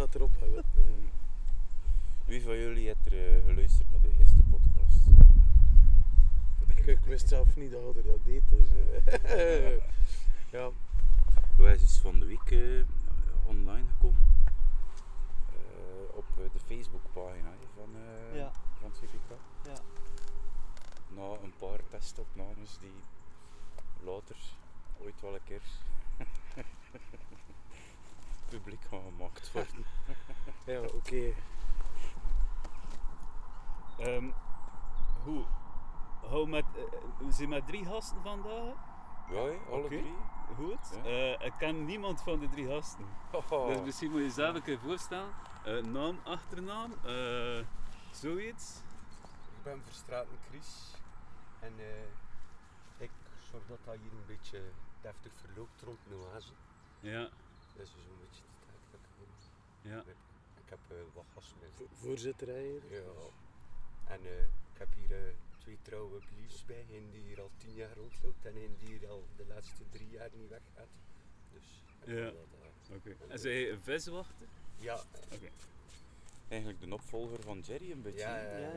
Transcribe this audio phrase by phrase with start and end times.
[0.00, 0.40] staat erop.
[0.40, 0.82] Hè, wat, eh.
[2.24, 5.06] Wie van jullie heeft er eh, geluisterd naar de eerste podcast?
[6.66, 8.42] ik, ik wist zelf niet dat dat deed.
[8.48, 8.68] Dus,
[9.22, 9.76] eh.
[10.56, 10.70] ja.
[11.56, 12.84] Wij is van de week eh,
[13.46, 14.28] online gekomen.
[15.48, 18.52] Eh, op de Facebookpagina van, eh Ja.
[18.80, 19.30] van CPK.
[19.64, 19.80] Ja.
[21.08, 23.02] Na een paar testopnames die
[24.04, 24.36] later
[24.98, 25.62] ooit wel een keer
[28.50, 29.84] publiek gaan gemaakt worden.
[30.66, 31.32] ja, oké.
[33.98, 34.30] Ehm,
[35.24, 35.44] hoe?
[36.20, 36.82] Hou met, eh,
[37.26, 38.74] we zijn met drie gasten vandaag.
[39.30, 40.14] Ja, alle drie.
[40.56, 40.90] Goed.
[41.04, 41.10] Ja.
[41.10, 43.04] Eh, ik ken niemand van de drie gasten.
[43.50, 43.66] Oh.
[43.66, 45.30] Dus misschien moet je jezelf een keer voorstellen.
[45.64, 47.64] Eh, naam, achternaam, eh,
[48.12, 48.76] zoiets.
[49.56, 50.94] Ik ben Verstraten Chris
[51.60, 52.04] en eh,
[52.96, 53.10] ik
[53.50, 54.62] zorg dat dat hier een beetje
[55.00, 56.52] deftig verloopt rond Noase.
[57.00, 59.26] Ja, Dat is zo'n beetje de tijd dat ik kom.
[59.82, 60.00] Ja.
[60.64, 61.70] Ik heb eh, wat gasten met.
[61.74, 62.90] Vo- Voorzitter eigenlijk.
[62.90, 63.00] Ja.
[64.14, 67.74] En eh, ik heb hier eh, twee trouwe bliefs bij, een die hier al tien
[67.74, 70.88] jaar rondloopt en een die hier al de laatste drie jaar niet weggaat.
[71.52, 72.32] Dus ik Ja.
[72.96, 73.16] Oké.
[73.28, 74.46] En zij een viswachter?
[74.76, 75.00] ja,
[76.48, 78.18] Eigenlijk de opvolger van Jerry een beetje.
[78.18, 78.36] Ja.
[78.42, 78.72] Ja, ja, ja,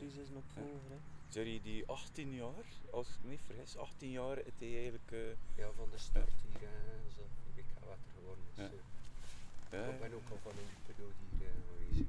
[0.00, 0.06] ja.
[0.22, 0.90] Is nog volger.
[0.90, 0.96] hè.
[1.28, 5.10] Jerry die 18 jaar, als ik me niet vergis, 18 jaar heeft hij eigenlijk...
[5.12, 6.68] eh, ja, van de start hier uh,
[7.16, 7.22] zo
[7.54, 8.56] ik ga wat er geworden is.
[8.56, 8.70] Ja.
[9.70, 12.06] Ja, Ik ben ook al van een periode hier eh, aanwezig.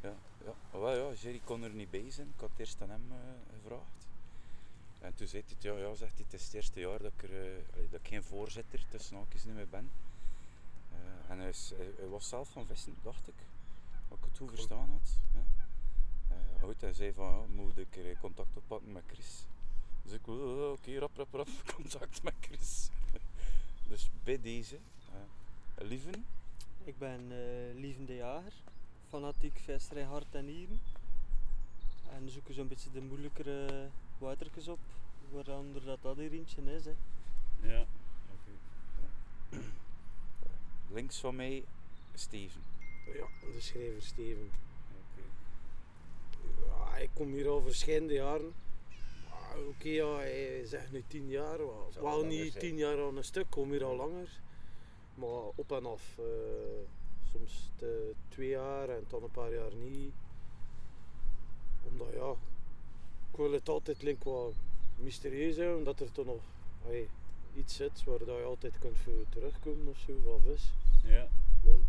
[0.00, 0.14] Ja,
[0.44, 0.78] ja.
[0.78, 2.28] Wel, ja, Jerry kon er niet bij zijn.
[2.34, 3.16] Ik had het eerst aan hem eh,
[3.54, 4.06] gevraagd.
[5.00, 7.12] En toen zei hij, het, ja, ja, zegt hij, het is het eerste jaar dat
[7.16, 9.90] ik, er, eh, dat ik geen voorzitter tussen haakjes niet meer ben.
[11.28, 11.52] En hij,
[12.08, 13.34] was zelf van vissen, dacht ik.
[14.08, 15.18] Wat ik het goed verstaan had.
[15.34, 15.66] Ja.
[16.60, 19.46] Goed, hij zei van, ja, moet ik er contact oppakken met Chris.
[20.02, 22.88] Dus ik, oh, oké, rap, rap, rap, contact met Chris.
[23.88, 24.78] dus bij deze,
[25.12, 26.26] eh lieven,
[26.88, 28.52] Ik ben eh Lieven de Jager,
[29.08, 30.80] fanatiek visserij hart en nieren.
[32.14, 33.88] En zoeken zo'n beetje de moeilijkere
[34.18, 34.78] watertjes op,
[35.30, 36.84] waaronder dat dat hier eentje is.
[36.84, 36.94] Hè.
[37.62, 37.86] Ja.
[40.90, 41.64] links van mij,
[42.14, 42.62] Steven.
[43.06, 44.50] Ja, de schrijver Steven.
[44.90, 45.22] Oké.
[46.66, 48.52] Ja, ik kom hier al verschillende jaren.
[49.30, 51.58] Ah, Oké, ja, hij zegt nu tien jaar.
[52.00, 54.28] Wel, niet tien jaar aan een stuk, ik kom hier al langer.
[55.18, 56.18] Maar op en af.
[56.18, 56.24] eh,
[57.32, 60.12] soms te- twee jaar en dan een paar jaar niet.
[61.90, 62.30] Omdat ja,
[63.30, 64.52] ik wil het altijd link wat
[64.96, 66.40] mysterieus houden, omdat er toch nog
[67.56, 70.72] iets zit waar dat je altijd kunt voor terugkomen of zo, van vis.
[71.04, 71.28] Ja.
[71.62, 71.84] Want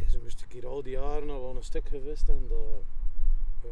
[0.00, 2.58] ja, ze moest ik hier al die jaren al aan een stuk gevist en dat,
[3.62, 3.68] ja,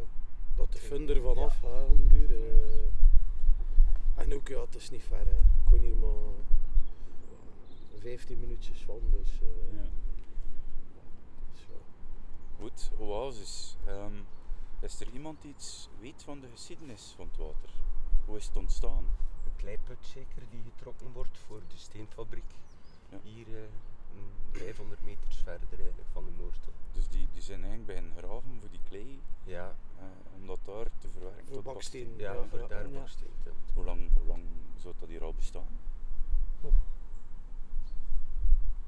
[0.56, 2.30] dat de fun er vanaf om duur.
[2.30, 4.22] eh.
[4.22, 5.24] En ook ja, het is niet ver.
[5.26, 5.38] Hè.
[5.64, 6.41] Ik woon hier maar ja,
[8.02, 9.88] 15 minuutjes van, dus, eh, ja.
[11.52, 11.78] dus ja.
[12.60, 13.76] Goed, Oasis.
[13.86, 14.14] Ehm,
[14.80, 17.70] is er iemand die iets weet van de geschiedenis van het water?
[18.26, 19.04] Hoe is het ontstaan?
[19.44, 22.50] Een kleiput zeker die getrokken wordt voor de steenfabriek.
[23.08, 23.18] Ja.
[23.22, 23.62] Hier eh,
[24.16, 26.72] een 500 meters verder eigenlijk van de moortel.
[26.92, 30.58] Dus die, die zijn eigenlijk bij een graven voor die klei, Ja, eh, om dat
[30.64, 32.14] daar te verwerken Voor tot baksteen.
[32.16, 32.98] ja, Ja, voor ja, daar ja.
[32.98, 33.30] baksteen.
[33.74, 34.42] Hoe lang, hoe lang
[34.76, 35.68] zou dat hier al bestaan?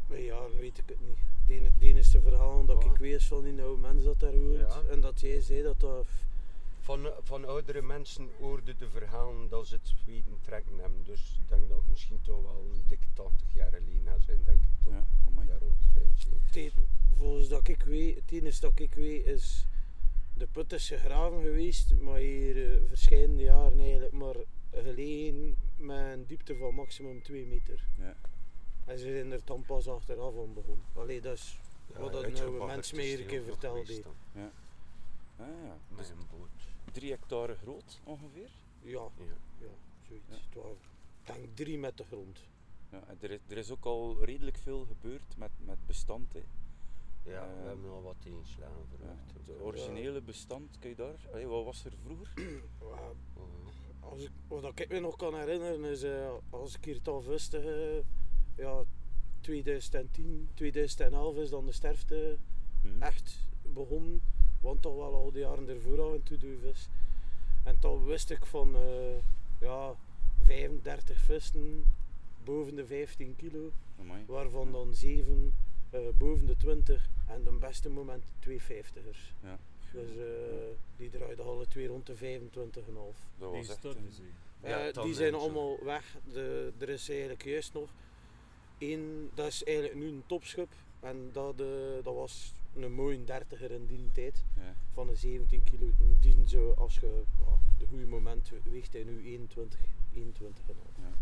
[0.08, 1.18] Bij jaren weet ik het niet.
[1.46, 4.58] Het Het enige verhaal dat ik weet is van die oude mens dat daar woont.
[4.58, 4.82] Ja.
[4.90, 6.06] En dat jij zei dat dat...
[6.80, 11.04] Van, van oudere mensen hoorde de verhalen dat ze het weten trekken hebben.
[11.04, 14.58] Dus ik denk dat het misschien toch wel een dikke 80 jaar geleden zijn, denk
[14.62, 14.92] ik toch.
[14.92, 15.48] Ja, amai.
[15.48, 16.50] Ja, rond 75.
[16.50, 16.72] Te-
[17.16, 19.66] Volgens dat ik weet, het enige dat ik weet is
[20.34, 24.36] de put is gegraven geweest, maar hier eh, verschillende jaren eigenlijk maar
[24.72, 27.84] gelegen met een diepte van maximum 2 meter.
[27.98, 28.16] Ja.
[28.84, 30.84] En ze zijn er dan pas achteraf aan begonnen.
[30.94, 31.58] Allee, dat is
[31.92, 34.16] Ja, wat dat oude mens mij hier een die keer ook nog verteld geweest heeft.
[34.32, 34.50] dan,
[35.36, 35.76] Ah, ja.
[35.88, 36.48] Met Dus een boot.
[36.92, 38.50] drie hectare groot ongeveer.
[38.80, 39.24] Ja, Ja.
[39.58, 39.66] ja,
[40.08, 40.48] zoiets.
[40.54, 40.60] Ja.
[41.22, 42.38] Het denk drie met de grond.
[42.90, 46.32] Ja, en er, is, er is ook al redelijk veel gebeurd met, met bestand.
[46.32, 46.42] Hè.
[47.30, 49.46] Ja, we hebben al wat inslagen Ja, verwacht.
[49.48, 51.14] het originele bestand, kijk daar.
[51.32, 52.32] Allee, wat was er vroeger?
[52.80, 57.00] Ja, Oh, Als ik, wat ik me nog kan herinneren is, eh, als ik hier
[57.54, 58.04] eh,
[58.56, 58.82] ja,
[59.40, 62.36] 2010, 2011 is dan de sterfte
[62.82, 63.02] Hm?
[63.02, 64.22] echt begonnen.
[64.60, 66.88] Want toch wel al die jaren ervoor af en toe vis.
[67.64, 69.16] En toen wist ik van eh,
[69.60, 69.94] ja,
[70.42, 71.84] 35 vissen
[72.44, 73.70] boven de 15 kilo,
[74.00, 74.24] Amai.
[74.26, 75.54] waarvan dan 7
[75.90, 79.32] eh, boven de 20 en de beste moment 250ers.
[79.42, 79.58] Ja.
[79.92, 80.24] Dus eh,
[80.96, 82.20] die draaiden alle twee rond de 25,5.
[82.20, 84.68] Dat Die was echt storten een-.
[84.68, 86.16] Ja, Eh, die zijn allemaal weg.
[86.32, 87.88] De, er is eigenlijk juist nog
[88.78, 90.68] één, dat is eigenlijk nu een topschip.
[91.00, 91.66] En dat, eh,
[92.02, 94.44] dat was een mooie dertiger in die tijd.
[94.56, 94.74] Ja.
[94.92, 95.86] Van een 17 kilo.
[96.20, 99.78] Die zo, als je ja, de goede moment weegt hij nu 21,
[100.14, 101.12] 21 en al.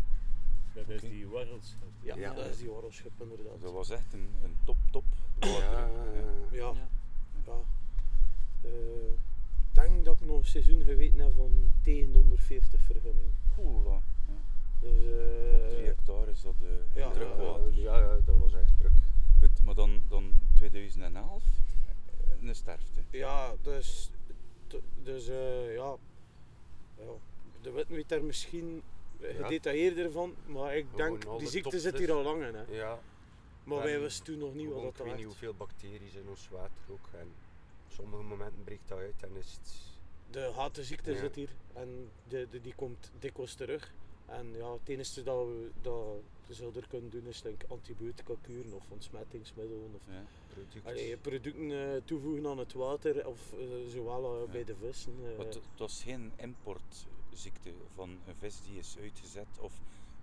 [0.73, 1.87] Dat is die warrelschap.
[2.01, 2.33] Ja, Ja.
[2.33, 3.61] dat is die warrelschip inderdaad.
[3.61, 5.03] Dat was echt een, een top, top
[5.39, 5.49] Ja.
[5.51, 5.87] Ja,
[6.51, 6.73] Ja.
[7.45, 7.59] ja.
[8.61, 8.71] Eh,
[9.75, 13.31] Ik denk dat ik nog een seizoen geweten heb van tegen de 140 vergunning.
[13.59, 14.01] Oeh, ja.
[14.83, 17.73] Dus, Op drie eh hectare is dat eh, ja, druk ja, water.
[17.73, 18.91] ja, ja, dat was echt druk.
[19.39, 22.99] Goed, maar dan, dan 2011, eh, een sterfte.
[23.09, 24.11] ja, dus,
[25.03, 25.95] dus eh, ja,
[26.97, 27.03] ja,
[27.61, 28.81] de wet weet daar misschien
[29.21, 32.55] gedetailleerder van, maar ik denk, die ziekte zit hier al lang in.
[32.55, 32.63] Hè.
[32.69, 32.99] Ja,
[33.63, 35.33] Maar wij en wisten toen nog niet wat ik dat weet niet was.
[35.33, 37.09] hoeveel bacteriën in ons water ook.
[37.19, 37.27] En
[37.87, 39.73] op sommige momenten breekt dat uit en is het...
[40.31, 41.17] De hatenziekte Ja.
[41.17, 43.93] zit hier en de, de, die komt dikwijls terug.
[44.33, 46.05] En ja, het enige dat we, dat
[46.47, 49.91] we zouden kunnen doen is like, antibiotica kuren of ontsmettingsmiddelen.
[49.95, 50.23] Of Ja.
[50.53, 50.85] Producten.
[50.91, 54.51] allee, producten eh, toevoegen aan het water of eh, zowel eh, Ja.
[54.51, 55.13] bij de vissen.
[55.23, 55.37] eh.
[55.37, 59.73] Het het was geen importziekte van een vis die is uitgezet of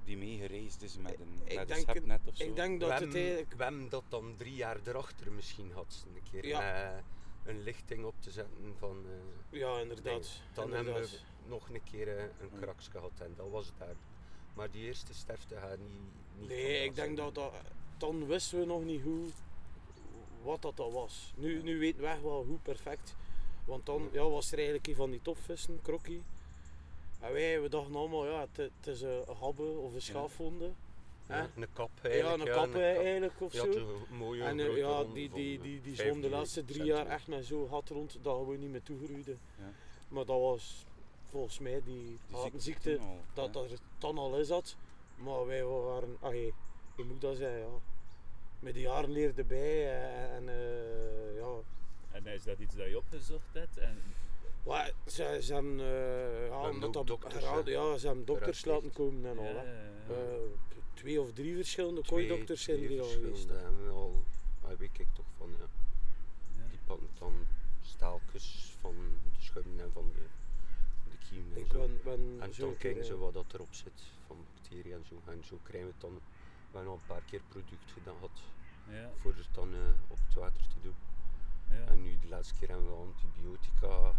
[0.05, 2.45] die meegereisd is met een, Ik met een denk schepnet of zo.
[2.45, 3.55] ik denk dat het eigenlijk...
[3.57, 6.05] we hebben dat dan drie jaar erachter misschien had.
[6.15, 7.03] Een keer Ja.
[7.45, 9.05] een lichting op te zetten van...
[9.51, 10.43] Ja, inderdaad.
[10.55, 11.09] dan hebben we
[11.47, 12.61] nog een keer eh, een Ja.
[12.61, 13.95] kraks gehad en dat was het daar.
[14.55, 15.89] Maar die eerste sterfte gaat niet,
[16.39, 17.53] niet Nee, ik denk dat dat...
[17.99, 19.29] Dan wisten we nog niet hoe...
[20.43, 21.33] Wat dat, dat was.
[21.37, 21.63] Nu, Ja.
[21.63, 23.17] nu weten we echt wel hoe perfect.
[23.65, 24.23] Want dan Ja.
[24.23, 26.23] ja, was er eigenlijk een van die topvissen, krokkie.
[27.21, 30.71] En wij we dachten allemaal, ja, het, het is een habbe of een schaafwonde.
[31.29, 31.63] Ja, hè?
[31.63, 32.49] een kap Ja, eigenlijk.
[32.49, 34.03] een kap eh, eigenlijk of Ja, zo.
[34.11, 36.29] een mooie En eh, grote ja, ronde die, die, eh, die, die 15 zwom de
[36.37, 39.39] laatste drie jaar echt met zo'n gat rond dat we niet meer toegroeiden.
[39.59, 39.73] Ja.
[40.09, 40.85] Maar dat was
[41.31, 44.77] volgens mij die, ziekte ziekte, toen al, dat, dat er dan al is dat.
[45.17, 46.53] Maar wij waren, ah hey,
[46.95, 47.79] hoe moet dat zeggen, ja.
[48.59, 51.63] Met de jaren leerde bij eh, en eh, ja.
[52.11, 53.79] En is dat iets dat je opgezocht hebt?
[53.79, 54.03] En,
[54.67, 59.31] Maar ze, ze hebben, eh, ja, omdat dat dokters, ja, ze hebben dokters laten komen
[59.31, 59.45] en al.
[59.45, 59.63] ja, hè.
[59.63, 60.15] ja, ja.
[60.15, 60.41] Eh,
[60.95, 63.47] twee of drie verschillende kooidokters zijn er al geweest.
[63.47, 64.23] we al,
[64.63, 65.67] daar weet ik toch van, ja.
[66.57, 66.69] Ja.
[66.71, 67.35] Die pakken dan
[67.83, 68.95] staaltjes van
[69.35, 70.20] de schubben en van de,
[71.39, 71.79] en Ik zo.
[71.79, 75.05] ben, ben En zo dan kijken ze eh, wat dat erop zit van bacteriën en
[75.05, 75.21] zo.
[75.27, 76.21] En zo krijgen we het dan, we
[76.77, 78.43] hebben al een paar keer product gedaan gehad
[78.89, 80.95] Ja, voor het dan eh, op het water te doen.
[81.71, 81.85] ja.
[81.87, 84.15] En nu de laatste keer hebben we antibiotica.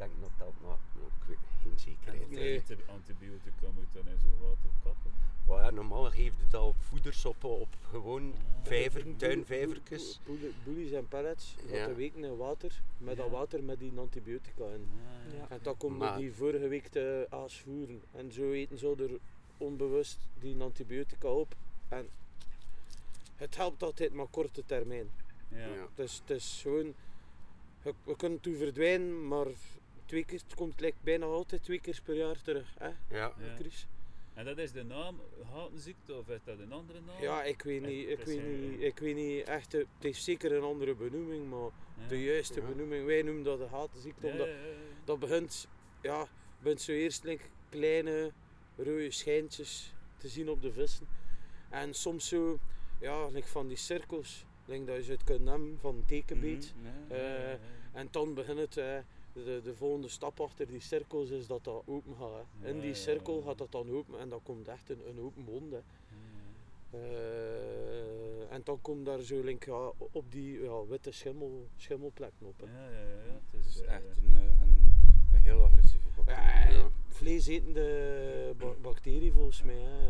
[0.00, 0.76] Ik denk dat dat, maar
[1.06, 2.22] ik weet geen zekerheid.
[2.22, 2.62] En Nee.
[2.66, 5.10] de antibiotica moet dan in zo'n water kappen.
[5.48, 8.66] Ja, normaal geeft het dat op voeders op, op gewoon Ah.
[8.66, 10.20] vijver, tuinvijvertjes.
[10.26, 11.76] boel- boel- Boelies en pellets, Ja.
[11.78, 13.32] dat te weken in water, met dat Ja.
[13.32, 14.88] water met die antibiotica in.
[15.28, 15.48] Ah, Ja.
[15.48, 18.02] En dat komt Maar- die vorige week te aasvoeren.
[18.12, 19.18] En zo eten ze er
[19.58, 21.54] onbewust die antibiotica op.
[21.88, 22.08] En
[23.36, 25.10] het helpt altijd maar korte termijn.
[25.48, 25.58] Ja.
[25.66, 25.88] Ja.
[25.94, 26.94] Dus het is gewoon,
[27.82, 29.46] je- we kunnen toe verdwijnen, maar
[30.10, 32.74] twee keer, het komt lijkt bijna altijd twee keer per jaar terug.
[32.78, 33.32] Hè, Ja.
[33.58, 33.86] Chris?
[34.34, 35.20] En dat is de naam
[35.52, 37.20] hatenziekte of is dat een andere naam?
[37.22, 40.22] Ja, ik weet niet, het ik is weet niet, ik weet niet echt, het heeft
[40.22, 41.70] zeker een andere benoeming, maar
[42.00, 42.06] Ja.
[42.08, 42.66] de juiste Ja.
[42.66, 44.74] benoeming, wij noemen dat de hatenziekte, Ja, omdat ja, ja, ja.
[45.04, 45.68] dat begint,
[46.02, 46.26] ja,
[46.62, 48.32] begint zo eerst like, kleine
[48.76, 51.06] rode schijntjes te zien op de vissen.
[51.70, 52.58] En soms zo,
[53.00, 56.74] ja, like van die cirkels, like dat je ze uit kunt hebben van een tekenbeet.
[56.76, 57.16] Mhm, ja.
[57.16, 57.58] Eh, Ja, ja, ja.
[57.92, 58.98] En dan begint het, eh,
[59.32, 62.44] de, de volgende stap achter die cirkels is dat dat open gaat.
[62.60, 62.68] hè.
[62.68, 65.72] In die cirkel gaat dat dan open en dan komt echt een, een open wond.
[65.72, 65.80] hè.
[66.90, 72.60] Eh, en dan komt daar zo ja, op die ja, witte schimmel, schimmelplekken op.
[72.60, 72.66] Hè.
[72.66, 73.32] ja, ja, ja, ja.
[73.32, 74.88] Het Het is is eh, echt een, eh, een,
[75.32, 76.42] een heel agressieve bacterie.
[76.42, 76.88] Ja, Ja.
[77.08, 79.74] vleesetende ba- bacterie volgens mij.
[79.78, 80.08] Hè.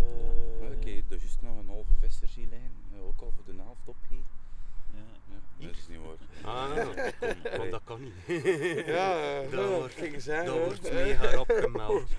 [0.65, 2.71] Eh, heb er juist nog een halve visser zien liggen,
[3.09, 4.39] ook al voor de helft opgegeten.
[5.61, 5.99] Dat is niet
[6.43, 6.55] waar.
[6.55, 6.77] Ah,
[7.59, 8.15] want dat kan niet.
[8.87, 9.95] ja, eh, Dat wordt-
[10.29, 12.03] aan, dat wordt mega rap gemeld.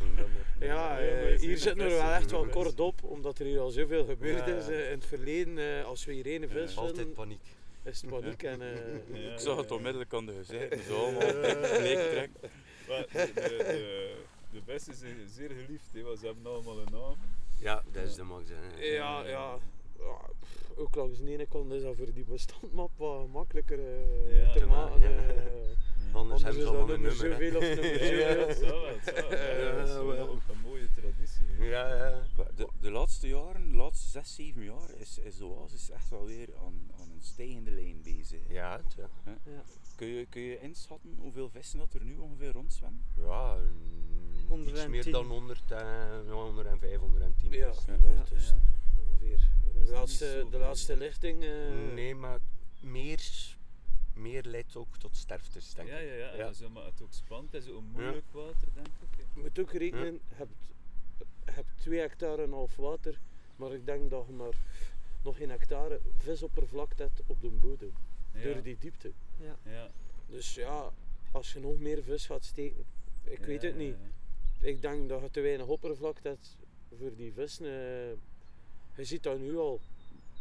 [0.60, 2.58] Ja, Ja, eh, is hier een zitten we beste wel echt wel beste.
[2.60, 4.54] kort op, omdat er hier al zoveel gebeurd Ja.
[4.56, 5.58] is eh, in het verleden.
[5.58, 6.82] eh, als we hier ene vis Ja.
[6.82, 7.42] Altijd paniek.
[7.84, 8.44] is het paniek.
[8.44, 12.50] En, eh, Ja, Ik zag het onmiddellijk aan de gezichten, zo allemaal gelijk trekken.
[12.88, 13.32] Maar de,
[14.52, 17.16] de, de, zijn zeer geliefd, hè, want ze hebben allemaal een naam.
[17.60, 18.44] Ja, dat is de max.
[18.80, 19.58] ja, ja,
[20.00, 20.20] ja,
[20.82, 24.54] ook langs de ene kant is dat voor die bestandmap wat makkelijker eh, Ja.
[24.54, 25.00] te maken.
[25.02, 25.08] ja.
[25.10, 25.44] eh.
[26.14, 28.58] Anders Anders hebben is ze dat allemaal een nummer zoveel of nummer Ja, ja, dat
[28.58, 28.68] zoveel.
[28.68, 29.40] zou wel, dat zou wel.
[29.40, 31.46] Ja, dat is Ja, wel ook een mooie traditie.
[31.70, 32.24] Ja, ja.
[32.56, 36.26] De, de laatste jaren, de laatste 6, 7 jaar, is, is de oasis echt wel
[36.26, 38.40] weer aan, aan een stijgende lijn bezig.
[38.48, 39.10] Ja, het, ja.
[39.46, 39.64] Ja.
[39.96, 43.04] Kun, je, kun je inschatten hoeveel vissen dat er nu ongeveer rondzwemmen?
[43.18, 44.90] Ja, een- iets 110.
[44.90, 45.86] meer dan 100, en,
[46.26, 47.52] ja, 105, 110.
[47.52, 47.88] Ja, is het.
[48.04, 48.56] dat is Ja.
[49.10, 49.50] ongeveer.
[49.82, 51.44] Is De laatste, de laatste lichting.
[51.44, 51.50] eh,
[51.94, 52.40] Nee, maar
[52.82, 53.56] meer,
[54.14, 56.08] meer leidt ook tot sterftes, denk Ja, ik.
[56.10, 56.30] ja, ja.
[56.30, 56.44] En Ja.
[56.44, 59.18] dan zo, maar het ook spannend is, ook moeilijk water, denk ik.
[59.18, 59.24] hè.
[59.36, 60.56] Je moet ook rekenen, je hebt,
[61.46, 63.20] hebt 2 hectare en half water,
[63.56, 64.54] maar ik denk dat je maar
[65.24, 67.94] nog geen hectare visoppervlakte hebt op de bodem.
[68.34, 68.44] Ja.
[68.44, 69.12] Door die diepte.
[69.40, 69.58] Ja.
[69.66, 69.92] Ja.
[70.28, 70.92] Dus ja,
[71.32, 72.86] als je nog meer vis gaat steken,
[73.24, 73.96] ik weet het niet.
[74.60, 74.68] ja.
[74.68, 76.58] Ik denk dat je te weinig oppervlakte hebt
[76.98, 77.66] voor die vissen.
[77.66, 78.18] eh.
[78.96, 79.80] Je ziet dat nu al.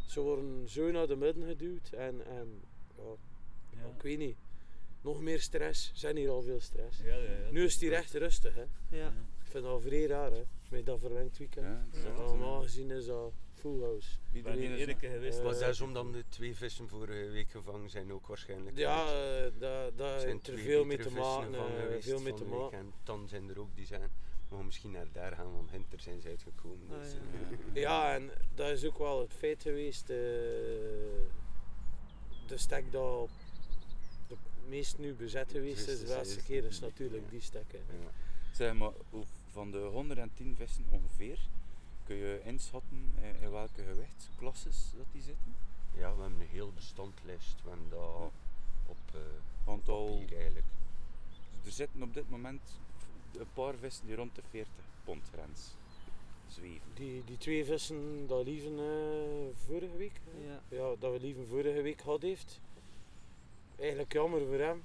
[0.07, 2.61] Ze worden zo naar de midden geduwd en, en
[2.97, 3.03] ja,
[3.69, 3.85] Ja.
[3.95, 4.35] ik weet niet.
[5.01, 5.89] Nog meer stress.
[5.91, 6.97] Er zijn hier al veel stress.
[7.03, 8.55] Ja, ja, ja, Nu is het hier echt rustig.
[8.55, 8.65] Hè.
[8.97, 9.07] Ja.
[9.43, 11.95] Ik vind dat vrij raar hè, met dat verlengd weekend.
[11.95, 14.09] Eh, Normaal gezien is dat full house.
[14.31, 15.37] Ik ben Iedereen is geweest.
[15.39, 18.77] Eh, dat is omdat de twee vissen vorige week gevangen zijn ook waarschijnlijk.
[18.77, 19.51] Ja, eh,
[19.95, 21.55] daar zijn er veel mee te maken.
[21.55, 22.77] eh, geweest veel mee te maken.
[22.77, 24.09] En dan zijn er ook die zijn.
[24.51, 26.87] We gaan misschien naar daar gaan, want Hinter zijn ze uitgekomen.
[26.91, 27.19] Ah, dus, ja.
[27.73, 30.09] eh, Ja, en dat is ook wel het feit geweest.
[30.09, 30.15] eh,
[32.47, 33.29] de stek dat
[34.27, 34.35] de
[34.67, 37.29] meest nu bezet geweest is, de laatste keer is natuurlijk ja.
[37.29, 37.71] die stek.
[37.71, 37.79] ja.
[38.51, 41.39] Zeg maar, hoe- van de 110 vissen ongeveer,
[42.05, 45.55] kun je inschatten in, in welke gewichtsklasses dat die zitten?
[45.95, 47.55] Ja, we hebben een heel bestandlijst.
[47.63, 48.31] We hebben dat
[48.85, 49.19] op eh
[49.71, 50.65] Aantal, papier eigenlijk.
[51.65, 52.61] er zitten op dit moment
[53.37, 54.73] een paar vissen die rond de 40
[55.03, 55.75] pond grens
[56.51, 56.91] zweven.
[56.93, 60.21] Die, die twee vissen dat Lieven eh, vorige week?
[60.45, 60.61] Ja.
[60.77, 62.59] ja, dat we Lieven vorige week gehad heeft.
[63.79, 64.83] Eigenlijk jammer voor hem.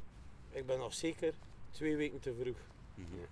[0.51, 1.35] Ik ben nog zeker
[1.71, 2.59] twee weken te vroeg.
[2.95, 3.21] Mhm.
[3.21, 3.27] Ja.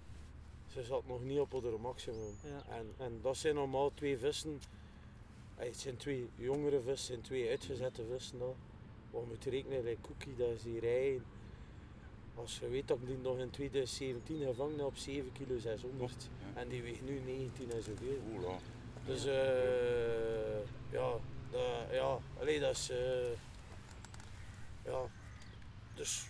[0.72, 2.34] Ze zat nog niet op haar maximum.
[2.42, 2.76] Ja.
[2.76, 4.60] En, en dat zijn normaal twee vissen.
[5.54, 8.38] Het zijn twee jongere vissen, het zijn twee uitgezette vissen.
[8.38, 8.54] Dan.
[9.10, 11.20] Wat moet je rekenen, like Cookie, dat is die rij.
[12.34, 16.28] Als je weet dat ik die nog in 2017 gevangen heb op 7 kilo 600.
[16.54, 16.60] Ja.
[16.60, 18.18] En die weegt nu 19 en zoveel.
[18.32, 18.58] Oela.
[19.06, 20.58] Dus eh
[20.90, 21.12] ja,
[21.50, 21.62] dat,
[21.92, 22.90] ja, allee, dat is.
[22.90, 23.32] eh,
[24.84, 25.10] ja,
[25.94, 26.26] dus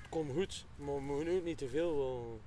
[0.00, 1.94] het komt goed, maar we moeten ook niet te veel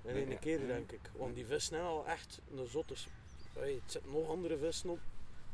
[0.01, 0.67] willen in één keer, Nee.
[0.67, 1.11] denk ik.
[1.15, 2.93] Want die vissen zijn al echt een zotte.
[3.55, 4.99] Allee, het zitten nog andere vissen op,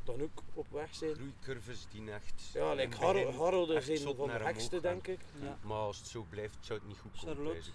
[0.03, 1.13] dan ook op weg zijn.
[1.15, 2.49] Groeicurves die echt.
[2.53, 5.19] Ja, in like het Harold, zot van de omhoog denk ik.
[5.41, 5.57] Ja.
[5.61, 7.35] Maar als het zo blijft, zou het niet goed komen.
[7.35, 7.69] Charlotte.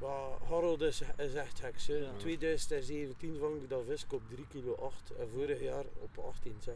[0.00, 1.86] Maar Harold is, is echt heks.
[1.86, 2.12] Ja.
[2.16, 6.70] 2017 vang ik dat vis op 3 kilo 8 en vorig jaar op 18,6.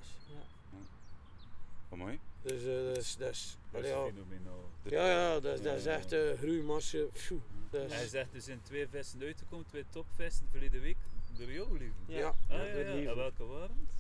[1.89, 2.21] Wat mooi.
[2.43, 4.13] Dus eh, dat is, dat is, Dat is allee, ja.
[4.13, 4.71] fenomenaal.
[4.83, 5.91] Ja, ja, dat, is- dat is Ja.
[5.93, 7.09] echt een groeimarsje.
[7.13, 7.39] Phew,
[7.71, 10.97] dat is- Hij zegt dus in twee vissen uitgekomen, twee topvissen verleden week
[11.39, 11.97] door jou liever.
[12.07, 12.19] Ja.
[12.19, 13.11] ja, Ah, ja, ja.
[13.11, 13.95] En welke waren het?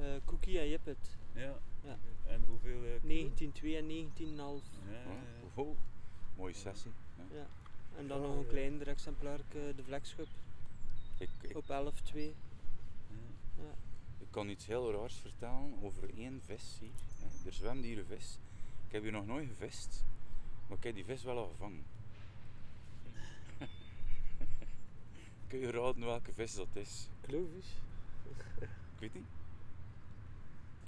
[0.00, 1.16] Eh, Cookie en Jippet.
[1.34, 1.58] Ja.
[1.84, 1.98] Ja.
[2.26, 2.84] En hoeveel?
[2.84, 4.64] eh, 19,2 en 19,5.
[4.90, 5.48] Ja, ja, Ja, ja.
[5.54, 5.74] wow.
[6.36, 6.90] Mooie sessie.
[7.16, 7.24] Ja.
[7.36, 7.46] Ja.
[7.96, 8.48] En dan nog een ja.
[8.48, 10.26] kleiner exemplaar, de Vlekschub,
[11.18, 12.34] Ik, ik, op 11,2.
[13.56, 13.74] Ja.
[14.18, 16.90] ik kan iets heel raars vertellen over één vis hier.
[17.20, 17.46] hè.
[17.48, 18.38] Er zwemt hier een vis.
[18.86, 20.04] Ik heb hier nog nooit gevist,
[20.68, 21.84] maar ik heb die vis wel al gevangen.
[25.48, 27.08] Kun je raden welke vis dat is?
[27.20, 27.66] Klovis.
[28.60, 29.24] Ik weet niet.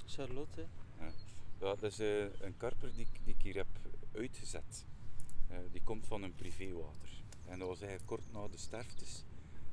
[0.06, 0.66] Charlotte.
[0.98, 1.10] Ja,
[1.58, 3.66] dat is eh, een karper die, ik- die ik hier heb
[4.14, 4.84] uitgezet.
[5.48, 7.10] Eh, die komt van een privéwater.
[7.46, 9.22] En dat was eigenlijk kort na de sterftes.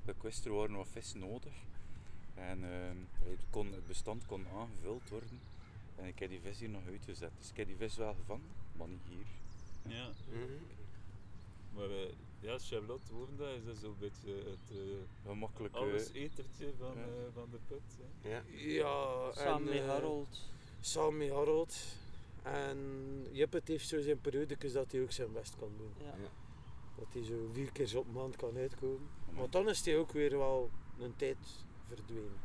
[0.05, 1.53] Ik wist er waren nog vis nodig.
[2.35, 2.97] En ehm,
[3.29, 5.39] het, kon, het bestand kon aangevuld worden.
[5.95, 7.31] En ik heb die vis hier nog uitgezet.
[7.39, 9.25] Dus ik heb die vis wel gevangen, maar niet hier.
[9.95, 10.09] Ja.
[10.29, 10.63] Mhm.
[11.75, 11.87] Maar
[12.41, 13.11] ja, Charlotte
[13.57, 14.77] is dat zo'n beetje het eh
[15.25, 15.73] Gemakkelijk.
[15.75, 17.01] eh, allesetertje van, ja.
[17.01, 17.97] eh, van de put.
[18.21, 18.29] Hè.
[18.29, 18.43] Ja.
[19.43, 20.39] Ja, met eh, Harold.
[20.79, 21.75] Samen met Harold.
[22.43, 22.77] En
[23.31, 25.93] Jippet heeft zo zijn periodekes dat hij ook zijn best kan doen.
[25.97, 26.05] Ja.
[26.21, 26.29] Ja.
[26.97, 29.09] Dat hij zo vier keer op maand kan uitkomen.
[29.35, 30.69] Maar dan is hij ook weer wel
[30.99, 31.37] een tijd
[31.87, 32.37] verdwenen.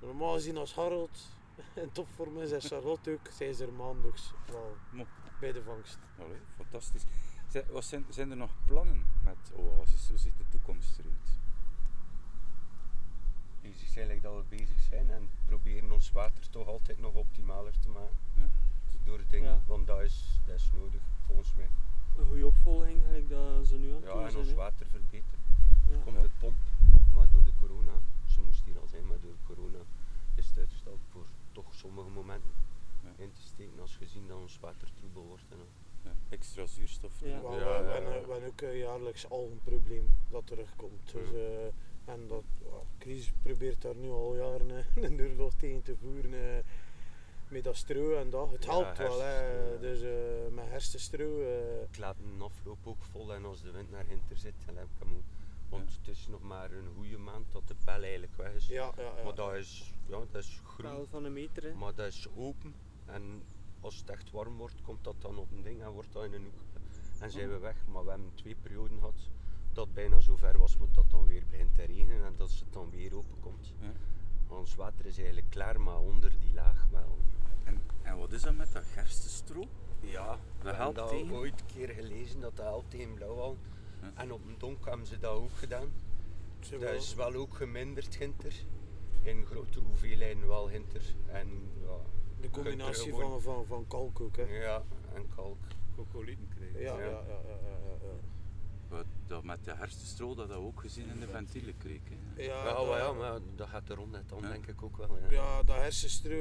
[0.00, 1.18] Normaal gezien als Harold
[1.74, 5.04] in topvorm is en Charlotte ook, zijn ze er maandelijks wel Mo.
[5.40, 5.98] bij de vangst.
[6.18, 7.02] Allee, fantastisch.
[7.54, 10.08] Zijn, wat zijn, zijn er nog plannen met Oasis?
[10.08, 11.28] Hoe ziet de toekomst eruit?
[13.62, 17.78] Bezig zijn like dat we bezig zijn en proberen ons water toch altijd nog optimaler
[17.80, 18.16] te maken.
[18.36, 18.48] Ja.
[19.04, 19.60] Door dingen, Ja.
[19.66, 21.68] want dat is, dat is nodig volgens mij.
[22.16, 24.42] Een goede opvolging, gelijk dat ze nu aan het Ja, doen en zijn.
[24.42, 24.54] ons hè.
[24.56, 25.40] water verbeteren.
[25.90, 25.98] Ja.
[26.04, 26.22] Komt Ja.
[26.22, 26.56] de pomp,
[27.14, 27.92] maar door de corona,
[28.24, 29.78] ze moest hier al zijn, maar door corona
[30.34, 32.50] is het uitgesteld voor toch sommige momenten
[33.02, 33.10] Ja.
[33.16, 35.44] in te steken als gezien dat ons water troebel wordt.
[35.50, 35.68] En al.
[36.04, 37.12] Ja, extra zuurstof.
[37.20, 37.40] Ja.
[37.40, 37.92] Maar Ja, we, ja, we ja.
[37.92, 41.12] hebben- we hebben ook een jaarlijks algenprobleem dat terugkomt.
[41.12, 41.64] Dus, eh,
[42.12, 42.44] en dat,
[42.98, 46.32] crisis probeert daar nu al jaren eh, een oorlog tegen te voeren.
[46.56, 46.64] eh,
[47.48, 48.50] met dat stro en dat.
[48.50, 49.78] Het Ja, helpt wel, hè.
[49.80, 51.40] Dus eh, met hersenstro.
[51.42, 54.76] eh, Ik laat een afloop ook vol en als de wind naar hinter zit, dan
[54.76, 55.22] heb ik hem ook
[55.68, 58.66] Want het is nog maar een goede maand dat de bel eigenlijk weg is.
[58.66, 59.22] Ja, ja, ja.
[59.24, 61.06] Maar dat is, ja, dat is groen.
[61.06, 61.74] van een meter, hè.
[61.74, 62.74] Maar dat is open.
[63.06, 63.42] En
[63.84, 66.32] als het echt warm wordt, komt dat dan op een ding en wordt dat in
[66.32, 66.80] een hoek.
[67.20, 67.76] En zijn we weg.
[67.86, 69.28] Maar we hebben twee perioden gehad
[69.72, 72.50] dat het bijna zo ver was, maar dat dan weer begint te regenen en dat
[72.50, 73.72] het dan weer open komt.
[73.80, 73.92] Ja.
[74.48, 77.18] Ons water is eigenlijk klaar, maar onder die laag wel.
[77.64, 79.64] En, en wat is dat met dat gerstestro?
[80.00, 81.34] Ja, we hebben helpt dat tegen?
[81.34, 83.56] ooit een keer gelezen dat dat helpt tegen blauwal.
[84.00, 84.12] Ja.
[84.14, 85.88] En op een donk hebben ze dat ook gedaan.
[86.70, 88.54] Dat wel- is wel ook geminderd ginter.
[89.22, 91.02] In grote hoeveelheden wel ginter.
[91.26, 91.48] En
[91.80, 91.96] ja,
[92.44, 94.42] de combinatie van, van, van kalk ook, hè.
[94.42, 94.82] ja,
[95.14, 95.58] en kalk.
[95.96, 96.80] Cocolieten krijgen.
[96.80, 97.10] Ja, ja, Ja.
[97.10, 98.14] ja, ja, ja, ja, ja.
[98.88, 102.00] Wat, dat met de hersenstro, dat ook gezien in de ventieelenkreek.
[102.08, 102.42] hè.
[102.42, 104.48] Ja, Ja, dat- maar ja, maar dat gaat er rond net dan Ja.
[104.48, 105.18] denk ik ook wel.
[105.18, 105.30] Ja.
[105.30, 106.38] Ja, dat hersenstro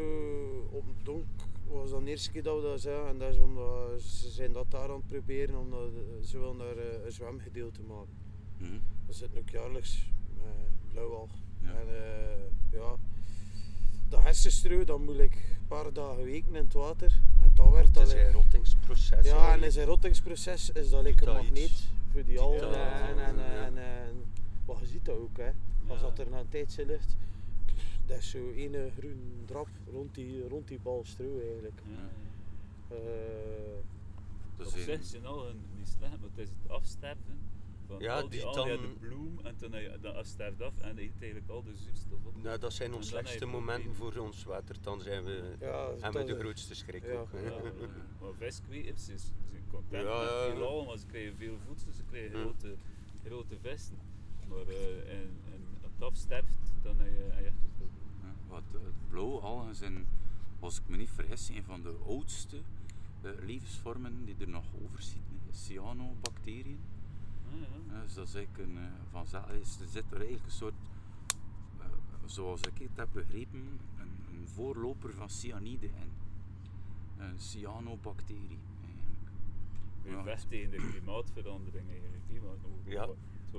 [0.72, 1.26] op het donk
[1.68, 3.08] was dan de eerste keer dat we dat zagen.
[3.08, 6.58] En dat is omdat ze zijn dat daar aan het proberen, omdat eh, ze willen
[6.58, 8.18] daar eh, een zwemgedeelte maken.
[8.58, 8.80] Mhm.
[9.06, 10.10] Dat zit ook jaarlijks
[10.44, 11.30] met blauwal.
[11.62, 11.74] Ja.
[11.74, 12.42] En eh,
[12.72, 12.96] ja,
[14.14, 17.20] dat hersenstro, dan moet ik een paar dagen weken in het water.
[17.42, 18.08] En dan werd Het dat...
[18.08, 19.26] is een rottingsproces.
[19.26, 21.88] Ja, en in zijn rottingsproces is dat lekker dat een magneet iets.
[22.12, 22.60] voor die algen.
[22.62, 23.66] dat, En, en, ja.
[23.66, 24.24] en, en,
[24.66, 25.52] maar je ziet dat ook, hè.
[25.88, 26.06] Als Ja.
[26.08, 27.16] dat er na een tijdje ligt,
[28.06, 31.82] dat is zo ene groen drap rond die, rond die bal stro eigenlijk.
[31.86, 32.00] Ja,
[32.90, 32.96] ja.
[32.96, 33.02] Eh,
[34.58, 37.40] Dat Op is zich een- zijn al een- niet slecht, maar het is het afsterven
[37.94, 40.62] van Ja, al die, die al die dan- de bloem en je- dat als sterft
[40.62, 42.44] af en eet eigenlijk al de zuurstof op.
[42.44, 44.76] Nou, dat zijn onze slechtste momenten voor ons water.
[44.82, 47.14] Dan zijn we, ja, hebben we de grootste schrik ja.
[47.14, 47.30] ook.
[47.32, 47.40] Ja,
[48.20, 48.34] maar
[49.50, 52.44] zijn content Ja, met ja, veel want ze krijgen veel voedsel, ze krijgen Ja.
[52.44, 52.76] grote,
[53.26, 53.98] grote vissen.
[54.50, 57.90] Maar eh, en, en als het afsterft, dan heb je, heb je echt het.
[58.22, 60.06] Ja, wat, eh, blauwe algen zijn,
[60.60, 62.58] als ik me niet vergis, een van de oudste
[63.22, 65.22] eh, levensvormen die er nog over zitten.
[65.52, 66.80] Cyanobacteriën.
[67.92, 68.02] Ja.
[68.04, 70.74] Dus dat is eigenlijk een, eh, van, za- is- er zit er eigenlijk een soort,
[71.80, 71.86] eh,
[72.26, 73.60] zoals ik het heb begrepen,
[74.00, 76.12] een, een voorloper van cyanide in.
[77.18, 79.32] Een cyanobacterie eigenlijk.
[80.04, 82.24] Je vecht tegen de klimaatverandering eigenlijk.
[82.28, 83.08] hè, want Ja,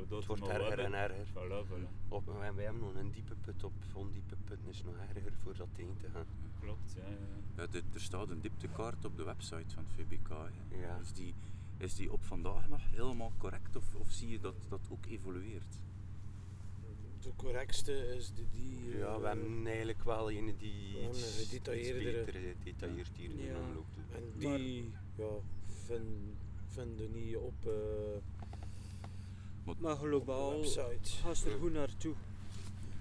[0.00, 1.26] Het wordt erger en erger.
[1.26, 1.88] Voilà, voilà.
[2.09, 3.72] Op, en wij hebben nog een diepe put op.
[3.92, 6.24] Ondiepe put is nog erger voor dat tegen te gaan.
[6.61, 7.02] Klopt, ja.
[7.57, 7.66] ja.
[7.94, 10.28] Er staat een dieptekaart op de website van het VBK.
[10.80, 10.96] Ja.
[11.02, 11.35] Is, die,
[11.79, 15.79] is die op vandaag nog helemaal correct of, of zie je dat dat ook evolueert?
[17.21, 18.99] De correctste is de die.
[18.99, 22.35] Ja, we eh, hebben eigenlijk wel een die iets, een iets beter
[22.65, 23.53] gedetailleerd hier in Ja.
[23.53, 24.17] de omloop doet.
[24.17, 25.25] En die ja,
[25.85, 26.37] vind-
[26.69, 27.73] vinden niet op eh
[29.79, 31.11] Maar de globaal website.
[31.23, 32.15] ga je er goed naartoe.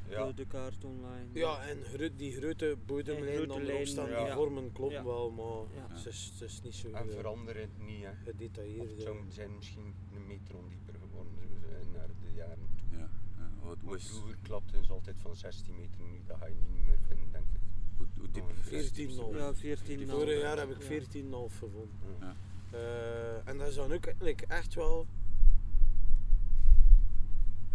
[0.09, 0.25] Ja.
[0.27, 1.27] De, de kaart online.
[1.33, 1.77] Ja, en
[2.17, 4.23] die grote bodemlijnen staan, ja.
[4.23, 5.03] die vormen Ja.
[5.03, 5.95] wel, maar Ja.
[5.95, 8.13] het, is, het is niet zo En eh, veranderen niet, hè.
[8.23, 8.89] Gedetailleerd.
[8.91, 12.97] het zou zijn misschien een meter ondieper geworden zo zijn naar de jaren toe.
[12.97, 13.09] Ja.
[13.37, 13.49] ja,
[13.83, 16.99] wat, is, vroeger klapten ze altijd van 16 meter, nu dat ga je niet meer
[17.07, 17.61] vinden, denk ik.
[17.97, 19.31] hoe, hoe diep Oh, een is die 14 zo?
[19.31, 19.35] nog.
[19.41, 20.15] Ja, 14 Die nog.
[20.15, 20.87] Vorig jaar heb ik Ja.
[20.87, 21.89] 14,5 gevonden.
[22.19, 22.25] Ja.
[22.27, 22.35] Ja.
[22.77, 25.07] Eh, en dat is dan ook like, echt wel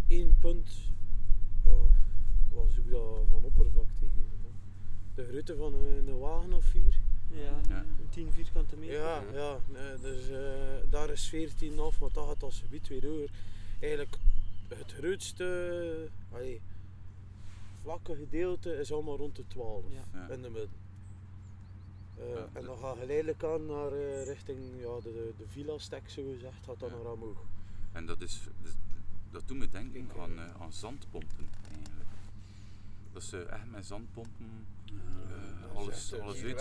[0.08, 0.70] één punt.
[2.58, 4.24] Wat zoek dat van oppervlakte hier?
[4.42, 4.48] hè?
[5.14, 7.00] De grootte van een, een wagen of vier.
[7.30, 7.78] Ja, Ja.
[7.78, 8.94] een 10 vierkante meter.
[8.94, 10.40] Ja, ja nee, dus eh,
[10.90, 13.30] daar is 14 af, want dat gaat als gebied weer over.
[13.80, 14.16] Eigenlijk
[14.68, 16.60] het grootste allee,
[17.82, 20.04] vlakke gedeelte is allemaal rond de 12 Ja.
[20.18, 20.34] Ja.
[20.34, 20.70] in de midden.
[22.16, 25.44] Eh, Ja, en dat- dan gaat geleidelijk aan naar eh, richting ja, de, de, de
[25.48, 26.94] villa-stek, zo gezegd, gaat dan Ja.
[27.02, 27.38] naar omhoog.
[27.92, 28.72] En dat, is, dat,
[29.30, 32.08] dat doet me denken aan, eh, aan zandpompen eigenlijk.
[33.12, 36.40] Dat ze echt met zandpompen eh, alles, eh, alles.
[36.40, 36.56] Een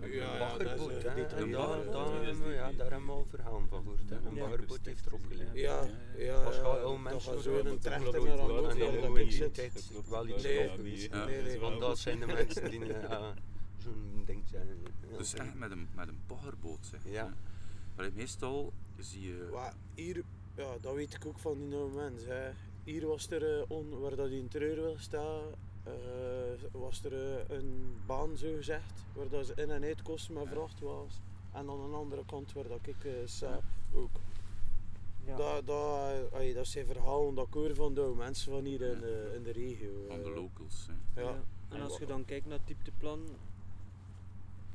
[0.00, 0.06] hè.
[0.06, 1.48] Ja, ja, baggerboot, dat is, eh, hè.
[1.50, 4.10] daar- baggerboot, hebben we- ja, die- daar hebben we al verhalen van gehoord.
[4.10, 4.16] hè.
[4.16, 4.40] Een Ja.
[4.40, 5.48] baggerboot heeft erop geleid.
[5.52, 8.70] Ja, Ja, ja, Als ja, je al mensen zo in een trechter naar een boot
[8.70, 9.42] En ja, dan dat moet je ik in zit.
[9.42, 11.24] die tijd Dat klopt, wel iets ja.
[11.26, 11.60] Nee.
[11.60, 12.80] Want dat zijn de mensen die
[13.78, 14.66] zo'n ding zijn.
[15.10, 15.16] Ja.
[15.16, 17.00] Dus echt met een, met een baggerboot zeg.
[17.04, 17.32] Ja.
[17.96, 19.70] Allee, meestal zie je...
[19.94, 20.22] Hier,
[20.56, 22.42] ja, dat weet ik ook van die mensen.
[22.42, 22.50] Hè.
[22.84, 25.46] Hier was er, on, waar dat in Treurwil staat, eh,
[26.72, 30.44] was er eh, een baan zo gezegd, waar dat ze in en uit kosten met
[30.44, 30.50] Ja.
[30.50, 31.14] vrachtwagens.
[31.52, 33.60] En aan de andere kant waar dat ik eh sta,
[33.94, 34.10] ook.
[35.24, 35.36] Ja.
[35.36, 39.00] Dat, dat, allee, dat zijn verhalen dat ik hoor van de mensen van hier in,
[39.00, 40.04] de, in de regio.
[40.08, 40.34] Van de eh.
[40.34, 40.86] locals.
[41.14, 41.20] Hè.
[41.20, 41.28] Ja.
[41.28, 41.44] Ja.
[41.68, 43.28] En als je dan kijkt naar het diepteplan,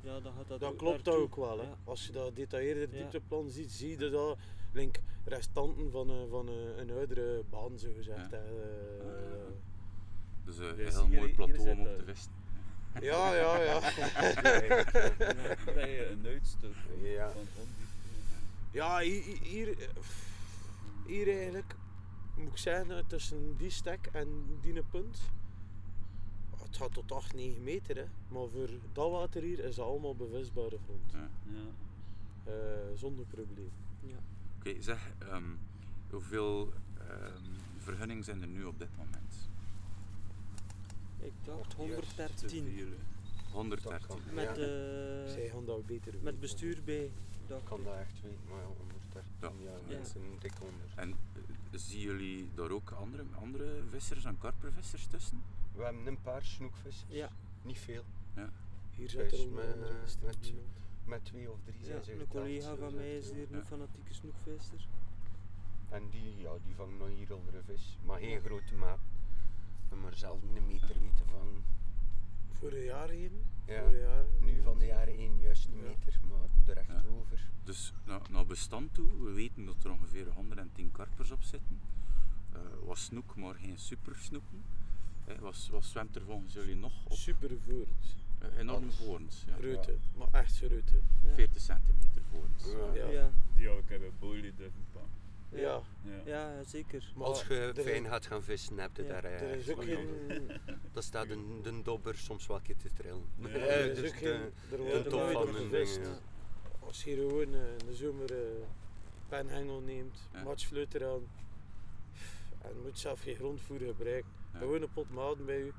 [0.02, 1.58] ja, dan gaat dat Dat ook klopt ook wel.
[1.58, 1.64] Hè.
[1.64, 1.78] Ja.
[1.84, 3.02] Als je dat detailleerde Ja.
[3.02, 4.38] diepteplan ziet, zie je dat
[4.74, 8.30] link restanten van, een, van een, een oudere baan, zo gezegd.
[8.32, 8.38] Ja.
[8.38, 9.46] hè.
[10.48, 10.54] Eh.
[10.56, 12.32] Dus een Dus heel hier- mooi plateau om op te vissen.
[13.02, 13.80] ja, ja, ja.
[16.12, 17.30] Een uitstuk Ja.
[17.32, 17.66] van.
[18.72, 19.88] Ja, hier, hier, eh,
[21.06, 21.76] hier eigenlijk
[22.38, 24.28] moet ik zeggen, eh, tussen die stek en
[24.62, 25.20] die punt,
[26.62, 27.96] het gaat tot 8, 9 meter.
[27.96, 28.06] Hè.
[28.28, 31.12] Maar voor dat water hier is dat allemaal bevisbare grond.
[31.12, 31.30] Ja.
[31.44, 31.66] Ja.
[32.52, 32.54] Eh,
[32.96, 33.72] zonder probleem.
[34.60, 35.44] Oké, zeg, ehm,
[36.10, 36.74] hoeveel
[37.10, 37.44] ehm,
[37.78, 39.27] vergunningen zijn er nu op dit moment?
[41.28, 42.74] Ik dacht Te 113.
[42.76, 43.54] veel, hè.
[43.54, 44.08] 113.
[44.08, 44.20] kan.
[44.34, 44.52] Met, Ja.
[44.52, 47.04] eh, Zij gaan dat beter met bestuur bij.
[47.48, 49.52] Ik kan dat echt weten, maar ja, 113 Ja.
[49.72, 49.98] ja, Ja.
[49.98, 50.88] mensen dik onder.
[50.96, 55.42] En eh, zien jullie daar ook andere, andere vissers en karpervissers tussen?
[55.76, 57.30] We hebben een paar snoekvissers, Ja.
[57.62, 58.04] niet veel,
[58.96, 59.94] Hier zit er onder met- andere
[61.06, 63.34] met- twee of drie Ja, zijn ze een geteld, collega van mij is ja.
[63.36, 63.58] hier Ja.
[63.58, 64.88] een fanatieke snoekvisser.
[65.90, 69.00] En die, ja, die vangen nog hier onder vis, maar geen grote maat.
[69.96, 71.64] Maar zelden een meter weten van,
[72.52, 73.32] Vorig jaar heen.
[73.66, 74.26] ja, Vorig jaar.
[74.40, 75.82] nu van de jaren één juist een Ja.
[75.82, 77.04] meter, maar de recht Ja.
[77.20, 77.40] over.
[77.64, 81.80] Dus naar, naar bestand toe, we weten dat er ongeveer 110 karpers op zitten.
[82.54, 84.64] Eh was snoek, maar geen supersnoeken.
[85.26, 87.12] Eh, was, wat zwemt er volgens jullie nog op?
[87.18, 87.50] Super.
[88.40, 88.96] Eh, enorm Alles.
[88.96, 89.56] voorns, ja.
[90.18, 90.58] Maar echt.
[91.24, 91.34] Ja.
[91.34, 92.64] 40 centimeter voorns.
[92.66, 92.94] Ja.
[92.94, 93.10] Ja.
[93.10, 93.30] Ja.
[93.56, 94.87] Die had ik durven pakken.
[95.50, 95.82] Ja.
[96.26, 96.64] Ja.
[96.64, 97.12] Zeker.
[97.16, 99.10] Maar Als je fijn gaat gaan vissen, heb je Ja.
[99.10, 100.52] daar Er is ook van geen.
[100.92, 103.26] Dan staat de, de dobber soms wel een keer te trillen.
[103.38, 103.48] Ja.
[103.48, 104.32] Er Eh, is dus ook geen.
[104.32, 106.00] Er de wordt top nooit van een gevist.
[106.80, 108.40] Als je gewoon eh, in de zomer eh
[109.30, 110.44] penhengel neemt, Ja.
[110.44, 111.22] matchfluit eraan.
[112.62, 114.32] En je moet zelf geen grondvoer gebruiken.
[114.54, 114.60] Ja.
[114.60, 115.72] Gewoon een pot maden bij je.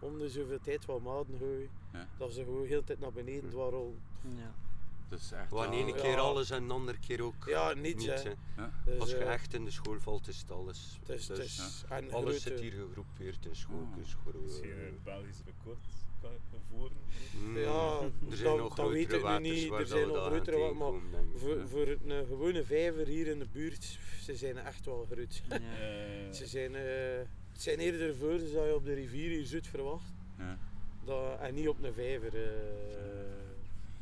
[0.00, 1.70] Om de zoveel tijd wat maden gooien.
[1.92, 2.08] Ja.
[2.18, 3.50] Dat ze gewoon heel de tijd naar beneden Hm.
[3.50, 4.00] dwarrelen.
[4.36, 4.54] Ja.
[5.12, 6.16] Dus echt Wanneer wel- een keer Ja.
[6.18, 8.22] alles en de andere keer ook Ja, niets, niets.
[8.22, 8.30] hè.
[8.54, 8.64] hè.
[8.84, 10.98] Dus, Als je eh, echt in de school valt, is het alles.
[11.06, 14.14] Het is, het Dus is, en alles grote- zit hier gegroepeerd in schooltjes.
[14.14, 14.20] Ah.
[14.26, 15.78] groe- Is hier een Belgisch record
[16.20, 16.96] kan voeren?
[17.42, 17.98] Mm, Ja,
[18.30, 19.70] er zijn dat- nog dat weet ik nu niet.
[19.72, 20.92] Er zijn nog grotere maar.
[21.36, 21.66] Voor, Ja.
[21.66, 25.42] voor een gewone vijver hier in de buurt, ze zijn echt wel groot.
[25.48, 25.56] Ja.
[25.56, 26.82] Eh, Ze zijn, eh,
[27.52, 30.12] het zijn eerder voor dat je op de rivier hier zoet verwacht.
[30.38, 30.58] Ja.
[31.04, 32.34] Dat, en niet op een vijver.
[32.34, 32.50] eh.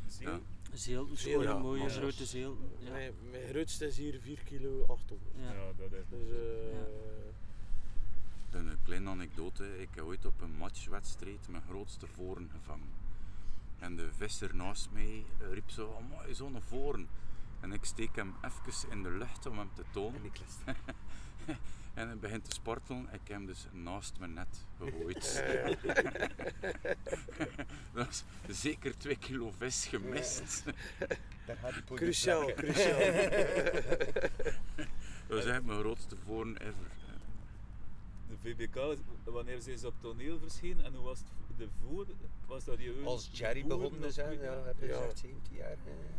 [0.07, 0.33] zie je?
[0.33, 0.41] Ja.
[0.73, 2.71] Zeelten, Zeel, ja, mooie maar- grote zeelten.
[2.79, 2.91] Ja.
[2.91, 5.31] Mijn, mijn grootste is hier 4 kilo 800.
[5.37, 5.53] Ja.
[5.53, 8.59] Ja, dat is Dus, eh, Ja.
[8.59, 9.81] Een kleine anekdote.
[9.81, 12.89] Ik heb ooit op een matchwedstrijd mijn grootste voren gevangen.
[13.79, 17.09] En de visser naast mij eh, riep zo, amai, zo'n voren.
[17.61, 20.21] En ik steek hem even in de lucht om hem te tonen.
[20.21, 20.41] En ik
[21.95, 23.03] En hij begint te spartelen.
[23.03, 25.45] Ik heb hem dus naast mijn net gegooid.
[27.95, 30.63] Dat is zeker twee kilo vis gemist.
[31.95, 32.99] Cruciaal, cruciaal.
[35.29, 36.89] Dat is eigenlijk mijn grootste voren ever.
[38.29, 42.07] De VBK, wanneer zijn ze op toneel verschenen en hoe was het de voor?
[42.47, 44.97] Was dat die Als Jerry begonnen is, hè, wie- ja, heb je Ja.
[44.97, 45.71] gezegd 17 jaar.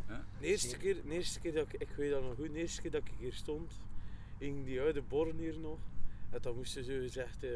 [0.08, 0.16] eh.
[0.40, 2.82] De eerste keer, de eerste keer dat ik, ik weet dat nog goed, de eerste
[2.82, 3.72] keer dat ik hier stond,
[4.42, 5.78] hing die oude born hier nog.
[6.30, 7.50] En dan moesten ze gezegd, eh,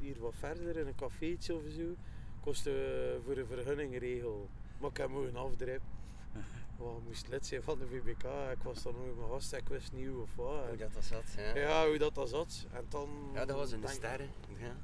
[0.00, 1.94] hier wat verder in een cafeetje of zo,
[2.40, 4.48] kostte eh, voor een vergunningregel.
[4.78, 5.86] Maar ik heb mogen afdrijven.
[6.78, 9.68] Want ik moest lid zijn van de VBK, ik was dan nog mijn gast, ik
[9.68, 10.68] wist niet hoe of wat.
[10.68, 11.56] Hoe dat dat zat, ja.
[11.56, 12.66] Ja, hoe dat, dat zat.
[12.72, 14.28] En dan, Ja, dat was in de sterren.
[14.58, 14.76] Ja.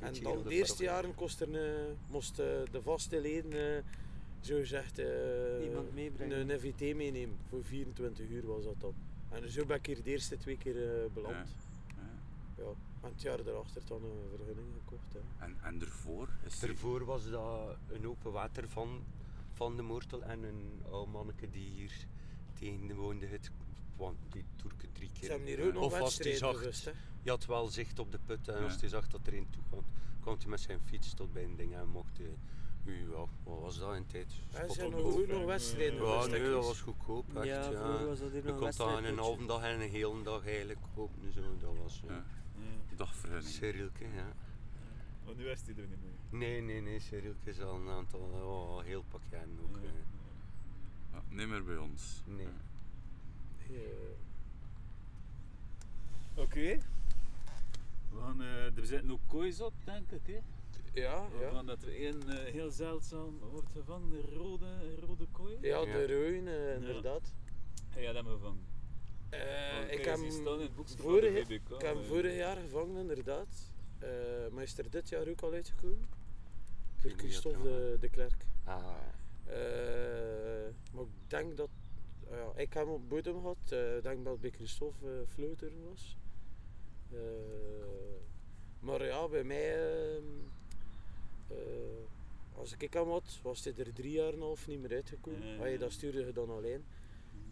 [0.00, 3.82] En dan de de eerste jaren kost er een, moest eh, de vaste leden, eh,
[4.40, 5.06] zo gezegd, eh,
[5.64, 6.38] Iemand meebrengen.
[6.38, 7.36] een NVT meenemen.
[7.48, 8.94] Voor 24 uur was dat dan.
[9.34, 11.34] En zo ben ik hier de eerste twee keer eh, beland.
[11.96, 12.02] Ja.
[12.64, 12.70] Ja.
[13.00, 15.12] En het jaar daarachter dan een vergunning gekocht.
[15.12, 15.44] Hè.
[15.44, 19.04] En, en ervoor is er Daarvoor was dat een open water van,
[19.52, 22.06] van de Moortel en een oud manneke die hier
[22.58, 23.50] tegen de woonde het
[23.96, 25.30] want die toerke drie Ze keer.
[25.30, 26.60] hebben hier ook nog Of als zag.
[26.84, 26.90] Hè.
[27.22, 28.64] je had wel zicht op de put en Ja.
[28.64, 29.84] als hij zag dat er een toe kwam,
[30.20, 32.36] kwam hij met zijn fiets tot bij een ding en mocht hij,
[32.84, 34.26] ja, wat was dat in tijd?
[34.52, 37.36] Ja, op nog, nog wedstrijden Ja, nee, dat was goedkoop.
[37.36, 38.04] Echt, Ja, ja.
[38.04, 40.46] was dat hier Je nog kon dat in een halve dag en een hele dag
[40.46, 41.32] eigenlijk kopen.
[41.32, 41.40] Zo.
[41.60, 42.12] Dat was Ja.
[42.14, 42.24] ja.
[42.90, 42.96] Ja.
[42.96, 43.54] dagvergunning.
[43.54, 44.32] Cyrilke, ja.
[45.24, 46.38] Maar nu is die er niet meer.
[46.40, 49.76] Nee, nee, nee, Cyrilke is al een aantal, oh, heel pak jaren ook.
[49.82, 49.88] Ja.
[49.88, 49.94] eh.
[51.12, 52.22] Ja, niet meer bij ons.
[52.26, 52.46] Nee.
[52.46, 53.74] Ja.
[53.74, 53.80] Ja.
[56.42, 56.78] Oké.
[58.10, 60.26] We gaan, eh, er zitten ook koois op, denk ik.
[60.26, 60.38] Hè?
[60.94, 61.62] Ja, Waarvan ja.
[61.62, 64.66] dat er één eh, heel zeldzaam wordt gevangen, een rode,
[65.00, 65.56] rode kooi.
[65.60, 65.84] Ja, Ja.
[65.84, 67.32] de ruin, eh, inderdaad.
[67.88, 68.66] Hij had hem gevangen.
[69.30, 70.18] Eh, ik heb
[70.96, 72.04] vorig, de ik heb hem eh.
[72.08, 73.72] vorig jaar gevangen, inderdaad.
[73.98, 74.08] Eh,
[74.52, 76.08] maar is er dit jaar ook al uitgekomen?
[76.96, 78.46] Voor Christophe de, de Klerk.
[78.64, 78.84] Ah,
[79.46, 79.54] Eh,
[80.92, 81.68] maar ik denk dat.
[82.30, 83.56] ah ja, ik heb hem op bodem gehad.
[83.72, 86.16] eh, Ik denk dat het bij Christophe uh, Fleuter was.
[87.12, 87.18] Eh,
[88.80, 89.76] maar ja, bij mij.
[91.48, 91.56] Eh,
[92.54, 95.70] als ik hem had, was hij er drie jaar en een half niet meer uitgekomen.
[95.70, 95.78] Ja.
[95.78, 96.84] dat stuurde je dan alleen.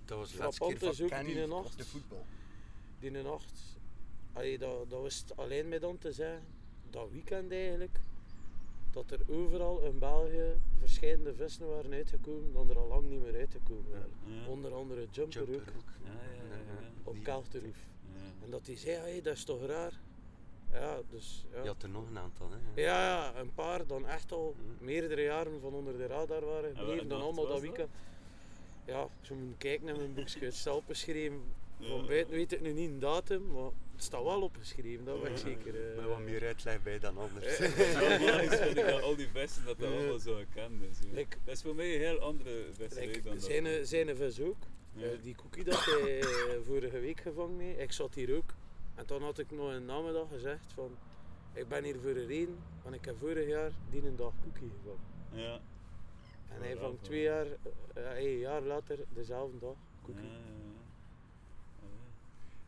[0.04, 1.78] dat was de laatste keer van Kenny die nacht.
[1.78, 2.24] de voetbal.
[2.98, 3.72] Die nacht
[4.32, 6.42] allee, dat, dat was het alleen met om te zeggen,
[6.90, 8.00] dat weekend eigenlijk,
[8.90, 13.34] dat er overal in België verschillende vissen waren uitgekomen dan er al lang niet meer
[13.34, 14.12] uitgekomen waren.
[14.26, 14.46] Ja.
[14.46, 15.92] Onder andere Jumper, ook, Jumper ook.
[16.04, 16.90] Ja, ja, ja, ja.
[17.02, 17.16] op.
[17.16, 17.70] Ja.
[18.44, 20.00] En dat hij zei, hey, dat is toch raar?
[20.72, 21.62] Ja, dus ja.
[21.62, 22.82] Je had er nog een aantal, hè?
[22.82, 26.96] Ja, ja, een paar dan echt al meerdere jaren van onder de radar waren gebleven.
[26.98, 27.60] wat Dan allemaal dat dat?
[27.62, 27.88] weekend.
[28.84, 30.44] Ja, ik zou moeten kijken naar mijn boekje.
[30.44, 31.42] Het staat opgeschreven.
[31.80, 35.30] Van buiten weet ik nu niet een datum, maar het staat wel opgeschreven, dat weet
[35.30, 35.90] ik zeker.
[35.90, 35.96] eh.
[35.96, 37.58] Met wat meer uitleg bij dan anders.
[37.58, 37.68] Ja,
[38.18, 39.96] magisch vind ik dat al die vesten dat dat Ja.
[39.96, 40.98] allemaal zo gekend is.
[41.04, 41.12] joh.
[41.12, 43.44] Like- Dat is voor mij een heel andere visserij Like, dan dat.
[43.44, 44.56] zijn, zijn vis ook.
[44.92, 45.06] Ja.
[45.06, 46.26] Eh, die cookie dat hij eh,
[46.66, 48.54] vorige week gevangen heeft, ik zat hier ook.
[48.94, 50.96] En toen had ik nog een namiddag gezegd van,
[51.52, 54.70] ik ben hier voor een reden, want ik heb vorig jaar die een dag cookie
[54.76, 55.42] gevangen.
[55.44, 55.60] Ja.
[56.48, 57.46] En hij vangt van- twee jaar,
[57.94, 60.24] eh, een jaar later dezelfde dag Ja, cookie.
[60.28, 60.70] ja, ja.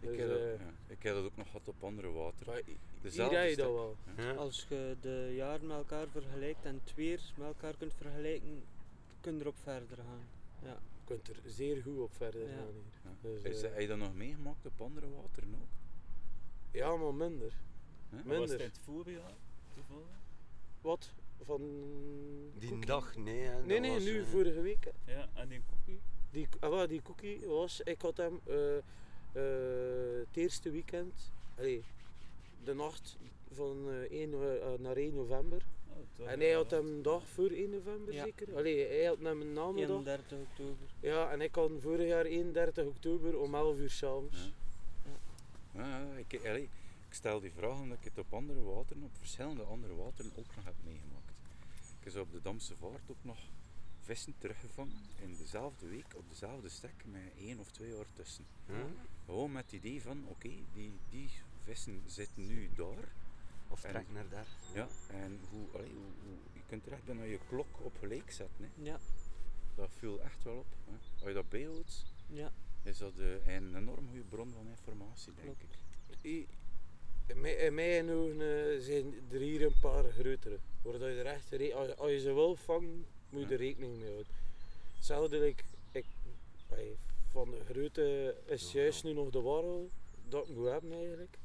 [0.00, 2.54] Ik, Dus, heb dat, eh, ja, ik heb dat ook nog gehad op andere water.
[2.64, 3.96] Hier Dezelfde rijdt dat wel.
[4.16, 4.32] Ja.
[4.32, 8.62] Als je de jaren met elkaar vergelijkt en het weer met elkaar kunt vergelijken,
[9.20, 10.26] kun je erop verder gaan.
[10.62, 10.68] Ja.
[10.72, 12.48] Je kunt er zeer goed op verder Ja.
[12.56, 13.00] gaan hier.
[13.04, 13.10] Ja.
[13.20, 15.68] Dus, Is, eh, heb je dat nog meegemaakt op andere wateren ook?
[16.74, 17.52] Ja, maar minder.
[18.10, 18.16] Hè?
[18.24, 18.76] Maar was het Minder.
[18.84, 19.32] voorjaar
[19.74, 20.06] toevallig?
[20.80, 21.12] Wat?
[21.42, 21.60] Van...
[22.58, 22.86] Die cookie?
[22.86, 23.40] dag, nee.
[23.40, 24.84] Hè, Nee, nee, was, nu eh, vorige week.
[25.04, 25.12] hè.
[25.12, 26.00] Ja, en die cookie?
[26.30, 28.82] Die, ah, die cookie was, ik had hem eh, eh,
[30.26, 31.84] het eerste weekend, allee,
[32.64, 33.16] de nacht
[33.50, 35.62] van eh 1 no- eh, naar 1 november.
[36.18, 38.24] Oh, En hij had hem een dag voor 1 november Ja.
[38.24, 38.56] zeker?
[38.56, 39.96] Allee, hij had hem een namiddag.
[39.96, 40.86] 31 oktober.
[41.00, 44.38] Ja, en ik had vorig jaar 31 oktober om 11 uur s'avonds.
[44.44, 44.62] Ja.
[45.74, 46.62] Ja, ja, ik, allee,
[47.08, 50.56] ik stel die vraag omdat ik het op andere wateren, op verschillende andere wateren ook
[50.56, 51.32] nog heb meegemaakt.
[52.00, 53.38] Ik heb op de Damse Vaart ook nog
[54.00, 58.44] vissen teruggevangen in dezelfde week op dezelfde stek met één of twee jaar tussen.
[58.66, 58.86] ja.
[59.24, 61.30] Gewoon met het idee van, oké, die, die
[61.62, 63.12] vissen zitten nu daar.
[63.68, 64.46] Of En- trek naar daar.
[64.74, 68.30] Ja, en hoe, allee, hoe, hoe, je kunt er echt bijna je klok op gelijk
[68.32, 68.64] zetten.
[68.64, 68.82] Hè.
[68.82, 68.98] Ja,
[69.74, 70.66] Dat viel echt wel op.
[70.84, 70.92] Hè.
[71.18, 72.52] Als je dat bijhoudt, ja.
[72.84, 75.62] Is dat eh, een enorm goede bron van informatie, denk Klopt.
[76.20, 76.48] ik.
[77.26, 80.58] In mijn, in mijn ogen eh, zijn er hier een paar grotere.
[80.82, 84.10] Waar je er echt als, als je ze wil vangen, moet je er rekening mee
[84.10, 84.32] houden.
[84.96, 85.64] Hetzelfde, ik,
[86.68, 86.96] allee,
[87.30, 89.90] van de grote is juist nu nog de warrel
[90.28, 91.38] dat ik moet hebben eigenlijk.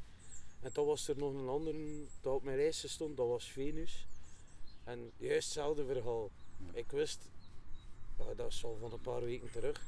[0.59, 4.07] En dan was er nog een andere dat op mijn lijstje stond, dat was Venus.
[4.83, 6.29] En juist hetzelfde verhaal.
[6.71, 7.29] Ik wist,
[8.17, 9.81] ja, dat is al van een paar weken terug.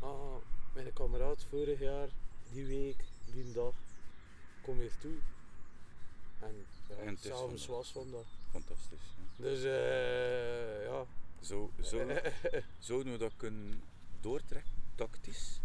[0.00, 0.36] Ah,
[0.74, 2.08] mijn kameraad vorig jaar,
[2.52, 3.74] die week, die dag,
[4.62, 5.16] kom hier toe.
[6.40, 8.26] En, ja, En het is s'avonds was vandaag.
[8.50, 9.14] Fantastisch.
[9.36, 9.42] Hè.
[9.42, 11.04] Dus eh ja.
[11.40, 12.06] Zo, zo,
[12.78, 13.82] zouden we dat kunnen
[14.20, 15.60] doortrekken, tactisch,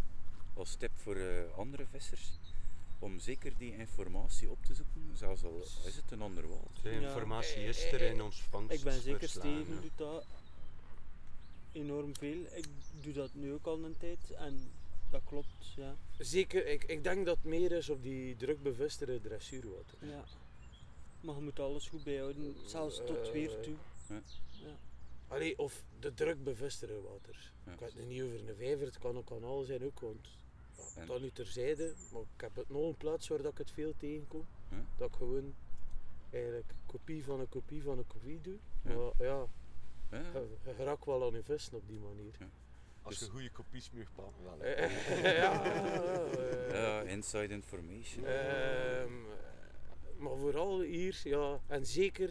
[0.54, 2.30] als tip voor eh, andere vissers,
[2.98, 6.82] om zeker die informatie op te zoeken, zelfs al is het een ander water.
[6.82, 8.72] De informatie is er in ons vangst.
[8.72, 10.24] Ik ben zeker, Steven doet dat
[11.72, 12.44] enorm veel.
[12.54, 12.66] Ik
[13.00, 14.70] doe dat nu ook al een tijd en
[15.10, 15.96] dat klopt, ja.
[16.18, 19.98] Zeker, ik, ik denk dat het meer is op die druk bevestigde dressuurwater.
[20.00, 20.24] ja.
[21.20, 23.74] Maar je moet alles goed bijhouden, zelfs tot Eh, weer toe.
[24.08, 24.20] ja.
[24.50, 24.76] Ja.
[25.28, 27.52] Allee, of de druk bevestigde water.
[27.66, 27.72] Ja.
[27.72, 30.28] Ik weet nu niet over een vijver, het kan een kanaal zijn ook, want
[30.96, 31.92] ja, dat nu terzijde.
[32.12, 34.46] Maar ik heb het nog een plaats waar dat ik het veel tegenkom.
[34.70, 34.84] Ja.
[34.96, 35.54] Dat ik gewoon
[36.30, 38.56] eigenlijk kopie van een kopie van een kopie doe.
[38.84, 38.94] Ja.
[38.94, 39.46] Maar ja,
[40.10, 42.34] Ja, je, je raakt wel aan je vissen op die manier.
[43.02, 44.60] Als je Dus- goede kopies mag wel.
[44.60, 48.24] Eh, ja, eh, ja, inside information.
[48.24, 49.12] Ehm,
[50.18, 52.30] maar vooral hier, ja, en zeker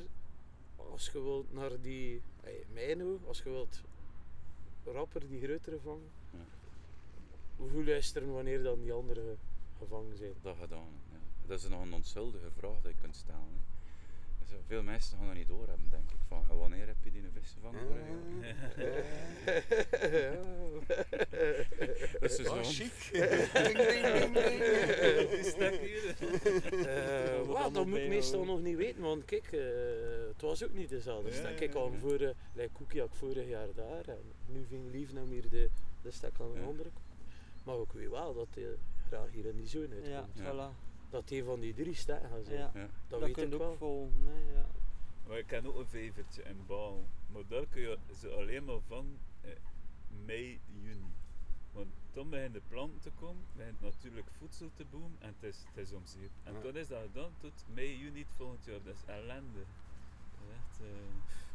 [0.75, 3.81] als je wilt naar die, hey, mijn als je wilt
[4.85, 6.39] rapper die grotere vangen, Ja.
[7.55, 9.35] hoe luisteren wanneer dan die andere
[9.77, 10.33] gevangen zijn.
[10.41, 10.91] dat gedaan.
[11.11, 11.17] Ja.
[11.47, 13.39] Dat is nog een onschuldige vraag die je kunt stellen.
[13.39, 13.68] Hè.
[14.67, 16.17] Veel mensen gaan dat niet doorhebben, denk ik.
[16.27, 17.79] Van, wanneer heb je die vis gevangen?
[17.87, 18.19] vorig jaar?
[22.19, 22.91] Dat is dus Ah, zo'n- chic.
[23.11, 26.15] ding, ding, ding, hier.
[26.87, 29.59] Eh, dat moet ik meestal nog niet weten, want kijk, eh,
[30.27, 31.57] het was ook niet dezelfde Ja, stek.
[31.73, 31.99] had ja.
[31.99, 35.49] voor, uh, like Cookie had ik vorig jaar daar en nu ving Lief hem hier
[35.49, 35.69] de,
[36.01, 36.65] de stek aan de Ja.
[36.65, 37.05] andere kant.
[37.63, 38.65] Maar ik weet wel dat hij
[39.07, 40.07] graag hier in die zone uitkomt.
[40.35, 40.51] Ja, Ja.
[40.53, 40.88] voilà.
[41.09, 42.57] Dat hij van die drie stekken gaat zijn.
[42.59, 42.71] Ja.
[42.73, 42.79] Ja.
[42.81, 43.75] Dat, Dat, weet kun ik je ook wel.
[43.75, 44.25] volgen.
[44.25, 44.65] Hè, ja.
[45.27, 47.03] Maar ik ken ook een vijvertje in Baal.
[47.31, 49.51] Maar daar kun je ze alleen maar vangen eh,
[50.25, 51.11] mei, juni.
[51.71, 55.63] Want dan begint de planten te komen, begint natuurlijk voedsel te boom en het is,
[55.73, 56.29] het is om zeep.
[56.43, 56.59] En Ja.
[56.59, 58.83] toen is dat gedaan tot mei, juni het volgend jaar.
[58.83, 59.59] Dat is ellende.
[60.51, 60.87] Echt, eh,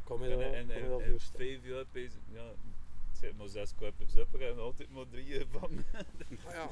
[0.05, 0.71] Kan me en, dat, en,
[1.03, 2.53] en, vijf jaar bezig, ja,
[3.25, 5.85] zit maar zes karpers op en altijd maar drie gevangen.
[6.45, 6.71] Maar ja,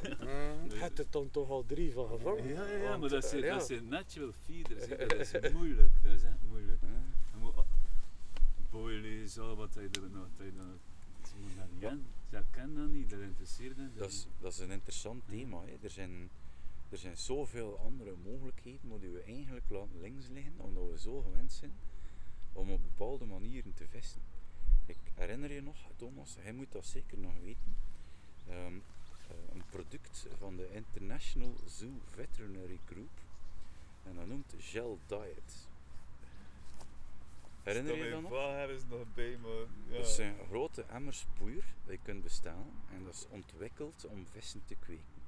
[0.68, 2.48] je hebt er dan toch al drie van gevangen.
[2.48, 3.54] Ja, ja, ja, Want, maar dat eh, zijn, ja.
[3.56, 4.86] dat zijn natural feeders.
[4.86, 4.96] hè.
[5.06, 6.80] Dat is moeilijk, dat is echt moeilijk.
[7.32, 7.54] Je moet
[8.70, 10.26] boilie, zo wat hij er nog.
[10.36, 10.78] hij dan-
[11.26, 12.06] Ze moeten dat niet kennen.
[12.30, 13.92] Ze kennen dat niet, dat interesseert hen.
[13.96, 15.60] Dat is, dat is een interessant thema.
[15.64, 15.76] Hè.
[15.82, 16.30] Er, zijn,
[16.90, 21.20] er zijn zoveel andere mogelijkheden maar die we eigenlijk laten links liggen, omdat we zo
[21.20, 21.72] gewend zijn
[22.52, 24.20] om op bepaalde manieren te vissen.
[25.14, 27.76] Herinner je nog, Thomas, hij moet dat zeker nog weten.
[28.48, 28.74] ehm,
[29.28, 33.10] eh, een product van de International Zoo Veterinary Group
[34.04, 35.68] en dat noemt Gel Diet.
[37.62, 38.30] Herinner je dat nog?
[38.30, 39.96] vaar is nog bij, maar ja.
[39.96, 44.62] Dat zijn grote emmers poeier dat je kunt bestellen en dat is ontwikkeld om vissen
[44.64, 45.20] te kweken.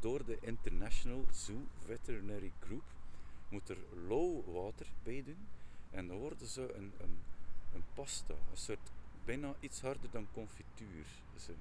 [0.00, 2.82] Door de International Zoo Veterinary Group
[3.48, 5.48] moet er lauw water bij doen
[5.90, 7.18] en dan worden ze een, een,
[7.74, 8.90] een pasta, een soort
[9.24, 11.06] bijna iets harder dan confituur.
[11.36, 11.52] Zo.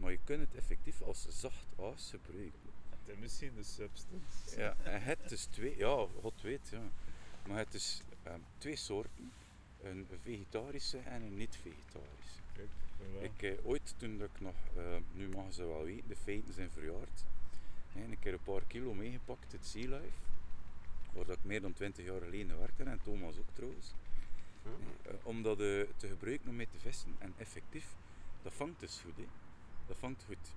[0.00, 2.70] Maar je kunt het effectief als zacht aas gebruiken.
[2.90, 4.60] Het is misschien de substance.
[4.60, 6.82] Ja, en het is twee, ja, God weet, ja.
[7.46, 9.32] Maar het is ehm, twee soorten,
[9.82, 12.38] een vegetarische en een niet-vegetarische.
[13.20, 16.70] Ik eh, ooit toen ik nog, eh, nu mogen ze wel weten, de feiten zijn
[16.70, 17.24] verjaard.
[17.92, 20.18] hè, een keer een paar kilo meegepakt, het Sea Life,
[21.12, 23.94] waar ik meer dan 20 jaar geleden werkte en Thomas ook trouwens.
[25.02, 27.86] Eh, om dat eh, te gebruiken om mee te vissen en effectief,
[28.42, 29.16] dat vangt dus goed.
[29.16, 29.24] Hè.
[29.86, 30.54] Dat vangt goed.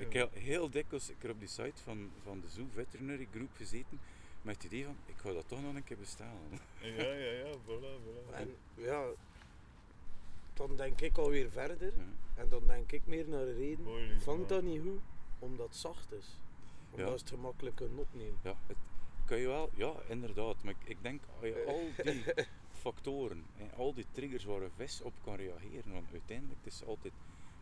[0.00, 3.48] Ik heb heel dikwijls ik heb op die site van, van de Zoo Veterinary Group
[3.56, 4.00] gezeten
[4.42, 6.38] met het idee van, ik ga dat toch nog een keer bestellen.
[6.80, 8.34] Ja, ja, ja, voilà, voilà.
[8.34, 9.04] En ja,
[10.54, 11.92] dan denk ik alweer verder.
[11.96, 12.02] Ja.
[12.34, 14.20] En dan denk ik meer naar de reden.
[14.20, 15.00] Vangt dat niet goed?
[15.38, 16.26] Omdat het zacht is.
[16.90, 17.14] Omdat Ja.
[17.14, 18.38] het gemakkelijk kunnen opnemen.
[18.42, 18.76] Ja, het
[19.24, 20.62] kan je wel, ja, inderdaad.
[20.62, 22.24] Maar ik, ik denk, als je al die
[22.82, 26.84] factoren, en al die triggers waar een vis op kan reageren, want uiteindelijk het is
[26.84, 27.12] altijd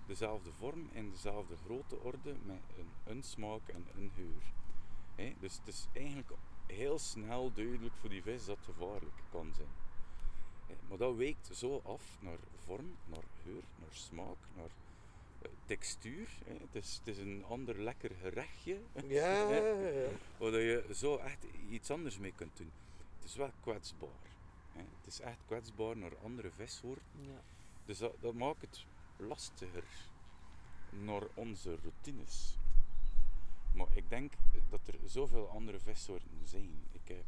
[0.06, 4.11] dezelfde vorm en dezelfde grote orde met een, een smaak en een.
[5.14, 6.30] Hè, dus het is eigenlijk
[6.66, 9.68] heel snel duidelijk voor die vis dat het gevaarlijk kan zijn.
[10.66, 14.70] Hè, maar dat wijkt zo af naar vorm, naar geur, naar smaak, naar
[15.42, 16.28] eh, textuur.
[16.44, 18.78] Het, is, het is een ander lekker gerechtje.
[19.09, 19.88] Ja, Ja.
[19.88, 20.09] ja.
[20.38, 22.70] Waar je zo echt iets anders mee kunt doen.
[23.18, 24.28] Het is wel kwetsbaar.
[24.72, 27.04] Het is echt kwetsbaar naar andere vissoorten.
[27.20, 27.42] Ja.
[27.85, 28.85] Dus dat, dat maakt het
[29.16, 29.85] lastiger
[30.90, 32.56] naar onze routines.
[33.72, 34.33] Maar ik denk
[34.68, 36.70] dat er zoveel andere vissoorten zijn.
[36.92, 37.24] Ik heb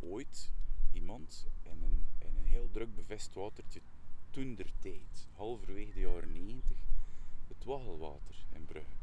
[0.00, 0.50] ooit
[0.92, 3.80] iemand in een, in een heel druk bevest watertje
[4.30, 6.76] toen der tijd, halverwege de jaren 90,
[7.48, 8.96] het waggelwater in Brugge.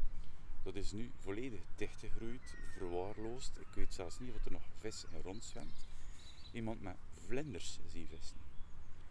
[0.62, 3.58] Dat is nu volledig dichtgegroeid, verwaarloosd.
[3.58, 5.88] Ik weet zelfs niet of er nog vis in rondzwemt.
[6.52, 6.96] Iemand met
[7.30, 8.36] vlinders zien vissen.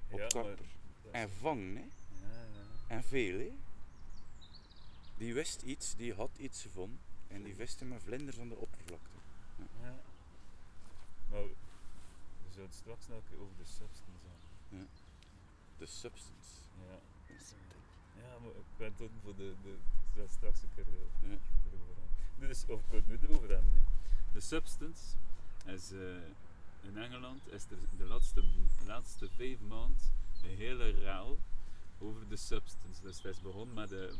[0.09, 0.33] Op Ja, is-
[1.11, 1.81] En vangen, hè.
[1.81, 2.95] Ja, ja.
[2.95, 3.51] En veel, hè.
[5.17, 6.99] Die wist iets, die had iets gevonden.
[7.27, 9.15] En die viste met vlinders aan de oppervlakte.
[9.81, 9.95] Ja.
[11.29, 14.25] Maar we zouden straks nog een keer over de substance
[14.69, 14.87] hebben.
[15.77, 16.49] De substance.
[16.87, 16.97] Ja.
[18.21, 19.77] Ja, maar ik ben toen voor de, de
[20.15, 21.37] dat straks een keer eh, Ja.
[21.71, 22.47] erover hebben.
[22.47, 23.71] Dus, of ik kan het nu erover hebben.
[23.73, 23.79] Hè.
[24.33, 25.03] De substance
[25.65, 25.99] is eh,
[26.81, 28.43] in Engeland is er de laatste,
[28.85, 29.97] laatste vijf maanden
[30.43, 31.39] een hele ruil
[31.99, 33.01] over de substance.
[33.01, 34.13] Dus het is begonnen met de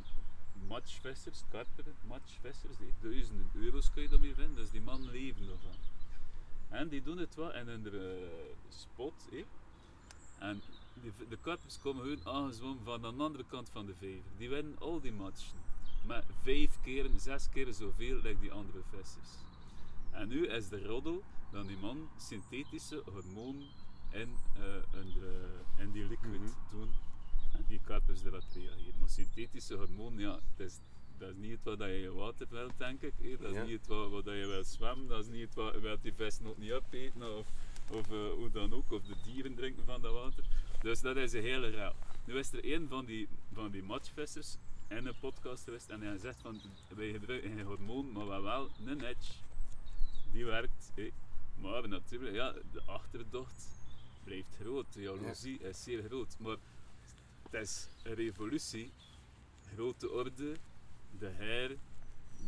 [0.68, 5.76] matchvissers, karperen, matchvissers, die duizenden euro's kun je daarmee vinden, dus die man leven ervan.
[6.70, 8.02] En die doen het wel in een eh,
[8.70, 9.14] spot.
[10.40, 10.62] En
[11.30, 14.32] de karpers komen gewoon aangezwommen van de andere kant van de vijver.
[14.38, 15.58] Die winnen al die matchen.
[16.06, 19.30] Met vijf keer, zes keer zoveel als die andere vissers.
[20.12, 23.68] En nu is de roddel dat die man synthetische hormonen
[24.12, 24.62] in, eh,
[25.14, 26.52] de, in die liquid Mhm.
[26.72, 26.90] doen.
[27.54, 28.94] En die karpers erop reageren.
[29.00, 30.78] Maar synthetische hormonen, ja, het is,
[31.18, 33.14] dat is niet het wat je in je water wilt, denk ik.
[33.42, 33.64] Dat is Ja.
[33.64, 35.08] niet het wat, wat je wilt zwemmen.
[35.08, 37.38] Dat is niet het wat je wilt die vis nog niet opeten.
[37.38, 37.48] Of,
[37.90, 38.92] of eh, hoe dan ook.
[38.92, 40.44] Of de dieren drinken van dat water.
[40.82, 41.94] Dus dat is een hele ruil.
[42.26, 46.18] Nu is er een van die, van die matchvissers in een podcast geweest en hij
[46.18, 46.62] zegt van
[46.96, 49.34] wij gebruiken geen hormoon, maar wel een edge.
[50.32, 50.92] Die werkt.
[51.62, 53.68] Maar natuurlijk, ja, de achterdocht
[54.24, 54.94] blijft groot.
[54.94, 56.36] De jaloezie is zeer groot.
[56.40, 56.58] Maar
[57.50, 58.92] het is een revolutie.
[59.74, 60.56] Grote orde,
[61.20, 61.76] de her,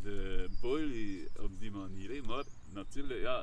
[0.03, 2.09] de boilie op die manier.
[2.09, 2.21] hè.
[2.21, 2.43] Maar
[2.73, 3.39] natuurlijk, ja,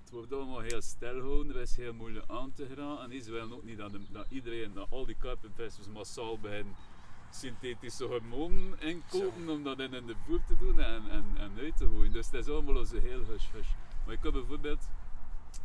[0.00, 3.10] het wordt allemaal heel stil gehouden, er is heel moeilijk aan te geraken.
[3.10, 6.74] En ze willen ook niet dat, de- dat iedereen, dat al die karpenvissers massaal beginnen
[7.30, 11.86] synthetische hormonen inkopen om dat in, de voer te doen en, en, en uit te
[11.86, 12.12] gooien.
[12.12, 13.68] Dus het is allemaal als een heel hush hush.
[14.04, 14.88] Maar ik heb bijvoorbeeld,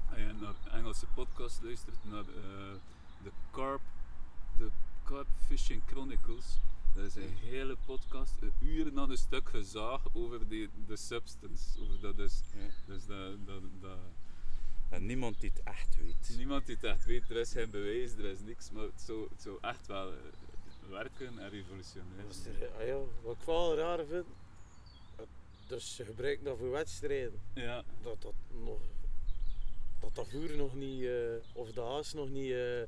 [0.09, 2.73] als je naar Engelse podcast luistert, naar eh,
[3.23, 3.81] de Carp,
[4.57, 4.69] de
[5.03, 6.45] Carp Fishing Chronicles.
[6.95, 11.81] Dat is een hele podcast, een uur aan een stuk gezaag over die, de substance.
[11.81, 12.67] Over dat is, Ja.
[12.93, 13.97] dus dat, dat, dat,
[14.89, 16.33] En niemand die het echt weet.
[16.37, 19.27] niemand die het echt weet, er is geen bewijs, er is niks, maar het zou,
[19.29, 20.17] het zou echt wel eh,
[20.89, 22.55] werken en revolutionair zijn.
[22.79, 24.38] ah ja, wat ik wel raar vind, eh,
[25.69, 27.39] dus ze gebruiken dat voor wedstrijden.
[27.53, 28.79] Ja, Dat dat nog,
[29.99, 31.11] dat dat voer nog niet, eh,
[31.53, 32.81] of de haas nog niet, eh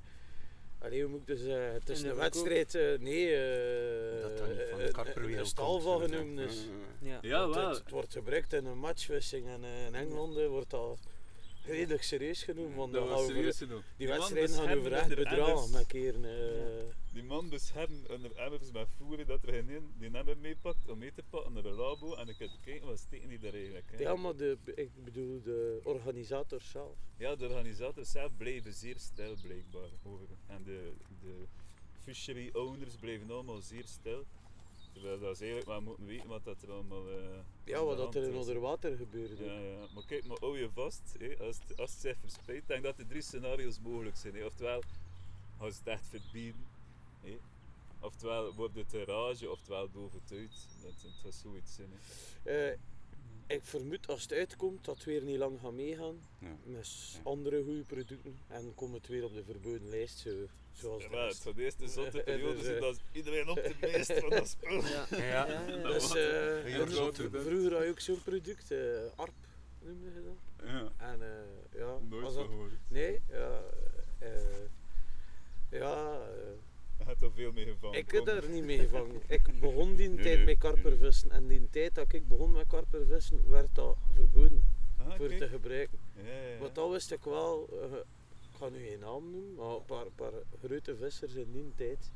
[0.80, 1.42] allee, hoe moet ik dus
[1.74, 5.80] het is een wedstrijd, eh, nee, eh, Dat niet van de een- karperwereld een stal
[5.80, 6.66] van genoemd is.
[7.00, 7.50] Ja, ja.
[7.50, 7.68] Wel.
[7.70, 11.00] Het, het wordt gebruikt in een matchvissing en in Engeland wordt dat
[11.66, 12.76] redelijk serieus genoemd.
[12.76, 13.68] Want Dat was serieus die
[14.08, 16.26] man wedstrijden gaan over echt de bedragen met keren.
[17.14, 20.98] Die man beschermt onder emmers met voeren dat er geen een die emmer meepakt om
[20.98, 23.92] mee te pakken naar een labo en ik heb kijken wat steken die daar eigenlijk.
[23.92, 23.98] hè.
[23.98, 26.96] Ja, maar de, ik bedoel de organisator zelf.
[27.18, 30.28] Ja, de organisators zelf blijven zeer stil blijkbaar over.
[30.48, 31.46] En de, de
[32.00, 34.26] fishery owners blijven allemaal zeer stil.
[34.94, 37.16] Terwijl dat ze eigenlijk maar moeten weten wat dat er allemaal eh,
[37.64, 38.36] Ja, wat dat er is.
[38.36, 39.44] onder water gebeurde.
[39.46, 41.02] Ja, ja, maar kijk, maar hou je vast,
[41.40, 44.46] als, het, als het zich verspreidt, denk dat er drie scenario's mogelijk zijn.
[44.46, 44.82] Oftewel,
[45.60, 46.66] gaan ze het echt verbieden.
[48.00, 50.68] Oftewel wordt het een rage, oftewel doof het uit.
[50.84, 51.90] Dat, dat gaat zoiets zijn.
[53.52, 56.58] Ik vermoed als het uitkomt dat het weer niet lang gaat meegaan Ja.
[56.64, 57.20] met Ja.
[57.24, 60.30] andere goede producten en komt het weer op de verboden lijst zo,
[60.74, 61.44] zoals Ja, de maar het rest.
[61.44, 64.48] gaat de eerste zotte periode dus, zijn eh, dat iedereen op de meest van dat
[64.48, 64.82] spul.
[64.86, 65.08] Ja.
[65.18, 65.66] Ja.
[65.82, 68.80] Dus, eh, zo vroeger had je ook zo'n product, eh,
[69.16, 69.34] ARP
[69.82, 70.68] noemde je dat.
[70.68, 72.48] Ja, En eh, ja, nooit was dat,
[72.88, 73.62] nee, ja,
[75.72, 76.22] ja
[77.06, 77.98] Je hebt er veel mee gevangen.
[77.98, 79.22] ik heb daar niet mee gevangen.
[79.28, 82.68] Ik begon die Nee, tijd nee, met karpervissen en die tijd dat ik begon met
[82.68, 84.64] karpervissen werd dat verboden
[84.98, 85.40] Ah, voor kijk.
[85.40, 86.00] te gebruiken.
[86.16, 86.58] Ja, ja, ja.
[86.58, 87.98] Want dat wist ik wel, eh,
[88.52, 90.32] ik ga nu geen naam noemen, maar een paar, paar
[90.64, 92.12] grote vissers in die tijd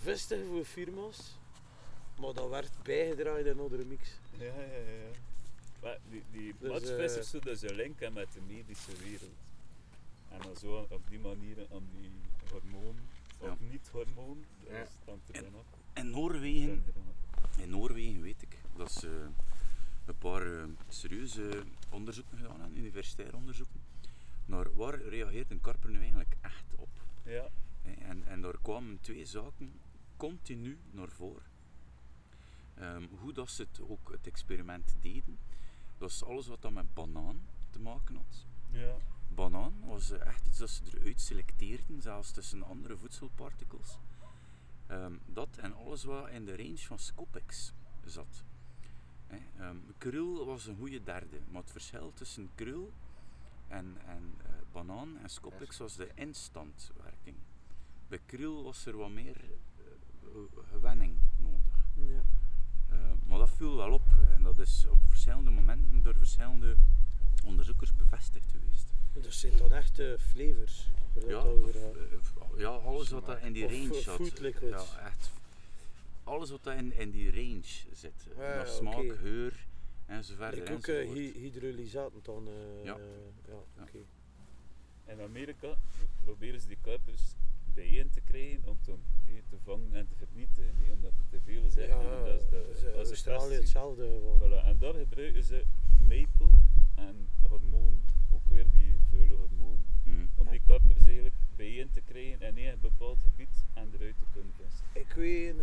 [0.00, 1.36] visten voor firma's,
[2.20, 4.08] maar dat werd bijgedraaid in andere mix.
[4.38, 5.10] Ja, ja, ja.
[5.82, 9.36] Maar die, die Dus, matchvissers eh, zouden dus een link hebben met de medische wereld.
[10.30, 12.10] En dan zo op die manier aan die
[12.60, 12.96] hormoon,
[13.38, 13.66] of Ja.
[13.70, 15.20] niet-hormoon, dat dan
[15.92, 16.84] En- Noorwegen,
[17.58, 19.26] in Noorwegen weet ik dat ze
[20.06, 23.80] een paar eh, serieuze onderzoeken gedaan hebben, universitaire onderzoeken,
[24.46, 26.88] naar waar reageert een karper nu eigenlijk echt op.
[27.24, 27.48] Ja,
[27.82, 29.80] En, en daar kwamen twee zaken
[30.16, 31.42] continu naar voren.
[32.74, 35.38] Ehm, hoe dat ze het, ook het experiment deden,
[35.98, 37.40] dat is alles wat dan met banaan
[37.70, 38.46] te maken had.
[38.70, 38.96] ja.
[39.34, 43.98] Banaan was echt iets dat ze eruit selecteerden, zelfs tussen andere voedselpartikels.
[44.86, 47.72] Ehm, dat en alles wat in de range van Scopex
[48.04, 48.44] zat.
[49.58, 52.92] Ehm, krul was een goede derde, maar het verschil tussen krul
[53.68, 57.36] en, en eh, banaan en Scopex was de instantwerking.
[58.08, 60.38] Bij krul was er wat meer eh,
[60.70, 61.86] gewenning nodig.
[61.94, 62.22] Ja.
[62.88, 66.76] Eh, maar dat viel wel op en dat is op verschillende momenten door verschillende
[67.44, 68.93] onderzoekers bevestigd geweest.
[69.22, 70.88] Dus zijn dan echt eh, flavors.
[71.26, 71.94] Ja, over gaat.
[71.96, 74.14] eh, f- ja, alles wat dat in die range eh, zat.
[74.16, 74.92] food liquids.
[74.92, 75.30] Ja, echt.
[76.24, 77.62] Alles wat dat in, in die range
[77.92, 78.12] zit.
[78.36, 79.16] Ja, Naar ja, smaak, oké.
[79.16, 79.66] geur
[80.06, 80.62] en zo verder.
[80.62, 82.48] Ik ook eh, hy- hydrolysaten dan.
[82.48, 82.94] eh, Ja.
[82.96, 83.02] eh,
[83.48, 83.98] ja, oké.
[85.06, 85.76] In Amerika
[86.24, 87.22] proberen ze die kuipers
[87.74, 88.92] bijeen te krijgen om te,
[89.26, 90.74] eh, te vangen en te vernietigen.
[90.84, 91.88] hè, omdat er te veel zijn.
[91.88, 94.20] Ja, dat is de, dus, eh, Australië hetzelfde.
[94.38, 95.64] Voilà, en daar gebruiken ze
[96.08, 96.50] maple
[96.94, 98.02] en hormoon.
[98.54, 99.78] Weer die vuile hormoon.
[100.04, 100.26] Mhm.
[100.34, 104.52] Om die kuipers eigenlijk bijeen te krijgen in één bepaald gebied en eruit te kunnen
[104.62, 104.84] vissen.
[104.92, 105.56] Ik weet in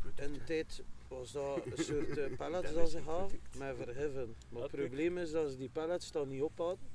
[0.00, 3.58] product, in de tijd was dat een soort eh, pallets Dat ze een gaven product.
[3.58, 4.34] met verheffen.
[4.48, 6.86] Maar het probleem is dat ze die pallets dan niet ophouden.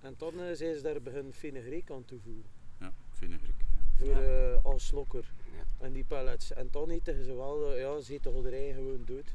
[0.00, 2.44] En dan eh, zijn ze daar beginnen fenugreek aan toevoegen.
[2.80, 3.48] Ja, vinegar.
[3.48, 3.54] Ja.
[3.96, 4.52] Voor, Ja.
[4.54, 5.32] eh, als slokker.
[5.56, 5.84] Ja.
[5.86, 6.52] En die pallets.
[6.52, 8.32] En dan eten ze wel, eh, ja, ze eten
[8.74, 9.26] gewoon dood.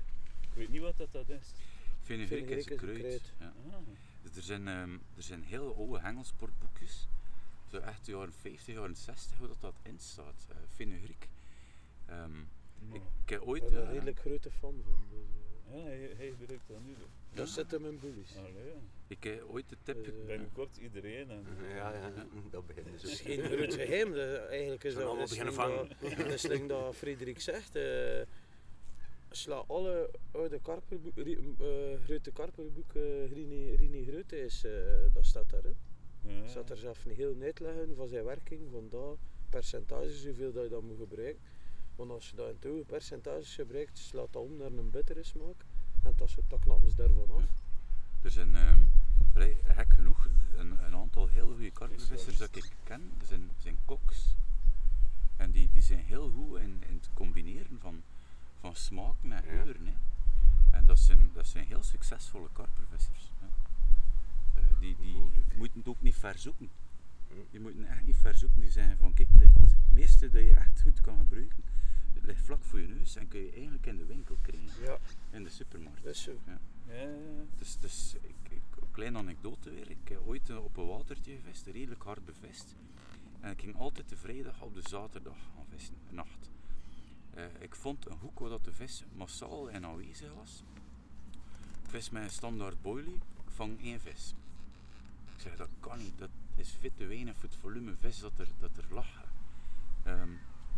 [0.41, 1.51] Ik weet niet wat dat, dat is.
[2.01, 2.97] Vinegar is een is een kruid.
[2.99, 3.33] kruid.
[3.39, 3.53] Ja.
[3.69, 3.77] Ah,
[4.35, 7.07] Er zijn, ehm, er zijn heel oude hengelsportboekjes.
[7.71, 10.47] Zo echt de jaren 50, jaren 60, hoe dat, dat in staat.
[10.49, 11.27] Uh, Fenugreek.
[12.05, 12.31] Ehm,
[12.87, 13.63] maar- ik, ik heb Ik ooit...
[13.63, 14.97] ben er eh, een redelijk grote fan van.
[15.09, 15.19] Dus,
[15.67, 16.93] eh, ja, hij, hij gebruikt dat nu.
[17.33, 18.35] dat zit in mijn bullies.
[18.37, 18.79] Allee, ja.
[19.07, 20.03] ik heb ooit de tip...
[20.05, 21.29] Dus, eh, Binnenkort iedereen.
[21.29, 22.11] En, Ja, ja,
[22.49, 24.13] dat beginnen ze Het is geen groot geheim.
[24.13, 25.53] dat- eigenlijk is dat, allemaal beginnen
[25.99, 27.75] like dat, is dat Frederik zegt.
[27.75, 28.21] eh,
[29.31, 34.71] sla alle oude karperboek, eh, grote karperboeken, Rini, Rini Grote is, eh,
[35.13, 35.75] dat staat daarin.
[36.21, 36.47] ja.
[36.47, 39.17] Staat er zelf een heel uitleggen van zijn werking, van dat
[39.49, 41.41] percentage, hoeveel dat je dat moet gebruiken.
[41.95, 45.23] Want als je dat in te hoge percentages gebruikt, slaat dat om naar een bittere
[45.23, 45.65] smaak.
[46.03, 47.43] En dat, dat knappen ze daarvan af.
[48.21, 48.55] Er zijn,
[49.33, 54.35] allee, gek genoeg, een, een aantal heel goede karpervissers dat ik ken, zijn, zijn koks.
[55.37, 58.03] En die, die zijn heel goed in, in het combineren van,
[58.61, 59.61] van smaken en Ja.
[59.63, 59.85] geuren.
[59.85, 59.93] Hè.
[60.77, 63.31] En dat zijn, dat zijn heel succesvolle karpervissers.
[63.39, 63.47] Hè.
[64.61, 65.15] Eh, die die
[65.57, 66.69] moeten het ook niet verzoeken.
[67.51, 68.61] Die moeten echt niet verzoeken.
[68.61, 71.63] Die zeggen van kijk, het meeste dat je echt goed kan gebruiken,
[72.13, 74.83] het ligt vlak voor je neus en kun je eigenlijk in de winkel krijgen.
[74.83, 74.97] Ja,
[75.29, 76.03] In de supermarkt.
[76.03, 76.31] dat is zo.
[76.45, 77.43] Ja, ja, ja.
[77.57, 79.89] Dus, dus ik, ik, een kleine anekdote weer.
[79.89, 82.75] Ik heb ooit eh, op een watertje gevist, redelijk hard bevist.
[83.39, 86.50] En ik ging altijd de vrijdag op de zaterdag gaan vissen, nacht.
[87.33, 90.63] Eh, ik vond een hoek waar dat de vis massaal en aanwezig was.
[91.87, 94.33] Vis met een standaard boilie, ik vang één vis.
[95.35, 98.39] Ik zeg, dat kan niet, dat is fit te weinig voor het volume vis dat
[98.39, 99.23] er, dat er lag.
[100.03, 100.29] Ehm,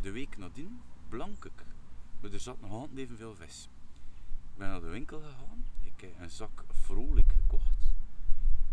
[0.02, 1.66] de week nadien, blank ik,
[2.20, 3.70] maar er zat nog altijd evenveel vis.
[4.52, 7.78] Ik ben naar de winkel gegaan, ik heb een zak vrolijk gekocht.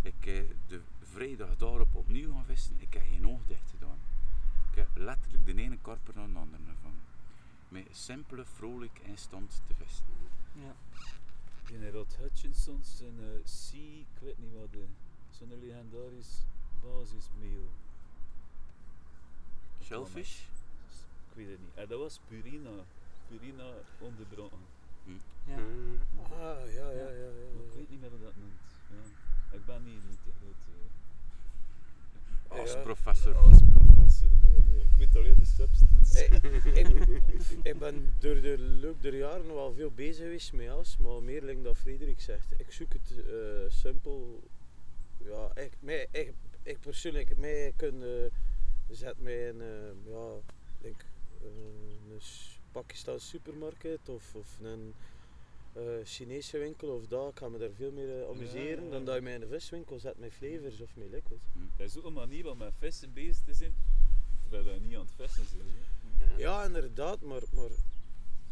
[0.02, 3.98] Ik heb de vrijdag daarop opnieuw gaan vissen, ik heb geen oog dicht gedaan.
[4.70, 7.09] Ik heb letterlijk de ene karper naar de andere gevangen.
[7.70, 10.04] Met simpele, vrolijk instant te vissen.
[10.52, 10.74] Ja.
[11.66, 14.84] Die Rod Hutchinsons zijn uh, Sea, ik weet niet wat, de,
[15.30, 16.44] zo'n legendarisch
[16.82, 17.68] basismeel.
[19.82, 20.40] Shellfish?
[21.28, 21.74] Ik weet het niet.
[21.74, 22.84] En dat was Purina.
[23.28, 24.58] Purina onderbroken.
[25.46, 25.56] Ja.
[25.56, 26.22] Hm.
[26.32, 27.08] Ah, ja, ja, ja.
[27.10, 27.76] ja, ik ja.
[27.76, 28.60] weet niet meer hoe dat noemt.
[28.90, 29.56] Ja.
[29.56, 30.62] Ik ben niet, niet te groot.
[30.66, 30.99] eh,
[32.50, 32.82] Als Ja.
[32.82, 33.34] professor.
[33.36, 34.28] als professor.
[34.42, 34.82] Nee, nee.
[34.82, 36.18] Ik weet alleen de substance.
[36.18, 36.26] Hey,
[36.82, 36.88] ik,
[37.72, 41.42] ik ben door de loop der jaren wel veel bezig geweest met jas, maar meer
[41.42, 42.52] like dat Frederik zegt.
[42.56, 43.34] Ik zoek het eh,
[43.68, 44.42] simpel.
[45.24, 46.32] Ja, ik, mij, ik,
[46.62, 48.30] ik persoonlijk, mij kunnen
[48.88, 50.34] zet mij in eh, ja,
[50.82, 50.90] eh,
[51.42, 52.20] een
[52.72, 55.19] Pakistaanse supermarkt of, of een eh,
[56.04, 57.30] Chinese winkel of dat.
[57.30, 59.04] Ik ga me daar veel meer eh, amuseren ja, dan ja.
[59.04, 61.44] dat je mij in een viswinkel zet met flavors of met liquids.
[61.76, 63.74] Dat is ook een manier om met vissen bezig te zijn.
[64.48, 66.38] Terwijl je niet aan het vissen bent.
[66.38, 67.70] Ja, inderdaad, maar, maar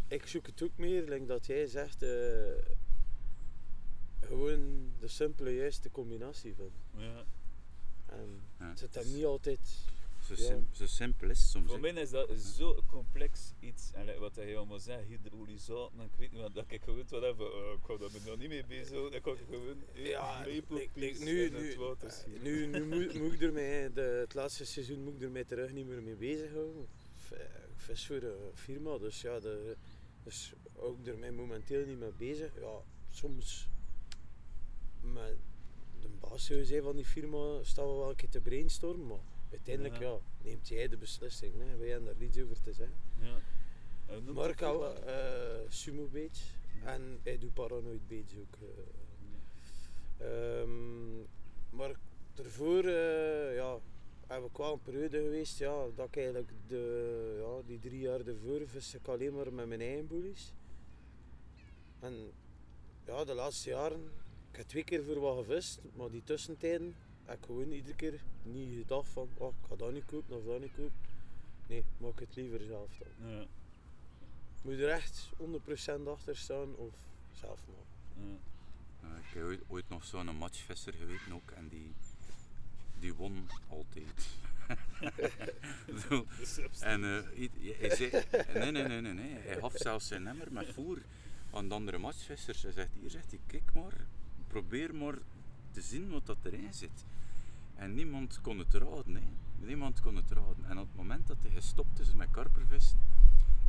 [0.09, 2.09] ik zoek het ook meer, like dat jij zegt, eh,
[4.21, 6.71] gewoon de simpele juiste combinatie van.
[6.97, 7.25] Ja.
[8.07, 8.69] En Ja.
[8.69, 9.61] het zit hem niet altijd.
[10.29, 10.49] Zo, Ja.
[10.49, 11.67] sim- zo simpel is soms.
[11.67, 13.93] Voor mij is dat zo complex iets.
[13.93, 17.23] En wat hij allemaal zegt, hydrolysaten, en ik weet niet wat, dat ik gewoon wat
[17.23, 17.41] heb.
[17.41, 19.11] eh, ik ga daar me nog niet mee bezig.
[19.11, 22.43] Ik ga gewoon Ja, lepeltjes like- like nu, in nu, het water schieten.
[22.43, 25.45] nu, nu moet, moet ik er mee, de, het laatste seizoen moet ik er mij
[25.45, 26.87] terug niet meer mee bezighouden.
[27.17, 29.77] V- Ik vis voor een firma, dus ja, de,
[30.25, 32.53] dus ook er mij momenteel niet mee bezig.
[32.61, 33.69] Ja, soms
[35.01, 35.37] met
[36.01, 39.19] de baas zou van die firma staan we wel een keer te brainstormen, maar
[39.51, 40.19] uiteindelijk Ja.
[40.43, 41.55] neemt jij de beslissing.
[41.59, 41.77] Hè.
[41.77, 42.97] Wij hebben daar niets over te zeggen.
[43.21, 43.37] Ja.
[44.49, 45.13] Ik hou firma?
[45.13, 48.57] eh, sumo baits en hij doet paranoid baits ook.
[48.61, 48.67] eh.
[50.61, 51.19] Ehm,
[51.71, 51.95] maar
[52.35, 53.79] daarvoor eh, ja,
[54.27, 58.21] heb ik wel een periode geweest ja, dat ik eigenlijk de, ja, die drie jaar
[58.27, 60.53] ervoor vis ik alleen maar met mijn eigen boelies.
[62.01, 62.33] En
[63.07, 64.11] ja, de laatste jaren,
[64.51, 66.95] ik heb twee keer voor wat gevist, maar die tussentijden
[67.37, 70.61] ik gewoon iedere keer niet gedacht van oh, ik ga dat niet kopen of dat
[70.61, 70.93] niet kopen.
[71.67, 73.31] Nee, maak het liever zelf dan.
[73.31, 73.45] Ja.
[74.63, 75.29] Moet je er echt
[76.01, 76.95] 100% achter staan of
[77.33, 78.31] zelf maken.
[78.31, 78.37] Ja.
[79.09, 81.93] Eh, ik heb ooit, ooit nog zo'n matchvisser geweten ook en die,
[82.99, 84.29] die won altijd.
[86.09, 86.27] Zo.
[86.81, 87.49] En eh,
[87.79, 88.11] hij zei,
[88.55, 91.03] nee, nee, nee, nee, nee, hij gaf zelfs zijn nummer met voer
[91.51, 92.63] aan de andere matchvissers.
[92.63, 94.07] Hij zegt, hier zegt hij, kijk maar,
[94.47, 95.19] probeer maar
[95.71, 97.05] te zien wat dat erin zit.
[97.75, 99.23] En niemand kon het raden,
[99.61, 100.65] niemand kon het raden.
[100.69, 102.99] En op het moment dat hij gestopt is met karpervissen,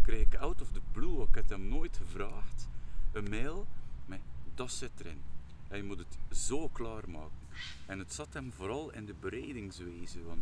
[0.02, 2.68] kreeg ik out of the blue, ik had hem nooit gevraagd,
[3.12, 3.68] een mail
[4.06, 4.20] met
[4.56, 5.22] dat zit erin.
[5.68, 7.38] En je moet het zo klaarmaken.
[7.86, 10.24] En het zat hem vooral in de bereidingswijze.
[10.24, 10.42] Want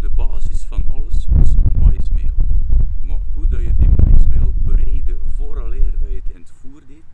[0.00, 2.36] de basis van alles was maïsmeel.
[3.02, 7.04] Maar hoe dat je die maïsmeel bereidde vooraleer dat je het in het voer deed,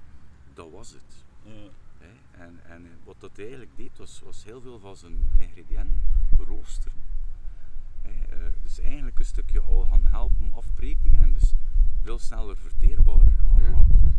[0.55, 1.25] dat was het.
[1.43, 1.53] Ja.
[1.99, 2.43] Hè.
[2.45, 2.61] En,
[3.37, 6.03] dat eigenlijk deed, was, was heel veel van zijn ingrediënten
[6.39, 6.99] roosteren.
[8.03, 8.11] Hè.
[8.37, 11.53] eh, dus eigenlijk een stukje al gaan helpen afbreken en dus
[12.03, 13.71] veel sneller verteerbaar gaan Ja.
[13.71, 14.15] maken.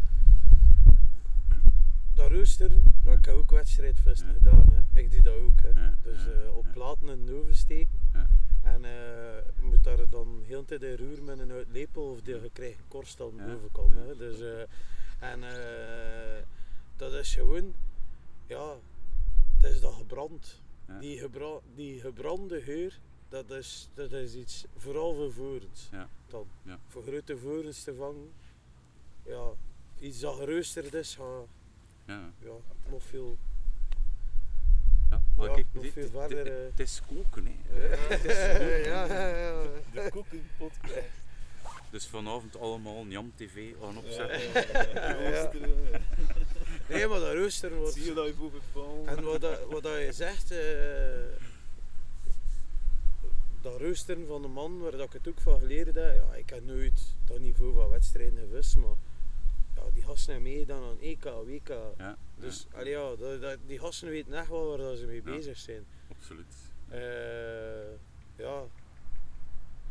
[2.13, 3.11] Dat roosteren, Ja.
[3.11, 4.33] ik heb ook wedstrijdvissen Ja.
[4.33, 4.65] gedaan.
[4.71, 4.99] Hè.
[5.01, 5.61] Ik doe dat ook.
[5.61, 5.71] Hè.
[6.01, 7.99] Dus eh, op platen in de oven steken.
[8.13, 8.27] Ja.
[8.63, 12.49] En je moet daar dan heel tijd in roeren met een lepel of die je
[12.53, 13.93] krijgt een korst aan de bovenkant.
[13.93, 14.17] Hè.
[14.17, 15.39] Dus, eh, en
[16.95, 17.73] dat is gewoon,
[18.47, 18.73] ja,
[19.61, 20.61] het is dat gebrand.
[20.87, 20.99] Ja.
[20.99, 22.99] Die, gebra die gebrande geur,
[23.29, 25.87] dat is, dat is iets vooral voor vorens.
[25.91, 26.09] Ja.
[26.27, 26.47] Dan.
[26.63, 26.79] Ja.
[26.87, 28.31] Voor grote vorens te vangen,
[29.25, 29.49] ja,
[29.99, 31.15] iets dat geroosterd is,
[32.05, 32.31] Ja.
[32.39, 32.51] ja,
[32.89, 33.37] nog veel
[35.09, 37.83] Ja, Maar Ja, kijk, nog dit- veel dit- verder, dit- het is koken, hè.
[37.87, 39.63] Ja, het is- ja, ja, ja.
[39.93, 40.09] De
[40.57, 40.93] Podcast.
[41.91, 44.63] Dus vanavond allemaal Njam TV aan Ja, opzetten.
[46.89, 47.93] Nee, maar dat roosteren wordt...
[47.93, 49.07] Zie je live overvallen?
[49.07, 51.41] En wat, dat- wat dat je zegt, eh,
[53.61, 56.49] dat roosteren van de man waar dat ik het ook van geleerd heb, ja, ik
[56.49, 58.95] heb nooit dat niveau van wedstrijden gewist, maar
[59.75, 61.67] ja, die gasten hebben meegedaan aan EK, WK.
[61.97, 65.05] Ja, Dus ja, allee, ja, dat, dat- die gasten weten echt wel waar dat ze
[65.05, 65.21] mee Ja.
[65.23, 65.85] bezig zijn.
[66.11, 66.53] absoluut.
[66.89, 66.99] Eh,
[68.35, 68.63] ja.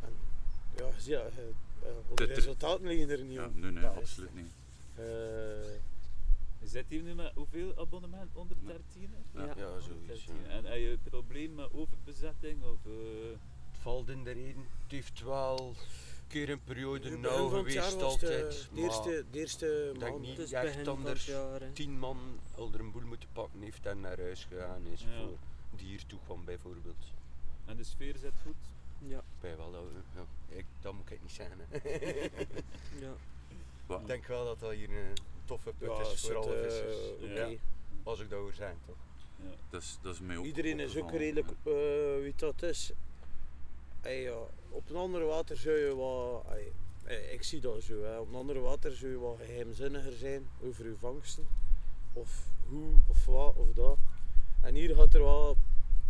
[0.03, 0.13] En,
[0.77, 3.61] ja, zie je, eh, de resultaten liggen er niet Ja, om.
[3.61, 4.53] nee, nee, Dat absoluut niet.
[6.67, 8.31] Eh, Zit hier nu met hoeveel abonnementen?
[8.33, 9.11] 113?
[9.33, 9.45] Ja.
[9.45, 9.53] Ja.
[9.57, 10.25] Ja, zoiets.
[10.25, 10.49] ja.
[10.49, 12.63] En heb je een probleem met overbezetting?
[12.65, 12.93] Of, eh,
[13.71, 14.63] Het valt in de reden.
[14.83, 15.75] Het heeft wel een
[16.29, 18.69] keer een periode begin nauw geweest de- altijd.
[18.75, 20.27] De eerste, de eerste ik denk maand.
[20.39, 21.31] niet echt anders.
[21.73, 22.19] tien man
[22.57, 25.07] elder een boel moeten pakken heeft en naar huis gegaan is Ja.
[25.19, 25.37] voor
[25.77, 27.13] die hier toe kwam bijvoorbeeld.
[27.65, 28.55] en de sfeer zit goed?
[28.99, 30.57] Ja, Bij wel, dat we- ja.
[30.57, 31.59] Ik, dat moet ik niet zeggen.
[31.69, 31.79] hè.
[33.01, 33.13] ja.
[34.01, 35.13] Ik denk wel dat dat hier een
[35.47, 37.61] toffe put Ja, is voor alle eh, vissers.
[38.03, 38.97] Als ik dat hoor zijn, toch?
[39.37, 39.55] Ja.
[39.71, 41.71] Dat is, dat is mij ook Iedereen is ook redelijk, ja.
[41.71, 42.93] eh wie dat is.
[44.03, 44.37] Ja,
[44.69, 46.45] op een ander water zou je wat,
[47.33, 48.19] ik zie dat zo, hè.
[48.19, 51.47] op een ander water zou je wat geheimzinniger zijn over je vangsten.
[52.13, 53.99] Of hoe, of wat, of dat.
[54.63, 55.57] En hier gaat er wel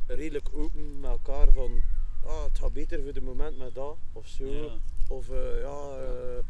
[0.06, 1.82] redelijk open met elkaar van,
[2.24, 4.44] ah, het gaat beter voor de moment met dat, of zo.
[4.44, 4.78] Ja.
[5.08, 6.44] Of eh, ja, eh,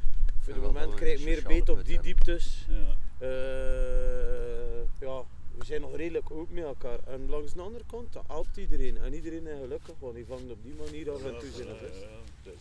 [0.55, 2.67] de wel moment een krijg je meer beet op die dieptes.
[2.69, 2.95] Ja.
[3.19, 5.23] Eh, ja,
[5.59, 6.99] we zijn nog redelijk open met elkaar.
[7.07, 8.97] En langs de andere kant, dat helpt iedereen.
[8.99, 11.75] En iedereen is gelukkig, want die vangt op die manier af en toe zijn Ja,
[11.75, 12.01] vis.
[12.01, 12.19] ja, ja.
[12.43, 12.61] Dus,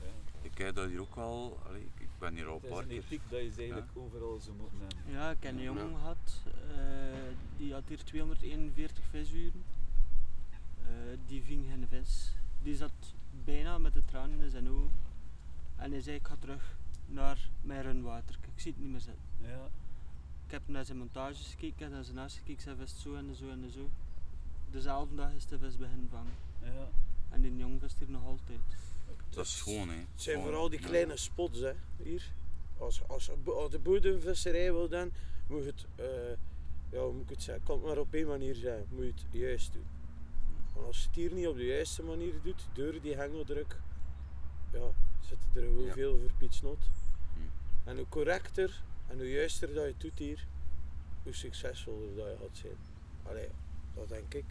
[0.00, 0.08] ja.
[0.42, 2.74] Ik heb dat hier ook al, allee, ik- ik ben hier al Het een is
[2.76, 2.96] paar keer.
[2.98, 5.20] ethiek dat je ze eigenlijk overal zo moet nemen.
[5.20, 5.64] Ja, ik heb een Ja.
[5.64, 6.82] jongen gehad, eh,
[7.56, 9.62] die had hier 241 visuren.
[10.82, 10.88] Eh,
[11.26, 12.32] die ving geen vis.
[12.62, 12.92] Die zat
[13.44, 14.90] bijna met de tranen in zijn ogen.
[15.76, 16.77] En hij zei, ik ga terug
[17.08, 18.38] naar mijn runwater.
[18.54, 19.22] Ik zie het niet meer zitten.
[19.42, 19.70] Ja.
[20.46, 23.00] Ik heb naar zijn montages gekeken, ik heb naar zijn naast gekeken, ik zei vis
[23.00, 23.90] zo en zo en zo.
[24.70, 26.32] Dezelfde dag is de vis beginnen vangen.
[26.62, 26.88] Ja.
[27.28, 28.60] En die jongen vist hier nog altijd.
[29.28, 29.96] Dat is gewoon, hè.
[29.96, 30.86] Het zijn Gewoon, vooral die ja.
[30.86, 32.32] kleine spots, hè, hier.
[32.78, 35.12] Als, als, als de bodemvisserij wil dan,
[35.46, 36.38] moet je het, eh,
[36.90, 38.84] ja, hoe moet ik het zeggen, kan het maar op één manier zijn.
[38.90, 39.86] Moet je het juist doen.
[40.74, 43.76] Want als je het hier niet op de juiste manier doet, door die hengeldruk,
[44.72, 44.90] ja,
[45.28, 45.92] zit er gewoon Ja.
[45.92, 46.78] veel voor Piet Snot.
[47.34, 47.88] Hm.
[47.88, 50.44] En hoe correcter en hoe juister dat je het doet hier,
[51.22, 52.76] hoe succesvoller dat je gaat zijn.
[53.28, 53.48] Allee,
[53.94, 54.44] dat denk ik.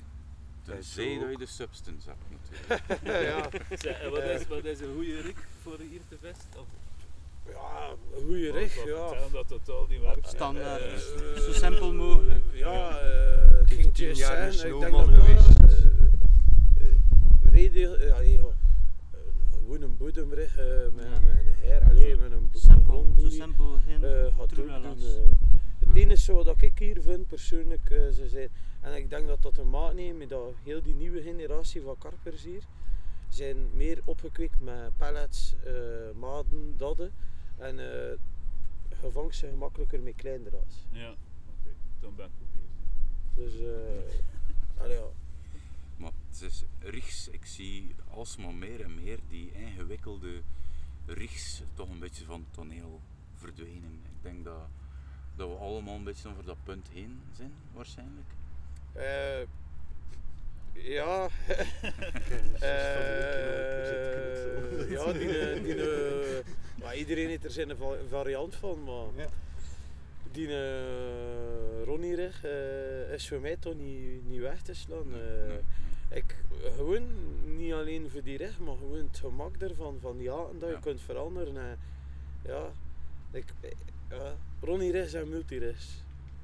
[0.63, 3.03] Tenzij dat je de substance hebt, natuurlijk.
[3.27, 6.59] ja, Zeg, en wat, is, wat is een goede rik voor hier te vesten?
[6.59, 6.67] Of,
[7.49, 8.81] ja, een goede rig, ja.
[9.07, 10.27] vertellen dat totaal niet werkt.
[10.27, 10.81] Standaard.
[10.81, 12.43] Eh, Eh, Zo simpel mogelijk.
[12.53, 15.61] Ja, eh ik ging het tien juist jaar snowman dat geweest.
[15.61, 15.85] dat, eh,
[16.85, 18.43] eh, reden, ja, eh,
[19.67, 21.19] gewoon een bodemrig eh, met, Ja.
[21.19, 24.69] met een her, alleen met een bo- Simpel, zo simpel, geen eh, gaat doen.
[24.69, 24.83] eh.
[25.79, 28.49] Het enige wat ik hier vind persoonlijk, eh, ze zijn,
[28.81, 31.95] en ik denk dat dat te maken heeft met dat heel die nieuwe generatie van
[31.97, 32.63] karpers hier,
[33.29, 35.73] zijn meer opgekwikt met pellets, eh,
[36.19, 37.11] maden, dadden.
[37.57, 37.85] En uh,
[39.01, 40.85] je vangt ze gemakkelijker met kleinere ras.
[40.91, 43.51] Ja, oké, dan ben ik goed bezig.
[43.51, 45.03] Dus eh allee, ja.
[46.41, 50.41] Is rigs, ik zie alsmaar meer en meer die ingewikkelde
[51.05, 53.01] rigs toch een beetje van het toneel
[53.35, 53.93] verdwijnen.
[54.05, 54.67] Ik denk dat,
[55.35, 58.27] dat we allemaal een beetje over dat punt heen zijn, waarschijnlijk.
[58.93, 59.41] Eh,
[60.73, 61.27] ja.
[62.59, 66.45] Eh, ja, die, eh, die, eh,
[66.79, 69.27] maar iedereen heeft er zijn va- variant van, maar Ja.
[70.31, 75.13] die uh, Ronnie Rig eh, is voor mij toch niet, niet weg te slaan.
[75.13, 75.59] Eh, Nee,
[76.09, 76.35] ik,
[76.75, 77.07] gewoon
[77.57, 80.81] niet alleen voor die rig, maar gewoon het gemak ervan, van haken dat je Ja.
[80.81, 81.57] kunt veranderen.
[81.57, 81.77] En,
[82.41, 82.69] ja,
[83.31, 83.45] ik,
[84.09, 86.03] ja, Ronnie Rigs en multirigs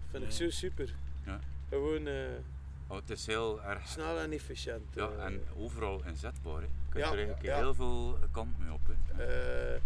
[0.09, 0.36] vind ik Ja.
[0.36, 0.95] zo super.
[1.26, 1.39] Ja.
[1.70, 2.07] Gewoon
[2.88, 4.84] Oh, het is heel erg snel en efficiënt.
[4.93, 5.26] ja, eh.
[5.26, 6.55] en overal inzetbaar.
[6.61, 6.61] Hè.
[6.61, 7.57] Je kunt Ja, er eigenlijk ja.
[7.57, 8.80] heel veel kant mee op.
[8.88, 9.24] Hè.
[9.74, 9.82] Eh,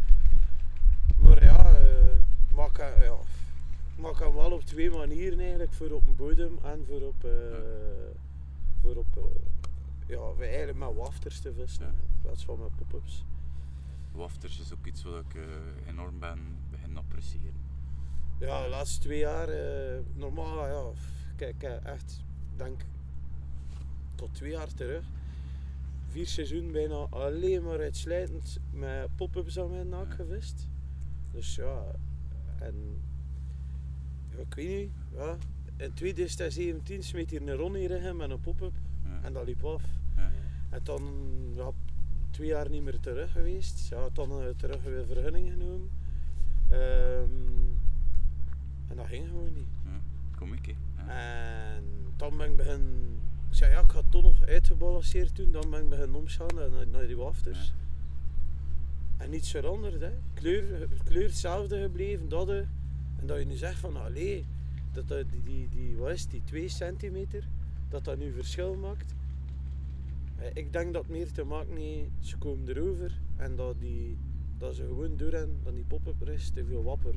[1.18, 1.74] maar ja,
[2.72, 3.18] kan- ja,
[4.10, 7.26] ik kan wel op twee manieren eigenlijk, voor op een bodem en voor op,
[8.82, 9.30] voor op
[10.08, 11.90] ja, we eigenlijk met wafters te vissen Ja.
[11.92, 13.26] in plaats van met pop-ups.
[14.12, 15.44] Wafters is ook iets wat ik eh,
[15.88, 16.40] enorm ben
[16.72, 17.66] beginnen appreciëren.
[18.40, 20.92] Ja, de laatste twee jaar, eh, normaal, ja,
[21.36, 22.24] kijk, kijk, echt,
[22.56, 22.82] denk
[24.16, 25.06] tot twee jaar terug.
[26.08, 30.16] Vier seizoenen bijna alleen maar uitsluitend met pop-ups aan mijn naak Ja.
[30.16, 30.68] gevist.
[31.32, 31.84] Dus ja,
[32.60, 33.02] en
[34.30, 35.38] ja, ik weet niet, ja,
[35.78, 38.74] in 2017 smeet hier een Ronnie in met een pop-up.
[39.24, 39.84] En dat liep af.
[40.70, 41.02] En dan
[41.56, 41.72] ja,
[42.30, 43.88] twee jaar niet meer terug geweest.
[43.90, 45.90] Ja, dan eh, terug weer vergunning genomen.
[46.70, 47.30] Ehm,
[48.88, 49.68] en dat ging gewoon niet.
[50.38, 50.76] Kom ik.
[51.08, 51.84] En
[52.16, 52.82] dan ben ik begin.
[53.50, 55.52] Ik zei ja, ik ga het toch nog uitgebalanceerd doen.
[55.52, 57.74] Dan ben ik begin omschauen naar, naar die wafters.
[59.18, 60.12] En niets veranderd, hè.
[60.34, 62.50] Kleur, kleur hetzelfde gebleven, dat.
[62.50, 64.46] En dat je nu zegt van, allee,
[64.92, 67.48] dat, dat die, die, die, wat is die 2 centimeter,
[67.90, 69.16] dat dat nu verschil maakt.
[70.38, 74.18] Eh, Ik denk dat het meer te maken heeft, ze komen erover en dat, die,
[74.58, 77.16] dat ze gewoon doorrennen, dat die pop-up er is te veel wapper.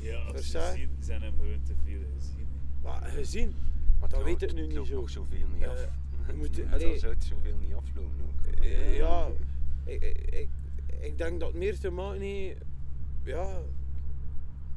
[0.00, 2.46] Ja, als Versta ze zien, zijn hem gewoon te veel gezien.
[2.82, 3.54] Maar gezien,
[4.00, 5.06] Maar Dat het weet ik nu niet zo.
[5.06, 5.88] zoveel niet Eh, af.
[6.26, 6.90] je moet- allee.
[6.90, 8.62] dan zou het zoveel niet aflopen ook.
[8.62, 9.28] Eh, ja,
[9.84, 10.48] ik, ik, ik,
[11.00, 12.58] ik denk dat het meer te maken heeft,
[13.24, 13.60] ja,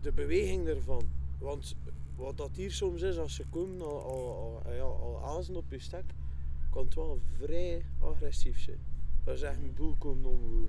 [0.02, 1.02] de beweging ervan.
[1.38, 1.76] Want
[2.20, 5.72] wat dat hier soms is, als ze komen al, al, al, ja, al azen op
[5.72, 6.04] je stek,
[6.72, 8.80] kan het wel vrij agressief zijn.
[9.24, 10.68] Dat is echt een boel komen omwoe.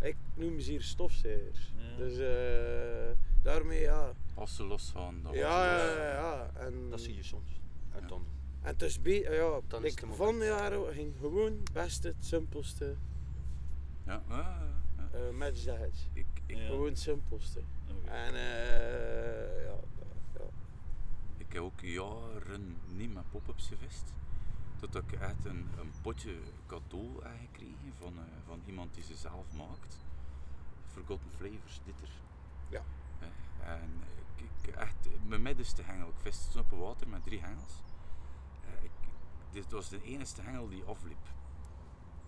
[0.00, 1.72] Ik noem ze hier stofzuigers.
[1.76, 1.96] Ja.
[1.96, 4.12] Dus eh, daarmee ja.
[4.34, 6.50] Als ze losgaan, dan Ja, ja, ja, ja.
[6.54, 7.60] En, Dat zie je soms.
[7.92, 8.06] En Ja.
[8.06, 8.24] dan,
[8.62, 12.94] en het is be- ja, Dan like, van jaren ging gewoon het beste, het simpelste
[14.06, 15.18] Ja, ja, ja, ja.
[15.18, 16.06] eh match the hedge.
[16.12, 16.66] Ik, ik, Ja.
[16.66, 17.60] Gewoon het simpelste.
[17.90, 18.10] Oké.
[18.10, 19.77] En eh ja, ja.
[21.48, 24.12] Ik heb ook jaren niet met pop-ups gevist.
[24.76, 29.16] Totdat ik echt een, een potje cadeau heb gekregen van, eh, van iemand die ze
[29.16, 29.96] zelf maakt.
[30.86, 32.10] Forgotten Flavors, dit er.
[32.68, 32.82] Ja.
[33.20, 34.02] Eh, en
[34.36, 37.82] ik, echt, mijn middenste hengel, ik viste op het water met drie hengels.
[38.64, 38.90] Eh, ik,
[39.50, 41.26] dit was de enige hengel die afliep.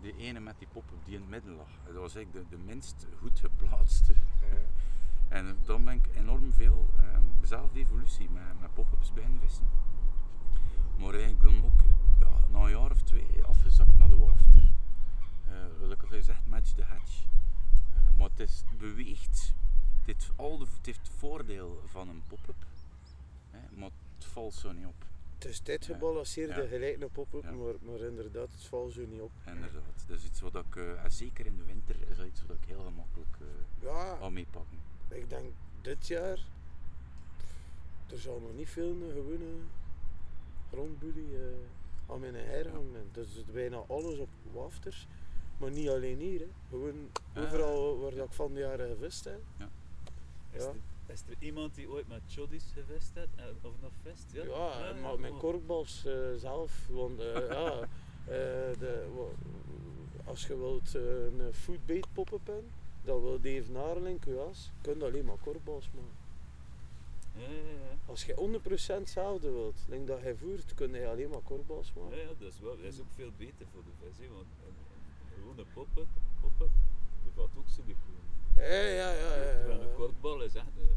[0.00, 1.70] Die ene met die pop-up die in het midden lag.
[1.84, 4.14] Dat was eigenlijk de, de minst goed geplaatste.
[5.30, 9.66] En dan ben ik enorm veel, ehm, dezelfde evolutie met, met pop-ups beginnen vissen.
[10.98, 11.80] Maar eigenlijk dan ook
[12.20, 14.62] ja, na een jaar of twee afgezakt naar de wafter.
[15.48, 17.24] Eh gelukkig gezegd, match the hatch.
[17.94, 19.54] Eh, maar het is het beweegt.
[19.98, 22.64] Het heeft, al de, het heeft het voordeel van een pop-up,
[23.50, 25.04] hè, maar het valt zo niet op.
[25.34, 26.68] Het is dit gebalanceerde Ja.
[26.68, 27.50] gelijk een pop-up, Ja.
[27.50, 29.30] maar, maar inderdaad, het valt zo niet op.
[29.46, 30.04] Inderdaad.
[30.06, 32.64] Dat is iets wat ik, en zeker in de winter, is dat iets wat ik
[32.66, 33.46] heel gemakkelijk eh
[33.82, 34.78] Ja, kan meepakken.
[35.10, 35.52] Ik denk
[35.82, 36.38] dit jaar,
[38.10, 39.46] er zal nog niet veel een gewone
[40.72, 41.42] grondboelie eh,
[42.12, 43.08] aan mijn her hangen.
[43.12, 45.06] Dus bijna alles op wafters,
[45.58, 46.40] maar niet alleen hier.
[46.40, 46.48] Hè.
[46.68, 47.42] Gewoon Ja.
[47.42, 49.40] overal waar dat ik van de jaren gevist heb.
[50.50, 50.68] Is, Ja.
[50.68, 50.74] er,
[51.06, 53.28] is er iemand die ooit met choddies gevist heeft?
[53.36, 54.24] eh, Of nog vest?
[54.32, 56.86] Ja, Ja, maar mijn korkbals eh, zelf.
[56.88, 59.06] Want eh, ja, eh, de,
[60.24, 62.70] als je wilt een foodbait pop-up in,
[63.10, 66.18] dat wil Dave Narling, QS, kun je alleen maar korkbals maken.
[67.36, 67.92] Ja, ja, ja.
[68.06, 72.00] Als je 100% hetzelfde wilt, denk dat hij voert, kun je alleen maar korkbals Ja,
[72.02, 72.18] maken.
[72.18, 74.28] ja, dat is, wel, dat is ook veel beter voor de vis.
[74.28, 74.74] Want een,
[75.24, 76.08] een gewone pop-up,
[77.24, 78.18] bevat ook silicoon.
[78.56, 79.34] Ja, ja, ja.
[79.34, 79.94] ja, Terwijl een ja.
[79.94, 80.96] korkbal is echt een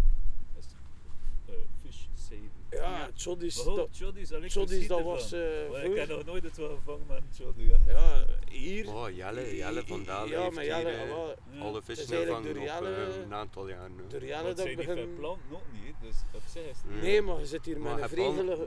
[2.23, 2.51] 7.
[2.69, 3.57] Ja, Choddy's.
[3.57, 5.33] is dat, Choddy's, was.
[5.33, 7.71] Uh, ik heb nog nooit het wel gevangen met Choddy.
[7.85, 8.25] Ja.
[8.49, 8.87] hier.
[8.87, 10.29] Oh, Jelle, Jelle van Dalen.
[10.29, 14.07] Ja, maar Jelle, hier, eh, alle vissen zijn gevangen Jelle, eh, een aantal jaar nu.
[14.07, 15.15] Door Jelle dat, ik begin.
[15.15, 16.77] Plant nog niet, dus op zich.
[17.01, 18.65] Nee, maar je zit hier maar met een vredelige,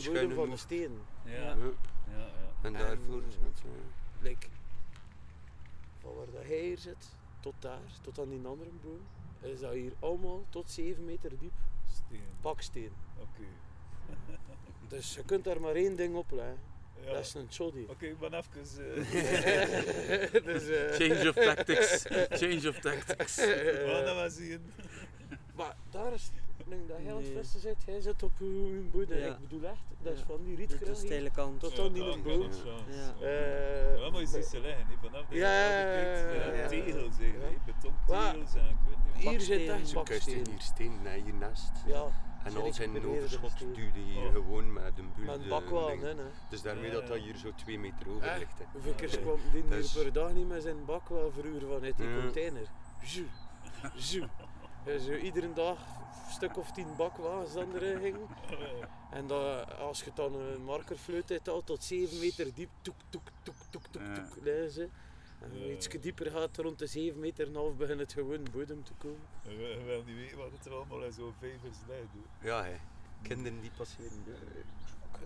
[0.00, 0.98] vredelige van de steen.
[1.24, 1.32] Ja.
[1.32, 1.54] Ja.
[2.16, 2.28] Ja,
[2.62, 3.68] En daarvoor is het zo.
[4.22, 4.48] Kijk,
[5.98, 9.00] van waar hij hier zit, tot daar, tot aan die andere boom,
[9.52, 11.52] is dat hier allemaal tot 7 meter diep.
[12.06, 12.22] Steen.
[12.40, 12.92] baksteen.
[13.18, 13.42] Oké.
[14.88, 16.58] Dus je kunt daar maar één ding op leggen.
[17.04, 17.12] Ja.
[17.12, 17.84] Dat is een choddy.
[17.88, 18.60] Oké, ik ben even...
[18.60, 22.02] eh dus, eh, Change of tactics.
[22.40, 23.36] Change of tactics.
[23.36, 24.72] we gaan dat maar zien.
[25.54, 26.30] maar daar is,
[26.66, 29.18] nu dat hij aan het vissen zit, hij zit op uw bodem.
[29.18, 29.26] Ja.
[29.26, 30.24] Ik bedoel echt, dat is Ja.
[30.26, 30.94] van die De, de hier.
[30.94, 31.60] steile kant.
[31.60, 32.64] Tot Ja, aan die een chance.
[32.88, 33.14] Ja.
[33.26, 37.16] Eh, Ja, maar je ziet ze liggen, vanaf je Ja, tegels
[37.66, 39.05] betontegels en ik weet wat.
[39.16, 41.70] Hier zit echt Zo hier steen naar hier naast.
[41.86, 42.04] Ja,
[42.44, 44.32] En al zijn overschot duwde hier Oh.
[44.32, 46.08] gewoon met een met een bakwaan, hè.
[46.08, 46.14] hè.
[46.48, 48.38] Dus daarmee dat dat hier zo twee meter over Echt?
[48.38, 48.52] ligt.
[48.72, 51.96] Hoeveel keer kwam die Dus- hier per dag niet met zijn bak wel verhuren vanuit
[51.96, 52.20] die Ja.
[52.20, 52.66] container?
[54.86, 55.78] Ja, zo iedere dag
[56.26, 58.26] een stuk of tien bakwagens dan erin gingen.
[59.10, 63.22] En dat, als je dan een markerfluit hebt al tot 7 meter diep, toek, toek,
[63.42, 64.44] toek, toek, toek, toek.
[65.40, 65.66] En Ja.
[65.72, 68.92] iets dieper gaat, rond de 7 meter en een half begint het gewoon bodem te
[68.98, 69.20] komen.
[69.42, 72.48] Je wil- je wil niet weten wat het er allemaal in zo'n vijvers hè.
[72.48, 72.76] Ja, hè.
[73.22, 74.22] kinderen die passeren.
[74.26, 74.32] Ja,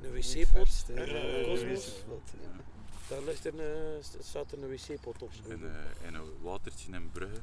[0.03, 2.61] Een wc-pot, Ja, een.
[3.09, 5.31] Daar ligt een, eh, st- staat er een wc-pot op.
[5.49, 7.41] In, eh, in een watertje in Brugge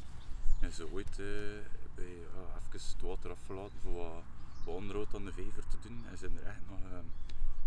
[0.61, 1.25] is ze ooit eh,
[1.95, 4.23] bij, ja, even het water afgelaten voor wat
[4.65, 6.05] Boonrood aan de Vever te doen.
[6.11, 6.97] En zijn er echt nog uh,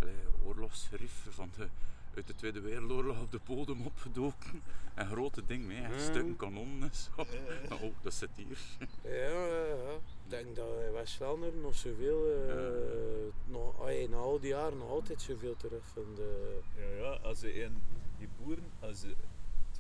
[0.01, 1.69] allee, oorlogsgerief van de,
[2.17, 4.63] uit de Tweede Wereldoorlog op de bodem opgedoken.
[4.95, 5.99] En grote ding mee, echt Ja.
[6.01, 7.11] stukken kanon en zo.
[7.75, 8.59] Oh, dat zit hier.
[9.03, 9.11] Ja,
[9.47, 9.93] ja, ja.
[10.25, 14.89] Ik denk dat in West-Vlaanderen nog zoveel, eh nog, allee, na al die jaren nog
[14.89, 15.57] altijd zoveel
[16.19, 16.19] eh.
[16.77, 17.83] Ja, ja, als ze in
[18.19, 19.17] die boeren, als ze het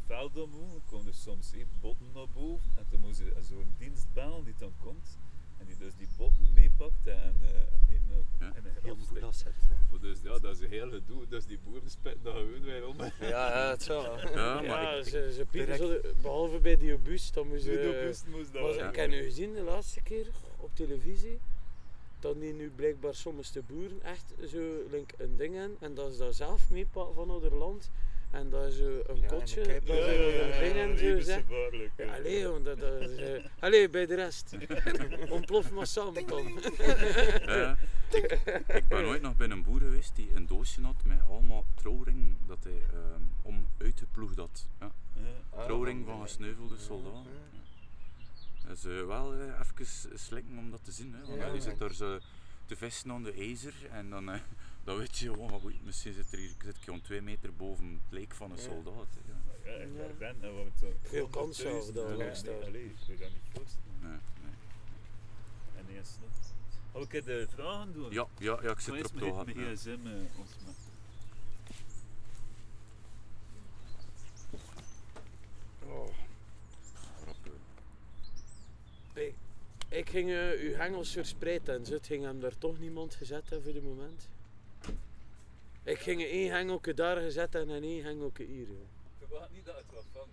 [0.07, 4.45] veld omhoog, komen er soms botten naar boven en dan moeten ze zo'n dienst bellen
[4.45, 5.19] die dan komt
[5.81, 8.47] dus die botten meepakt en eh, in, een- Ja.
[8.57, 9.21] in een Heel goed steekt.
[9.21, 9.53] dat zet.
[9.91, 12.87] Maar Dus ja, dat is een heel gedoe, dus die boeren spitten dat gewoon weer
[12.87, 12.97] om.
[13.01, 14.19] Ja, ja, het zal.
[14.19, 17.65] Ja, maar ja, ik, ze, ze zo behalve bij die bus, dan ze...
[17.71, 20.27] de bus moest dat ik heb nu gezien de laatste keer
[20.57, 21.39] op televisie
[22.21, 26.19] dat die nu blijkbaar sommige boeren echt zo link een ding hebben en dat ze
[26.19, 27.91] dat zelf meepakken van ander land
[28.31, 31.31] en dat is zo een Ja, en kotje, een ding zo.
[31.97, 34.57] Ja, allee, dat, dat is, eh, allee, bij de rest.
[35.31, 36.61] Ontplof maar samen dan.
[37.47, 37.77] ja,
[38.11, 41.65] ik, ik ben ooit nog bij een boer geweest die een doosje had met allemaal
[41.75, 44.67] trouwringen dat hij ehm, om uitgeploegd had.
[44.81, 44.93] Ja.
[45.13, 45.65] Ja.
[45.65, 47.31] Trouwring van gesneuvelde soldaten.
[48.67, 51.15] Dat is eh, wel eh, even slikken om dat te zien.
[51.15, 51.27] Hè.
[51.27, 52.19] Want Ja, zit daar zo
[52.67, 54.41] te vissen aan de ijzer en dan, eh,
[54.85, 57.85] dan weet je gewoon, oei, misschien zit, er hier, zit ik gewoon twee meter boven
[58.05, 59.07] het lijk van een soldaat.
[59.27, 59.35] Ja.
[59.65, 60.03] Ja, ik Ja.
[60.07, 62.67] ben ben en wat het Veel kans dat Ja, langs nee, daar.
[62.69, 63.99] allee, ik dat niet voorstellen.
[64.01, 64.55] Nee, nee.
[65.77, 66.31] En eerst nog.
[66.93, 68.13] Oh, ik heb de vragen doen.
[68.13, 69.63] Ja, ja, ja, ik zit Zo is erop mijn, te mijn wachten.
[69.65, 69.75] ja.
[69.77, 70.75] gsm ons maar.
[75.87, 76.09] Oh.
[79.15, 79.35] Ik,
[79.89, 83.51] ik ging eh, uw hengels verspreiden en zo, het ging hem daar toch niemand gezet
[83.51, 84.29] hebben voor de moment.
[85.85, 88.67] Ik ging één hengelke daar gezet en één hengelke hier.
[88.67, 88.81] joh.
[89.21, 90.29] Ik verwacht niet dat het wat vangt.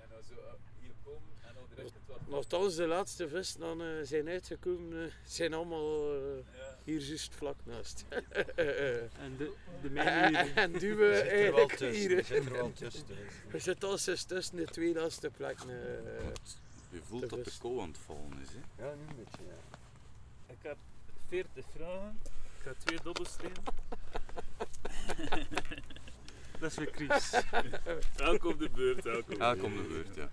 [0.00, 2.30] En dan zo eh, hier komen en dan direct het wat vangt.
[2.30, 6.40] Nochtans, de laatste vissen dan eh, zijn uitgekomen, eh, zijn allemaal Ja.
[6.84, 8.04] hier juist vlak naast.
[9.24, 11.90] En de, de mijne en duwen zit wel eigenlijk tussen.
[12.08, 12.18] hier.
[12.18, 13.04] Er zit er wel tussen.
[13.50, 15.68] We zitten al eens tussen de twee laatste plekken.
[16.90, 18.48] Je voelt dat de kou aan het vallen is.
[18.48, 18.84] Hè.
[18.86, 19.78] Ja, nu een beetje, ja.
[20.52, 20.76] Ik heb
[21.28, 22.20] 40 vragen.
[22.58, 23.52] Ik ga twee dobbelstenen.
[26.60, 27.32] Dat is weer Chris.
[28.16, 29.06] Elk op de beurt.
[29.06, 30.30] Elk op de Elk om de beurt, ja.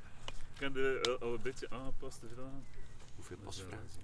[0.53, 2.65] Ik heb de eh, al een beetje aangepaste vragen.
[3.15, 3.89] Hoeveel pasvragen?
[3.93, 4.01] zien.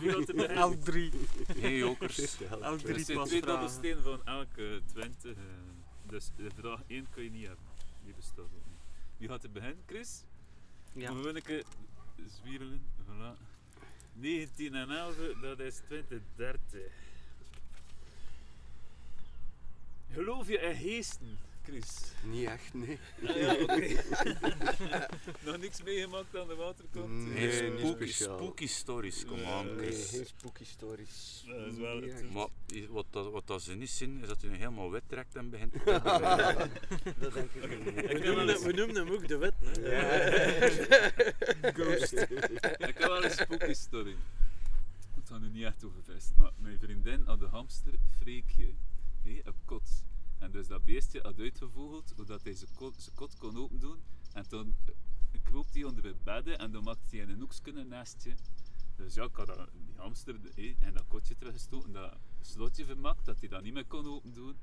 [0.00, 0.50] Dus er?
[0.50, 1.10] Elk drie.
[1.46, 2.18] Geen jokers.
[2.40, 3.46] Elk Er drie zijn twee pasvragen.
[3.46, 5.32] dobbelstenen van elke 20.
[5.32, 5.42] eh,
[6.02, 7.64] dus de vraag 1 kun je niet hebben.
[8.04, 8.78] Die bestaat ook niet.
[9.16, 10.24] Wie gaat er beginnen, Chris?
[10.92, 11.12] Ja.
[11.12, 11.64] Moet we een keer
[12.42, 12.82] zwierelen.
[13.06, 13.38] Voilà.
[14.12, 16.80] 19 en 11, dat is 2030.
[20.14, 21.98] Geloof je in geesten, Chris?
[22.24, 22.98] Niet echt, nee.
[23.26, 23.88] Ah, ja, oké.
[25.44, 27.08] Nog niks meegemaakt aan de waterkant?
[27.08, 28.36] Nee, Geen niet spooky, speciaal.
[28.38, 29.76] spooky stories, kom Nee, aan.
[29.76, 30.10] Nee, Chris.
[30.10, 31.44] geen spooky stories.
[31.46, 32.32] Dat is wel het-.
[32.32, 32.46] Maar
[32.88, 35.50] wat, dat, wat dat ze niet zien, is dat hij nu helemaal wit trekt en
[35.50, 35.78] begint te.
[37.20, 37.96] Dat denk ik niet.
[38.10, 39.54] Ik We, noemen hem, eens, we noemen hem ook de wet.
[39.60, 40.70] hè.
[41.76, 42.12] Ghost.
[42.12, 44.16] ik heb wel een spooky story.
[45.14, 48.72] Het gaat nu niet echt over vest, maar mijn vriendin had een hamster Freekje
[49.24, 50.04] hé, op kot.
[50.38, 53.98] En dus dat beestje had uitgevogeld, zodat hij zijn kot, zijn kot kon open doen.
[54.32, 58.24] En toen eh, kroop hij onder het bedden en dan maakte hij een hoekje naast
[58.24, 58.34] je.
[58.96, 63.24] Dus ja, ik had dat- die hamster hé, en dat kotje teruggestoken, dat slotje vermakt,
[63.24, 64.56] dat hij dat niet meer kon open doen.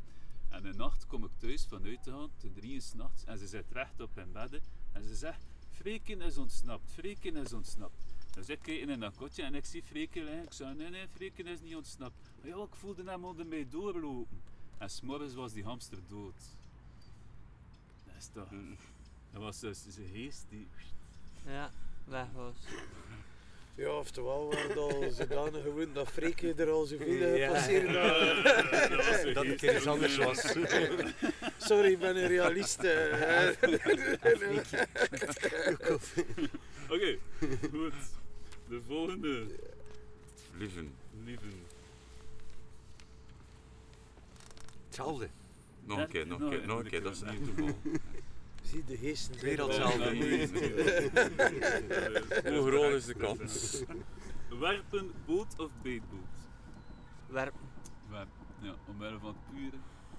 [0.50, 3.72] En een nacht kom ik thuis vanuit te gaan, ten drieën s'nachts, en ze zit
[3.72, 4.62] recht op in bedden.
[4.92, 8.04] En ze zegt, Freken is ontsnapt, Freken is ontsnapt.
[8.36, 10.44] Dus ik kijk in dat kotje en ik zie Freken liggen.
[10.44, 12.32] Ik zei, nee, nee, Freken is niet ontsnapt.
[12.40, 14.42] Maar ja, ik voelde hem onder mij doorlopen.
[14.78, 16.34] En s'morgens was die hamster dood.
[18.06, 18.48] Dat is toch...
[19.32, 20.68] Dat was dus zijn geest die...
[21.46, 21.72] Ja,
[22.06, 22.56] weg was.
[23.76, 27.26] Ja, oftewel waren al zodanig gewoon dat Freekje er al zoveel Ja.
[27.36, 27.52] ja.
[27.52, 27.94] passeren.
[27.94, 30.40] dat- dat was zijn Dat geest het er iets anders was.
[31.58, 32.80] Sorry, ik ben een realist.
[32.84, 33.48] eh.
[36.90, 37.18] Oké,
[37.72, 37.94] goed.
[38.72, 39.46] De volgende.
[40.58, 40.94] Lieven.
[41.24, 41.46] Lieve.
[44.86, 45.30] Hetzelfde.
[45.84, 47.04] Nog een keer, nog een keer, nog een keer.
[47.04, 47.76] Dat is echt niet toeval.
[48.64, 49.40] Zie de geesten.
[49.40, 50.10] Weer hetzelfde.
[52.58, 53.84] Hoe groot is de kans?
[54.60, 56.20] Werpen, boot of beetboot?
[57.28, 57.54] Werp.
[58.10, 59.78] Werpen, ja, omwille van het pure.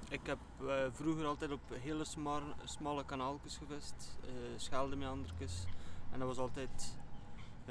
[0.08, 5.64] Ik heb eh, vroeger altijd op hele smar- smalle kanaaltjes gevist, eh scheldemeandertjes.
[6.10, 6.96] En dat was altijd,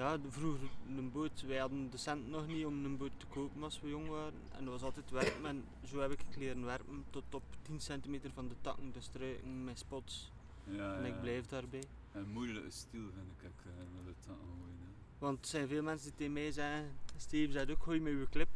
[0.01, 1.41] ja, de- vroeger een boot.
[1.47, 4.39] Wij hadden de cent nog niet om een boot te kopen als we jong waren.
[4.51, 5.45] En dat was altijd werpen.
[5.45, 9.63] En zo heb ik leren werpen tot op 10 centimeter van de takken, de struiken,
[9.63, 10.31] met spots.
[10.63, 11.13] Ja, En ja.
[11.15, 11.83] ik blijf daarbij.
[12.11, 14.89] Een moeilijke stil vind ik ook, eh, met het takken gooien, hè.
[15.19, 18.27] Want er zijn veel mensen die tegen mij zeggen, Steve zegt ook, gooi met uw
[18.29, 18.49] clip.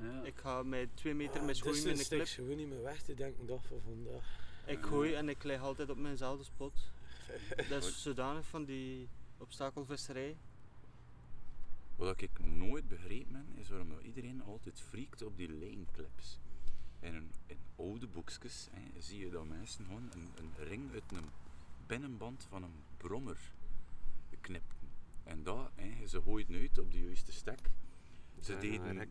[0.00, 0.22] Ja.
[0.22, 2.18] Ik ga met twee meter met gooien met een clip.
[2.18, 4.24] takes gewoon niet meer weg te denken dag van vandaag.
[4.66, 6.72] Ik gooi en ik lig altijd op mijnzelfde spot.
[7.70, 9.08] Dat is zodanig van die
[9.38, 10.36] obstakelvisserij.
[11.96, 16.38] Wat ik nooit begrepen ben, is waarom dat iedereen altijd freakt op die lijnclips.
[17.00, 21.02] In, een, in oude boekjes hè, zie je dat mensen gewoon een, een ring uit
[21.12, 21.24] een
[21.86, 23.36] binnenband van een brommer
[24.40, 24.76] knipten.
[25.24, 27.58] En dat, hè, ze gooien uit op de juiste stek.
[28.40, 29.08] Ze Ja, deden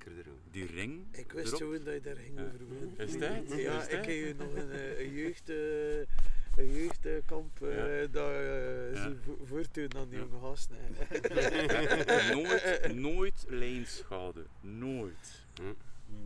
[0.51, 1.59] die ring Ik wist erop.
[1.59, 2.43] gewoon dat je daar ging Ja.
[2.45, 2.99] over.
[3.01, 3.59] Is dat?
[3.59, 6.15] Ja, Is ik heb je nog een, eh, een jeugd, eh,
[6.57, 8.07] een jeugdkamp eh Ja.
[8.07, 9.13] dat eh Ja.
[9.43, 10.25] voortdoen aan die Ja.
[10.25, 10.77] jonge gasten.
[12.43, 14.45] nooit, nooit lijnschade.
[14.61, 15.45] Nooit.
[15.53, 15.63] Hm.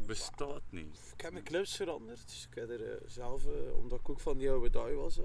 [0.05, 0.99] Bestaat niet.
[1.15, 2.23] Ik heb mijn clips veranderd.
[2.27, 5.17] Dus ik heb er eh, zelf, omdat ik ook van die oude die was,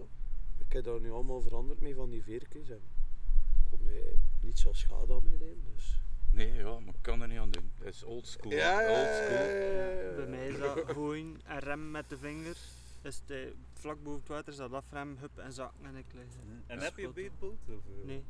[0.58, 2.68] ik heb dat nu allemaal veranderd mee van die veertjes.
[2.68, 4.00] En ik kon nu
[4.40, 5.62] niet zo schade aan mijn.
[5.74, 6.00] Dus.
[6.32, 7.70] Nee, ja, maar ik kan er niet aan doen.
[7.78, 8.50] Het is old school.
[8.52, 9.46] Ja, ja, old ja, school.
[9.46, 10.14] ja, ja, ja.
[10.16, 12.56] Bij mij is dat gooien en rem met de vinger.
[13.02, 16.24] Dus de, vlak boven het water is dat afrem, hup en zakken en ik lig.
[16.66, 17.58] En heb je een beetboot?
[17.68, 18.04] Of, eh?
[18.06, 18.24] Nee.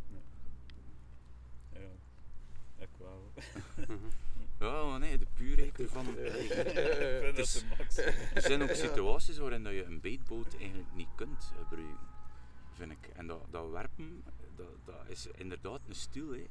[1.72, 1.78] Ja,
[2.78, 3.32] ik wel.
[4.58, 5.96] Ja, maar nee, de puurheid.
[5.96, 6.74] Allee, ik vind
[7.36, 7.96] dat is- de max.
[8.34, 11.98] Er zijn ook situaties waarin dat je een beetboot eigenlijk niet kunt gebruiken,
[12.74, 13.06] vind ik.
[13.14, 14.22] En dat, dat werpen,
[14.56, 16.30] dat, dat is inderdaad een stil.
[16.32, 16.46] Hè.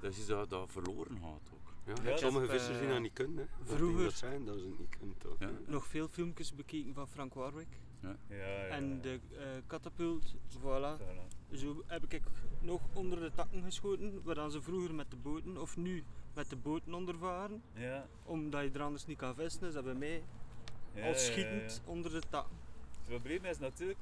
[0.00, 1.63] Dat is iets dat, dat verloren gaat ook.
[1.86, 3.36] Ja, Ja, sommige is, vissers die eh, dat niet kunnen.
[3.36, 3.44] Hè.
[3.64, 5.36] Dat vroeger- die dat zijn dat ze het niet kunnen toch.
[5.38, 5.50] Ja.
[5.66, 7.66] Nog veel filmpjes bekeken van Frank Warwick.
[8.00, 8.66] Ja, ja.
[8.66, 11.00] En de eh catapult, voilà.
[11.00, 11.52] Voilà.
[11.56, 12.20] Zo heb ik
[12.60, 16.04] nog onder de takken geschoten, waar dan ze vroeger met de boten, of nu
[16.34, 17.62] met de boten ondervaren.
[17.74, 20.22] Ja, Omdat je er anders niet kan vissen, is dat bij mij
[20.94, 21.90] ja, schietend ja.
[21.90, 22.56] onder de takken.
[22.98, 23.98] Het probleem is natuurlijk,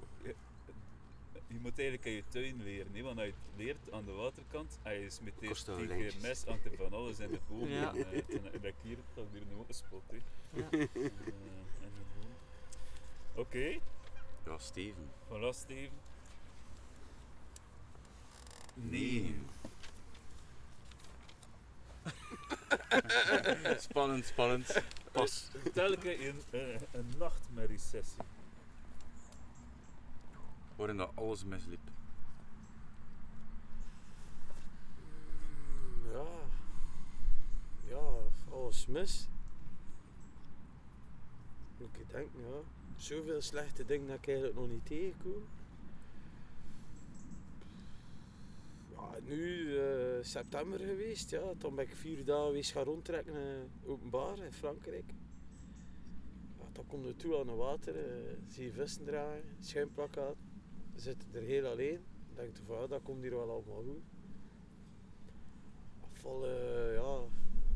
[1.52, 2.94] je, moet eigenlijk aan je tuin leren.
[2.94, 5.76] hè, Want als je het leert aan de waterkant, en je smit Kost eerst wel
[5.76, 7.68] tien keer mes, hangt er van alles in de boom.
[7.68, 7.94] Ja.
[7.94, 10.02] En, eh, dat hier, dat hier een spot.
[10.10, 10.16] hè.
[10.60, 10.68] Ja.
[10.70, 10.86] Eh,
[12.14, 12.32] boom.
[13.34, 13.78] Oké,
[14.46, 15.10] Ja, Steven.
[15.28, 15.98] voilà Steven.
[18.74, 19.34] Nee.
[23.78, 24.82] spannend, spannend.
[25.12, 25.48] Pas.
[25.74, 28.22] Telkens een, eh, een nachtmerriesessie.
[30.82, 31.90] Waarin dat alles misliep.
[36.12, 36.26] Ja.
[37.88, 38.10] Ja,
[38.50, 39.28] alles mis.
[41.78, 42.60] Moet ik denken, ja.
[42.96, 45.44] Zoveel slechte dingen dat ik eigenlijk nog niet tegenkom.
[48.90, 51.52] Ja, nu eh, september geweest, ja.
[51.58, 55.12] Toen ben ik vier dagen geweest gaan rondtrekken eh, openbaar in Frankrijk.
[56.72, 60.36] Dan kom je toe aan het water, eh, zie je vissen dragen, schuimplakkaat.
[60.96, 61.98] Zit er heel alleen.
[62.34, 64.02] Denk van ja, dat komt hier wel allemaal goed.
[66.10, 67.18] Vol, eh, ja,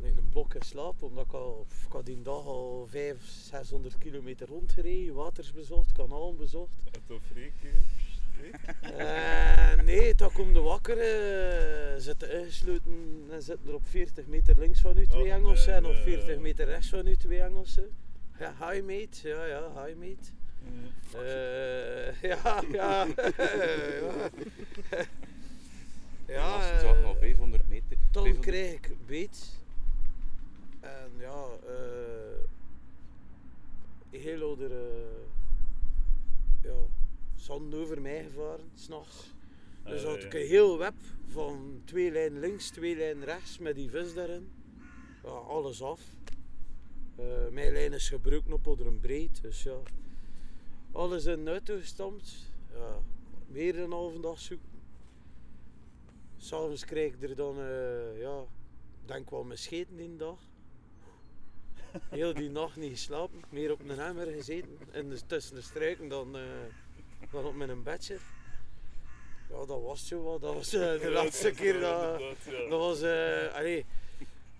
[0.00, 3.98] in een blok in slaap, omdat ik al, ik had die dag al 500, 600
[3.98, 6.74] kilometer rondgereden, waters bezocht, kanalen bezocht.
[7.06, 7.76] Toch freaky.
[8.80, 14.58] Eh, nee, dan kom je wakker, eh, zitten ingesloten en zitten er op 40 meter
[14.58, 16.38] links van u twee Oh, Engelsen nee, en op nee, 40 nee.
[16.38, 17.90] meter rechts van u twee Engelsen.
[18.38, 20.30] Ja, hi mate, ja ja, hi mate.
[21.14, 23.06] Eh, ja, ja.
[26.26, 26.78] ja.
[26.80, 27.96] Zaten al eh, 500 meter.
[28.12, 29.58] dan 500 krijg ik beet.
[30.80, 32.44] En ja, eh
[34.10, 35.22] heel ouder, eh,
[36.62, 36.76] ja,
[37.34, 39.34] zand over mij gevaren, s'nachts.
[39.84, 40.26] Dus Ah, had ja.
[40.26, 40.94] ik een heel web
[41.26, 44.50] van twee lijnen links, twee lijnen rechts met die vis daarin.
[45.22, 46.00] Ja, alles af.
[47.16, 49.76] Eh, mijn lijn is gebroken op onder een breed, dus ja.
[50.96, 52.32] Alles in de auto gestampt.
[52.72, 53.02] Ja,
[53.48, 54.68] weer een halve dag zoeken.
[56.36, 58.44] S'avonds krijg ik er dan, eh, ja,
[59.04, 60.38] denk wel mijn scheten die dag.
[62.10, 66.08] Heel die nacht niet geslapen, meer op een emmer gezeten, in de, tussen de struiken
[66.08, 66.42] dan, eh,
[67.32, 68.18] dan op mijn bedje.
[69.50, 70.40] Ja, dat was zo wat.
[70.40, 72.20] Dat was eh, de laatste keer dat...
[72.70, 73.02] Dat was,
[73.52, 73.84] allee,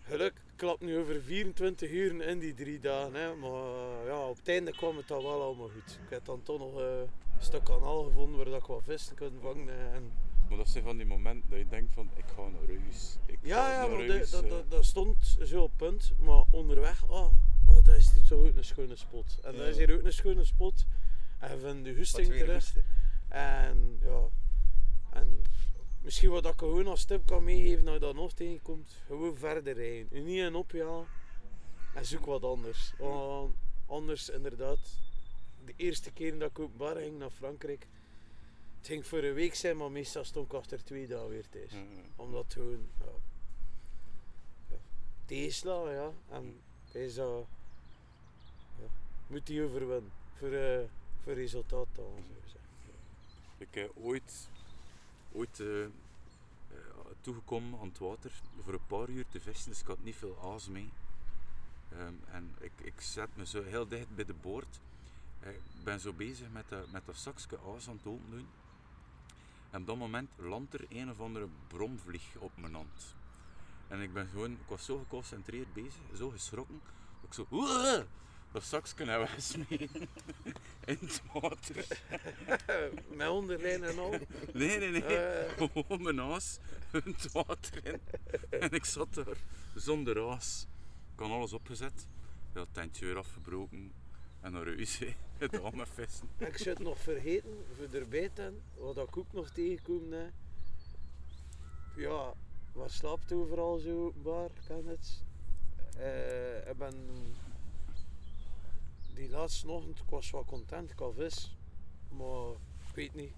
[0.02, 3.14] geluk klapt nu over 24 uur in die drie dagen.
[3.14, 5.98] Hè, maar eh, ja, op het einde kwam het dan wel allemaal goed.
[6.04, 7.08] Ik heb dan toch nog eh, een
[7.44, 9.68] stuk kanaal gevonden waar dat ik wat vissen kon vangen.
[9.68, 10.12] eh, En,
[10.48, 13.18] Maar dat zijn van die momenten dat je denkt van, ik ga naar huis.
[13.26, 16.12] Ik ja, ja, naar maar de- dat, dat, dat stond zo op punt.
[16.18, 17.30] Maar onderweg, oh,
[17.66, 19.38] oh, dat is hier toch ook een schone spot.
[19.42, 20.86] En dat is hier ook een schone spot.
[21.38, 22.84] En van de husting rusten.
[23.28, 24.28] En ja,
[25.10, 25.42] en
[26.06, 29.74] misschien wat ik gewoon als tip kan meegeven als je dat nog tegenkomt, gewoon verder
[29.74, 30.08] rijden.
[30.10, 31.06] Je niet in opjagen
[31.94, 32.92] en zoek wat anders.
[32.98, 33.54] Want
[33.86, 34.78] anders inderdaad,
[35.64, 37.86] de eerste keer dat ik openbaar ging naar Frankrijk,
[38.76, 41.72] Het ging voor een week zijn, maar meestal stond ik achter twee dagen weer thuis.
[41.72, 42.02] Ja, ja.
[42.16, 42.88] Omdat gewoon...
[42.98, 43.12] Ja,
[44.70, 44.76] ja,
[45.24, 46.12] tegenslagen, ja.
[46.28, 46.60] En
[46.92, 47.46] is dat...
[48.78, 48.86] Ja,
[49.26, 50.12] moet die overwinnen.
[50.38, 50.84] Voor, eh
[51.22, 53.00] voor resultaat dan, zou ik zeggen.
[53.58, 54.48] Ik heb ooit,
[55.36, 55.90] ooit eh, eh,
[57.20, 58.32] toegekomen aan het water
[58.62, 60.90] voor een paar uur te vissen, dus ik had niet veel aas mee.
[61.92, 64.80] Ehm, en ik, ik zet me zo heel dicht bij de boord.
[65.40, 68.46] Eh, Ik ben zo bezig met dat, met dat zakje aas aan het open doen.
[69.70, 73.14] En op dat moment landt er een of andere bromvlieg op mijn hand.
[73.88, 76.80] En ik ben gewoon, ik was zo geconcentreerd bezig, zo geschrokken,
[77.20, 78.04] dat ik zo!
[78.52, 80.08] Dat zakje naar wegsmeten
[80.84, 81.86] in het water.
[83.16, 84.10] Met onderlijn en al.
[84.52, 85.02] Nee, nee, nee.
[85.02, 85.52] Eh.
[85.56, 86.58] Gewoon mijn aas,
[86.90, 88.00] het water in.
[88.50, 89.36] En ik zat daar
[89.74, 90.66] zonder aas.
[91.12, 92.06] Ik had alles opgezet.
[92.54, 93.92] Ja, het tentje weer afgebroken.
[94.40, 95.00] En naar huis,
[95.38, 96.28] gedaan met vissen.
[96.38, 100.12] Ik zou het nog vergeten, voor erbij te hebben, wat ik ook nog tegenkom.
[100.12, 100.26] Hè.
[101.96, 102.32] Ja,
[102.72, 105.22] wat slaapt overal zo openbaar, kan het.
[105.96, 106.94] Eh, ik ben
[109.16, 111.56] die laatste ochtend, ik was wel content, ik had vis.
[112.08, 112.50] Maar
[112.88, 113.32] ik weet niet.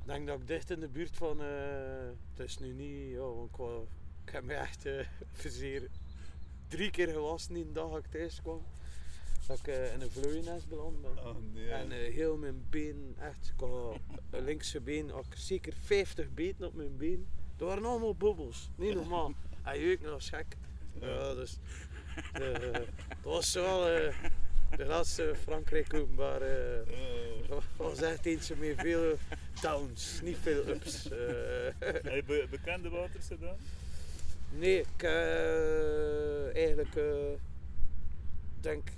[0.00, 3.18] Ik denk dat ik dicht in de buurt van, eh, het is nu niet, ja,
[3.18, 3.50] want
[4.24, 5.06] ik, heb me echt eh
[5.42, 5.90] verzeer
[6.68, 8.62] drie keer gewassen die dag dat ik thuis kwam.
[9.46, 11.26] Dat ik eh, in een vlooiennest beland ben.
[11.26, 11.70] Oh nee.
[11.70, 13.98] En heel mijn been, echt, ik had
[14.30, 17.26] linkse been, had ik zeker 50 beten op mijn been.
[17.56, 19.32] Dat waren allemaal bubbels, niet normaal.
[19.62, 20.56] Hij jeuk nog gek.
[21.00, 21.58] Ja, dus,
[22.32, 22.82] eh, dat
[23.22, 24.14] was wel eh,
[24.76, 26.40] de laatste Frankrijk openbaar.
[26.42, 29.16] eh, Eh, was echt eentje met veel
[29.62, 31.08] downs, niet veel ups.
[31.10, 31.18] eh.
[31.78, 33.56] heb je be- bekende waters gedaan?
[34.50, 37.04] Nee, ik eh, eigenlijk eh,
[38.60, 38.88] denk.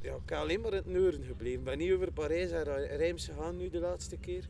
[0.00, 1.58] Ja, ik ben alleen maar in het Neuren gebleven.
[1.58, 2.64] Ik ben niet over Parijs en
[2.96, 4.44] Reims gegaan nu de laatste keer.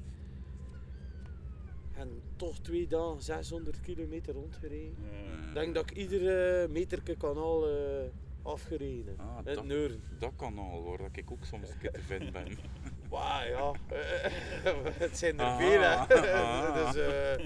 [1.94, 4.94] En toch twee dagen 600 kilometer rondgereden.
[5.12, 5.48] Ja.
[5.48, 8.04] Ik denk dat ik iedere meterke kanaal eh
[8.42, 9.14] afgereden.
[9.18, 10.02] Ah, het dat- Neuren.
[10.18, 12.46] Dat kan al, waar dat ik ook soms een keer te vinden ben.
[13.10, 13.72] Wauw, ja.
[15.04, 15.94] het zijn er Ah, veel, hè.
[16.32, 16.74] ah.
[16.92, 17.38] dus, eh,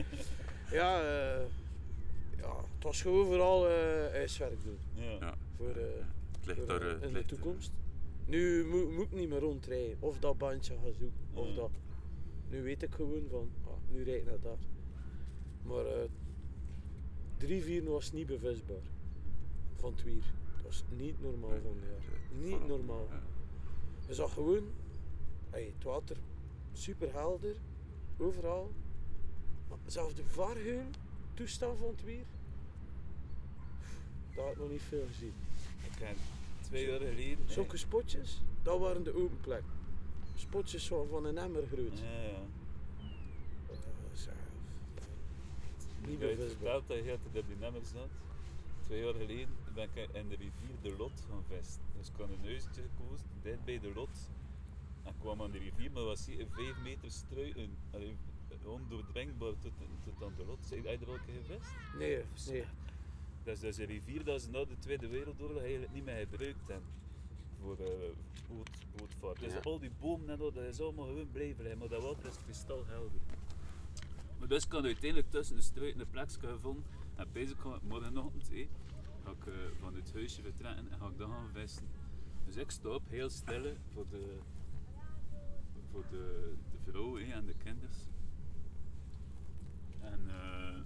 [0.70, 1.42] ja, eh,
[2.38, 4.78] ja, het was gewoon vooral eh huiswerk doen.
[5.20, 5.34] Ja.
[5.56, 5.82] Voor, eh,
[6.36, 7.72] Het ligt voor, daar, eh, eh, het in de toekomst.
[8.26, 9.96] Nu moet, moet ik niet meer rondrijden.
[10.00, 11.20] Of dat bandje gaan zoeken.
[11.34, 11.70] Of dat.
[12.50, 14.58] Nu weet ik gewoon van, ah, nu rijd ik naar daar.
[15.64, 16.08] Maar eh
[17.36, 18.82] drie, vier was niet bevisbaar.
[19.76, 20.24] Van het weer.
[20.54, 22.48] Dat was niet normaal Nee, van de jaar.
[22.50, 23.06] Niet normaal.
[23.10, 23.22] Ja.
[24.06, 24.64] Je zag gewoon,
[25.50, 26.16] hey, het water
[26.72, 27.56] super helder,
[28.16, 28.72] overal.
[29.68, 30.84] Maar zelfs de vargeul,
[31.34, 32.24] toestand van het weer,
[34.34, 35.32] daar had ik nog niet veel gezien.
[35.84, 36.16] Ik heb
[36.60, 37.50] twee jaar geleden.
[37.50, 39.72] Zulke spotjes, dat waren de open plekken.
[40.36, 41.98] Spotjes van, van een emmer groot.
[41.98, 42.42] Ja, ja.
[43.68, 43.76] Eh,
[44.14, 44.30] zo,
[46.06, 46.48] niet hebt bevisbaar.
[46.82, 48.08] verteld dat je op die nemmers zat.
[48.80, 51.82] Twee jaar geleden ben ik in de rivier de Lot gaan vissen.
[51.98, 54.30] Dus ik had een huisje gekozen, dicht bij de Lot.
[55.02, 57.76] En ik kwam aan de rivier, maar was hier 5 meter struiken.
[57.92, 58.16] Allee,
[58.64, 59.72] ondoordringbaar tot,
[60.04, 60.70] tot aan de Lot.
[60.70, 61.70] Heb je er al een keer gevist?
[61.98, 62.64] Nee, nee.
[63.44, 66.68] Dat is dus een rivier dat ze na de Tweede Wereldoorlog eigenlijk niet meer gebruikt
[66.68, 66.88] hebben
[67.60, 67.86] voor eh,
[68.48, 69.40] boot, bootvaart.
[69.40, 69.60] Dus Ja.
[69.60, 72.36] al die bomen en al, dat is allemaal gewoon blijven liggen, maar dat water is
[72.44, 73.20] kristalhelder.
[74.44, 76.84] Maar dus kan uiteindelijk tussen de struiken een plekje gevonden
[77.14, 78.66] en bezig kan ik morgenochtend eh,
[79.24, 81.86] ga ik eh, van het huisje vertrekken en ga ik dan gaan vissen.
[82.44, 84.38] Dus ik stop heel stil eh, voor de,
[85.90, 87.96] voor de, de vrouw en de kinders.
[90.00, 90.80] En eh,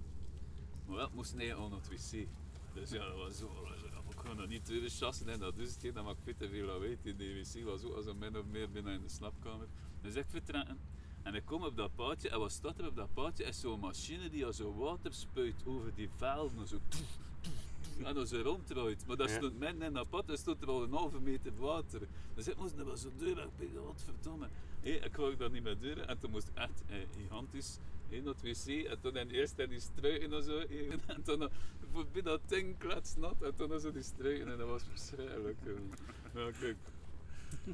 [0.85, 2.27] maar ik moest eigenlijk al het wc.
[2.73, 3.67] Dus ja, dat was zo.
[4.09, 5.93] Ik kon nog niet tweede chassen en dat is het.
[5.93, 6.97] Dan maak ik veel te veel lawaai.
[7.01, 9.67] In de wc was ook als een min of meer binnen in de slaapkamer.
[10.01, 10.77] Dus ik vertrekken.
[11.23, 13.43] En ik kom op dat paadje en wat staat er op dat paadje?
[13.43, 16.67] Is zo'n machine die al zo water spuit over die velden.
[16.67, 16.99] Zo toef,
[17.41, 17.51] toef,
[17.81, 19.05] toef, en dan zo ronddraait.
[19.07, 19.35] Maar dat Ja.
[19.35, 22.01] stond midden in dat pad en stond er al een halve meter water.
[22.35, 23.47] Dus ik moest er wel zo deur.
[23.57, 24.47] Ik wat verdomme.
[24.81, 27.77] Hé, ik wou dat niet meer deuren en toen moest ik echt eh, gigantisch
[28.09, 31.39] in het wc en toen in eerst in die struiken en zo eh, en toen
[31.39, 31.49] nog
[31.91, 35.57] voorbij dat ding kletsnat en toen zo die struiken en dat was verschrikkelijk.
[35.65, 36.43] eh.
[36.43, 36.77] Ja, kijk.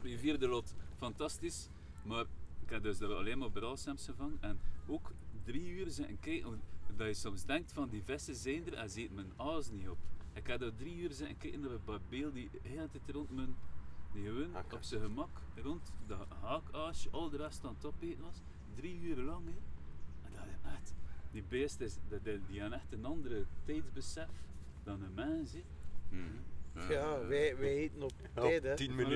[0.04, 1.68] Rivier de Lot, fantastisch,
[2.04, 2.26] maar
[2.66, 5.12] ik heb dus alleen maar braalsems gevangen en ook
[5.44, 6.62] drie uur zitten kijken,
[6.96, 9.90] dat je soms denkt van die vissen zijn er en ze eten mijn aas niet
[9.90, 9.98] op.
[10.34, 13.30] Ik heb daar drie uur zitten kijken naar een babeel die de hele tijd rond
[13.30, 13.56] mijn,
[14.14, 18.42] die gewoon op zijn gemak rond de haakaasje, al de rest aan het opeten was,
[18.74, 19.46] drie uur lang.
[19.46, 19.58] Hè.
[20.26, 20.94] En dat is echt,
[21.32, 24.30] die beest is, dat, die, die hebben echt een andere tijdsbesef
[24.84, 25.52] dan een mens.
[25.52, 25.64] Hè.
[26.10, 26.55] Mhm.
[26.90, 28.76] Ja, wij, wij eten op Ja, tijd, hè.
[28.76, 29.16] 10 Ja, minuten.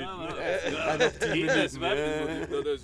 [0.72, 2.49] ja, En op 10 Eten is minuten.
[2.52, 2.84] dat is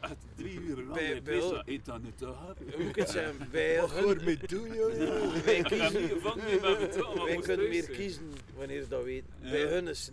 [0.00, 0.92] echt drie uur lang.
[0.92, 2.58] Bij- bij dat, eet dat niet te hard.
[2.74, 3.48] Hoe het zeggen?
[3.52, 5.44] Wij, Wat ga ermee doen, jongen?
[5.44, 6.60] wij kiezen, niet niet
[7.24, 7.96] wij kunnen meer zijn.
[7.96, 9.28] kiezen wanneer dat weten.
[9.40, 9.50] Ja.
[9.50, 10.10] Bij hun is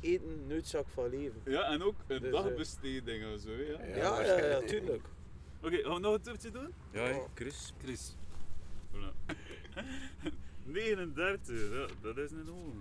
[0.00, 1.40] eten noodzak van leven.
[1.44, 3.84] Ja, en ook een Dus, eh, dagbesteding of zo, ja.
[3.96, 5.02] Ja, ja, ja, ja, tuurlijk.
[5.62, 6.72] Oké, gaan we nog een toertje doen?
[6.92, 7.72] Ja, Chris.
[7.82, 8.14] Chris.
[8.94, 9.12] Voilà.
[10.64, 12.76] 39, ja, dat is een hoge.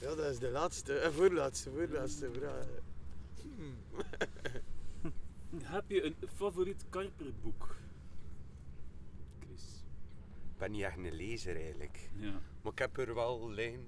[0.00, 2.66] Ja, dat is de laatste, eh, voorlaatste, voorlaatste vraag.
[3.56, 3.76] Hmm.
[5.74, 7.76] Heb je een favoriet Karperboek?
[9.38, 9.84] Chris.
[10.52, 12.10] Ik ben niet echt een lezer eigenlijk.
[12.14, 12.40] Ja.
[12.62, 13.86] Maar ik heb er wel lijn.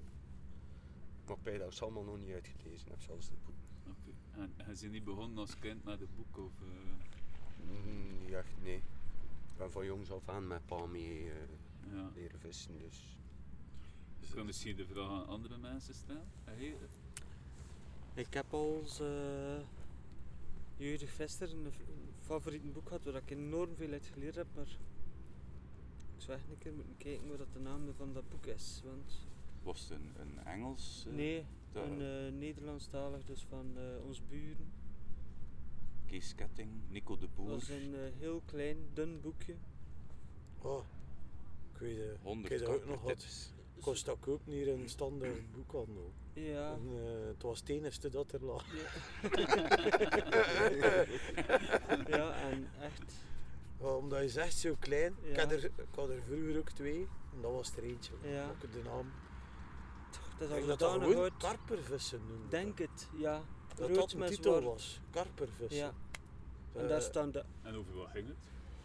[1.27, 3.63] Maar bij dat ik ze allemaal nog niet uitgelezen heb, zelfs de boeken.
[3.87, 4.41] Oké.
[4.41, 6.51] En hij is niet begonnen als kind met het boek of...
[6.59, 8.75] Mm, Niet echt, nee.
[8.75, 11.35] Ik ben van jongs af aan met pa mee eh,
[11.91, 12.11] ja.
[12.15, 13.20] leren vissen, dus...
[14.31, 16.23] Ik kan misschien de vraag aan andere mensen stellen.
[16.43, 16.75] Hey,
[18.13, 19.07] Ik heb als uh,
[20.77, 24.67] jeugdig vester een, een favoriet boek gehad waar ik enorm veel uit geleerd heb, maar
[26.15, 28.81] ik zou echt een keer moeten kijken wat dat de naam van dat boek is.
[28.85, 29.27] Want
[29.63, 31.05] Was het een, een Engels?
[31.07, 34.71] eh, nee, een uh, Nederlandstalig, dus van uh, ons buren.
[36.05, 37.49] Kees Ketting, Nico de Dat Boer.
[37.49, 39.55] was een uh, heel klein, dun boekje.
[40.61, 40.83] Oh,
[41.73, 42.17] ik weet het.
[42.21, 43.51] 100 Ik weet ook nog wat.
[43.81, 43.85] Karpertips.
[43.85, 46.11] Kost dat koop hier een standaard boekhandel.
[46.33, 46.71] Ja.
[46.71, 48.65] En, eh, het was het enigste dat er lag.
[52.07, 53.13] ja, en echt.
[53.79, 55.15] Ja, omdat je zegt zo klein.
[55.21, 55.41] Ik, Ja.
[55.41, 57.07] had er, ik had er vroeger ook twee.
[57.35, 58.13] En dat was er eentje.
[58.21, 58.49] Ja.
[58.49, 59.11] Ook de naam.
[60.11, 61.37] Toch, dat Ik is al dat gewoon oud.
[61.37, 62.47] karpervissen noemde.
[62.49, 63.41] Denk het, ja.
[63.75, 64.99] dat Rood dat een titel was.
[65.09, 65.77] Karpervissen.
[65.77, 65.93] Ja.
[66.73, 67.43] En Eh, daar staan de.
[67.61, 68.35] en over wat ging het?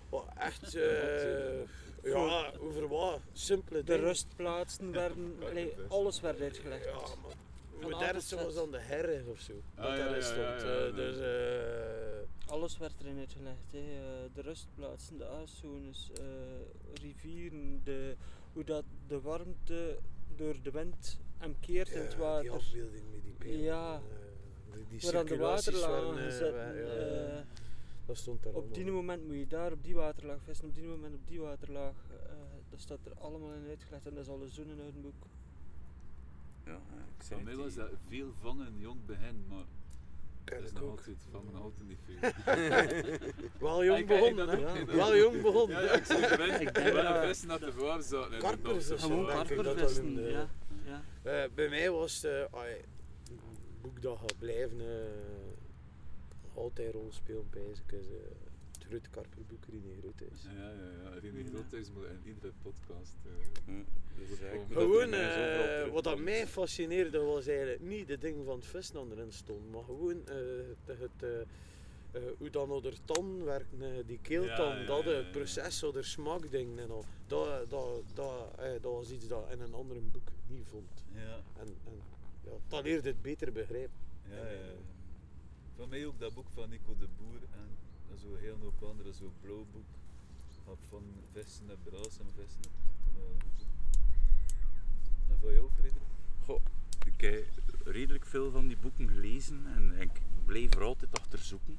[0.09, 1.61] oh, echt, eh,
[2.07, 3.21] ja, over wat?
[3.33, 4.01] Simpele De dingen.
[4.03, 6.85] rustplaatsen werden, allee, alles werd uitgelegd.
[6.85, 6.93] Ja,
[7.89, 8.33] maar tot Z.
[8.33, 9.53] was dan de herre of zo.
[9.75, 10.39] Ah, dat ja, daarin ja, stond.
[10.63, 10.91] ja, ja, eh, ja.
[10.91, 13.57] dus, eh, Alles werd erin uitgelegd.
[13.71, 13.79] Hè.
[13.79, 16.25] eh, De rustplaatsen, de aaszones, eh,
[17.03, 18.15] rivieren, de,
[18.53, 19.97] hoe dat de warmte
[20.37, 22.43] door de wind hem keert in het water.
[22.43, 23.61] die afbeelding met die pijlen.
[23.61, 23.95] Ja.
[23.95, 26.19] eh, die, die de waterlagen waren,
[27.39, 27.39] eh,
[28.15, 28.51] zitten.
[28.51, 28.93] ja, ja, eh, dat stond op die allemaal.
[29.03, 31.95] moment moet je daar op die waterlaag vissen, op die moment op die waterlaag.
[32.11, 32.35] eh,
[32.71, 35.27] dat staat er allemaal in uitgelegd en dat is al zo'n oud boek.
[36.65, 36.77] Ja, eh,
[37.19, 39.65] ik zei Voor mij het, was dat veel vangen jong begin, maar
[40.45, 40.91] dat is nog ook.
[40.91, 42.19] altijd van me nog altijd niet veel.
[43.59, 44.85] Wel jong begonnen, dat hè?
[44.85, 45.77] Wel jong begonnen.
[45.83, 46.05] Ja, ja, ik
[46.77, 48.41] het dat- een vissen dat de waar zaten.
[48.63, 48.99] noten.
[48.99, 50.23] Gewoon dat karpervissen, noemde.
[50.31, 50.49] ja.
[50.85, 51.03] ja.
[51.23, 52.61] Eh, bij mij was het eh,
[53.31, 53.39] een
[53.81, 54.87] boek dat gaat blijven eh,
[56.57, 58.17] altijd rol spelen bij is eh,
[58.73, 60.43] het grote karperboek René Groot is.
[60.43, 61.19] Ja, ja, ja.
[61.21, 61.45] René.
[61.49, 63.15] Groothuis moet in iedere podcast.
[63.25, 68.45] eh, is eigenlijk Gewoon dat eh, wat dat mij fascineerde was eigenlijk niet de ding
[68.45, 70.37] van het vissen dat erin stond, maar gewoon eh,
[70.85, 71.47] het, het,
[72.39, 73.75] hoe dan onder tand werkt,
[74.07, 75.17] die keeltand, Ja, ja, dat ja, ja.
[75.17, 77.05] het proces, zo de smaakdingen en al.
[77.27, 81.05] Dat, dat, dat, eh, dat was iets dat in een ander boek niet vond.
[81.15, 82.03] Ja, En, en
[82.45, 84.05] ja, dat leerde het beter begrijpen.
[85.77, 89.33] Van mij ook dat boek van Nico de Boer en zo heel hoop andere, zo'n
[89.41, 89.85] blauw boek.
[90.89, 93.41] Van vissen en braas en vissen en
[95.29, 96.03] En van jou, Frederik?
[96.45, 96.61] Goh,
[97.07, 97.45] ik heb
[97.85, 101.79] redelijk veel van die boeken gelezen en ik bleef er altijd achter zoeken.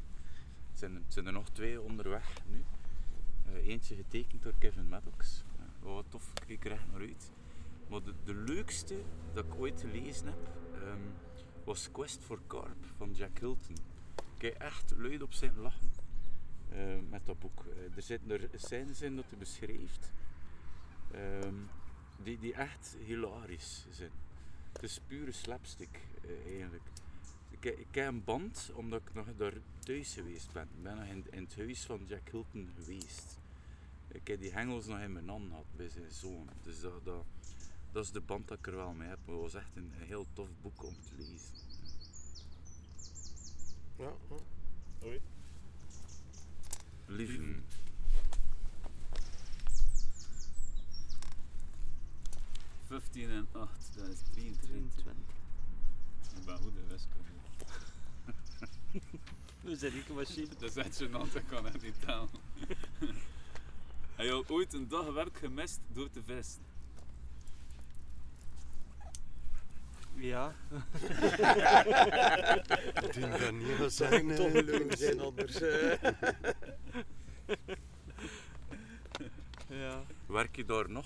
[0.71, 2.63] Er zijn, er nog twee onderweg nu.
[3.45, 5.43] Eh, eentje getekend door Kevin Maddox.
[5.59, 7.31] Uh, wat tof, ik keek er echt naar uit.
[7.89, 9.03] Maar de, de leukste
[9.33, 11.01] dat ik ooit gelezen heb, ehm,
[11.67, 13.75] was Quest for Carp van Jack Hilton.
[14.35, 15.89] Ik heb echt luid op zijn lachen
[16.69, 16.79] eh,
[17.09, 17.65] met dat boek.
[17.65, 20.11] Eh, er zitten er scènes in dat hij beschrijft
[21.11, 21.55] ehm,
[22.23, 24.11] die, die echt hilarisch zijn.
[24.73, 26.83] Het is pure slapstick eh, eigenlijk.
[27.49, 30.63] Ik, ik heb een band omdat ik nog daar thuis geweest ben.
[30.63, 33.39] Ik ben nog in, het huis van Jack Hilton geweest.
[34.07, 36.49] Ik heb die hengels nog in mijn hand gehad bij zijn zoon.
[36.63, 37.05] Dus dat,
[37.91, 39.19] dat, is de band dat ik er wel mee heb.
[39.25, 41.56] Maar het was echt een heel tof boek om te lezen.
[43.97, 44.13] Ja.
[45.03, 45.21] Oei.
[47.05, 47.65] Lieven.
[52.87, 54.61] Vijftien en 8, dat is 23.
[54.61, 55.35] 23.
[56.37, 57.29] Ik ben goed in wiskunde.
[59.61, 60.47] We zijn rekenmachine.
[60.47, 62.29] Dat is echt gênant, ik kan het niet tellen.
[64.15, 66.61] Heb je ooit een dag werk gemist door te vissen?
[70.17, 70.53] Ja.
[73.11, 74.25] Toen kan niet zeggen.
[74.25, 75.61] moet eh, toch geloof zijn anders.
[75.61, 75.97] eh.
[79.69, 80.03] ja.
[80.25, 81.05] Werk je daar nog?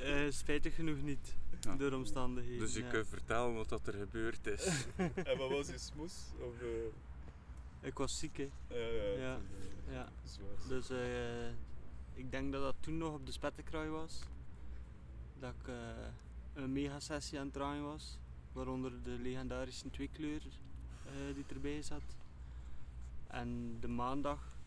[0.00, 1.38] Eh, spijtig genoeg niet.
[1.60, 1.74] Ja.
[1.76, 2.58] door omstandigheden.
[2.58, 2.90] Dus je ja.
[2.90, 4.66] kunt vertellen wat dat er gebeurd is.
[5.28, 6.14] En wat was je smoes?
[6.38, 8.48] Of, eh, Ik was ziek, hè.
[9.20, 9.38] ja,
[9.90, 10.68] ja, eh, zwaar.
[10.68, 11.48] Dus eh,
[12.14, 14.20] ik denk dat dat toen nog op de spettenkraai was.
[15.38, 15.74] Dat ik eh,
[16.54, 18.18] een megasessie aan het draaien was.
[18.52, 20.42] Waaronder de legendarische tweekleur
[21.04, 22.16] eh die erbij zat.
[23.26, 24.58] En de maandag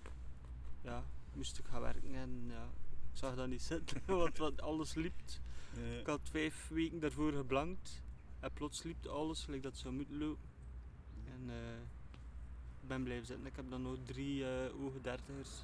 [0.82, 1.04] ja,
[1.34, 2.64] moest ik gaan werken en ja,
[3.12, 5.14] ik zag dat niet zitten, want, want alles liep.
[5.76, 6.00] Ja.
[6.00, 8.02] Ik had vijf weken daarvoor geblankt
[8.40, 10.50] en plots liep alles gelijk dat zou moeten lopen.
[11.26, 11.80] En eh,
[12.82, 13.46] ik ben blijven zitten.
[13.46, 15.64] Ik heb dan nog drie eh ogen dertigers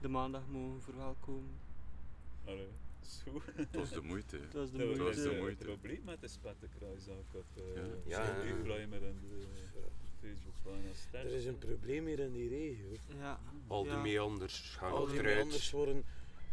[0.00, 1.58] de maandag mogen verwelkomen.
[2.44, 2.68] Allee,
[3.10, 3.42] is goed.
[3.54, 4.38] Het was de moeite.
[4.40, 5.22] Dat was de Dat was moeite.
[5.22, 5.64] de moeite.
[5.64, 7.76] probleem met de spettenkruis dat ik op uh,
[8.06, 8.24] Ja.
[8.24, 8.54] Ja, ja.
[8.62, 9.46] Primer en de
[10.20, 11.24] Facebookpagina sterk.
[11.24, 12.86] Er is een probleem hier in die regio.
[13.18, 14.00] Ja, Al die Ja.
[14.00, 16.04] meanders gaan Al die meanders worden,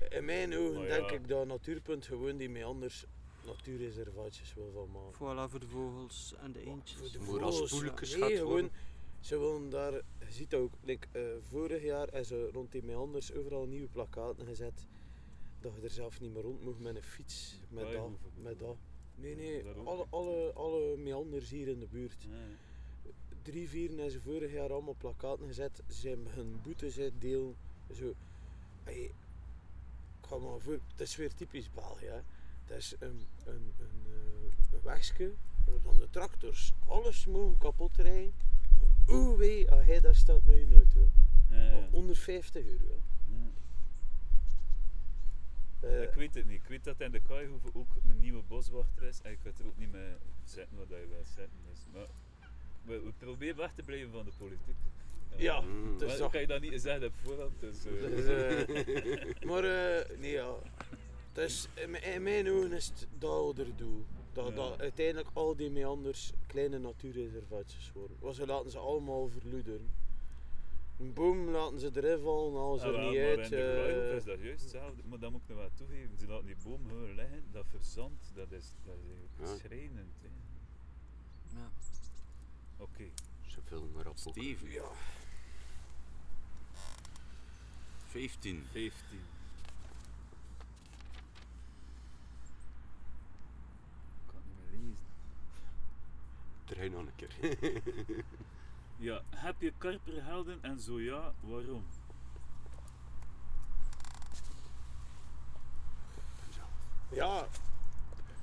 [0.10, 3.06] in mijn ogen denk ik dat Natuurpunt gewoon die meanders
[3.46, 5.14] natuurreservaatjes wil van maken.
[5.48, 6.98] voilà voor de vogels en de eendjes.
[7.00, 8.70] Voor de Voor als vogels, nee, gewoon,
[9.20, 12.84] ze willen daar, je ziet dat ook, like, eh, vorig jaar is er rond die
[12.84, 14.88] meanders overal nieuwe plakkaten gezet.
[15.60, 18.10] Dat je er zelf niet meer rond moet met een fiets, met dat,
[18.42, 18.78] met dat.
[19.16, 22.24] Nee, nee, alle, alle, alle meanders hier in de buurt.
[22.30, 22.38] Ja,
[23.42, 25.82] Drie, vier hebben ze vorig jaar allemaal plakkaten gezet.
[25.88, 27.56] Ze zijn hun boetes uitdelen.
[27.94, 28.14] Zo.
[28.84, 29.04] Hey,
[30.22, 32.06] ik ga maar voor, het is weer typisch België.
[32.06, 32.20] Hè.
[32.66, 35.34] Dat is een, een, een, eh, een wegje
[35.66, 38.34] waar dan de tractors alles mogen kapot rijden.
[38.80, 41.10] Maar hoe wee als hij daar staat met je auto.
[41.50, 41.88] ja, ja.
[41.92, 42.86] Onder 50 euro.
[42.88, 43.17] hè.
[45.80, 46.62] Eh, ik weet het niet.
[46.62, 49.66] Ik weet dat in de Kaihoeve ook een nieuwe boswachter is en ik kan er
[49.66, 50.12] ook niet mee
[50.46, 51.58] zetten wat je wil zetten.
[51.70, 52.06] Dus, maar
[52.86, 54.76] we, we proberen weg te blijven van de politiek.
[55.36, 55.98] Eh, Ja, Mm.
[56.02, 57.60] is kan je dat niet zeggen op voorhand.
[57.60, 58.26] Dus, eh, Dus,
[59.46, 59.62] maar
[60.20, 60.56] nee ja,
[61.46, 64.06] is, in, mijn- in mijn ogen is het dat doel.
[64.34, 64.56] Dat, Ja.
[64.56, 68.18] dat uiteindelijk al die meanders kleine natuurreservaatjes worden.
[68.20, 69.90] Want ze laten ze allemaal verloederen.
[71.00, 73.40] Een boom laten ze erin vallen, halen ze Ah, er niet maar uit.
[73.44, 75.02] in de eh, is dat juist hetzelfde.
[75.06, 76.18] Maar dat moet ik nog wel toegeven.
[76.18, 78.32] Ze laten die boom gewoon liggen, dat verzandt.
[78.36, 79.56] Dat is, dat is Ja.
[79.58, 80.16] schrijnend.
[80.22, 80.28] hè.
[81.60, 81.70] Ja.
[82.78, 83.04] Oké.
[83.46, 84.18] Ze vullen maar op.
[84.18, 84.72] Steven.
[84.72, 84.84] ja,
[88.08, 88.64] 15.
[88.72, 88.92] 15.
[94.22, 95.06] Ik kan het niet meer lezen.
[96.66, 98.26] Draai nog een keer.
[98.98, 101.86] Ja, heb je karperhelden en zo ja, waarom?
[107.12, 107.48] ja,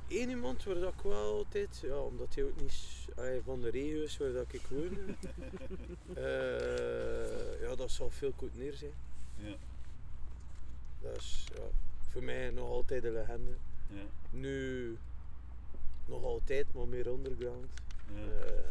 [0.08, 2.72] één iemand waar dat ik wel altijd, ja, omdat hij ook niet
[3.44, 4.98] van de regio is waar dat ik woon.
[6.14, 8.92] eh, ja, dat zal veel goed neer zijn.
[9.36, 9.54] Ja,
[11.00, 11.62] Dat is ja,
[12.10, 13.56] voor mij nog altijd een legende.
[13.86, 14.96] ja, Nu
[16.06, 17.66] nog altijd, maar meer underground.
[18.14, 18.20] ja.
[18.20, 18.70] Eh,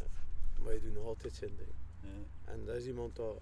[0.64, 1.70] maar hij doet nog altijd zijn ding.
[2.02, 2.52] ja.
[2.52, 3.42] En dat is iemand dat,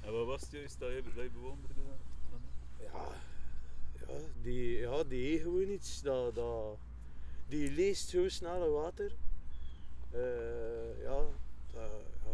[0.00, 1.74] En wat was het juist dat je, dat je bewonderde?
[1.74, 1.98] dan?
[2.86, 3.08] ja,
[4.08, 6.02] ja, die, ja, die heeft gewoon iets.
[6.02, 6.78] Dat, dat,
[7.48, 9.12] die leest zo snel in water.
[10.10, 11.24] Eh, ja,
[11.72, 11.90] dat,
[12.24, 12.30] ja.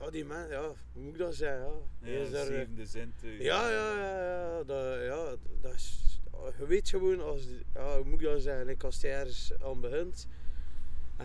[0.00, 1.66] Ja, die man, ja, hoe moet ik dat zeggen?
[1.66, 3.40] Ja, Hij Ja, is eh, zevende zintuig.
[3.42, 6.18] Ja, ja, ja, ja, dat, ja, dat is,
[6.58, 7.42] je weet gewoon als,
[7.74, 10.26] ja, hoe moet ik dat zeggen, like als je ergens aan begint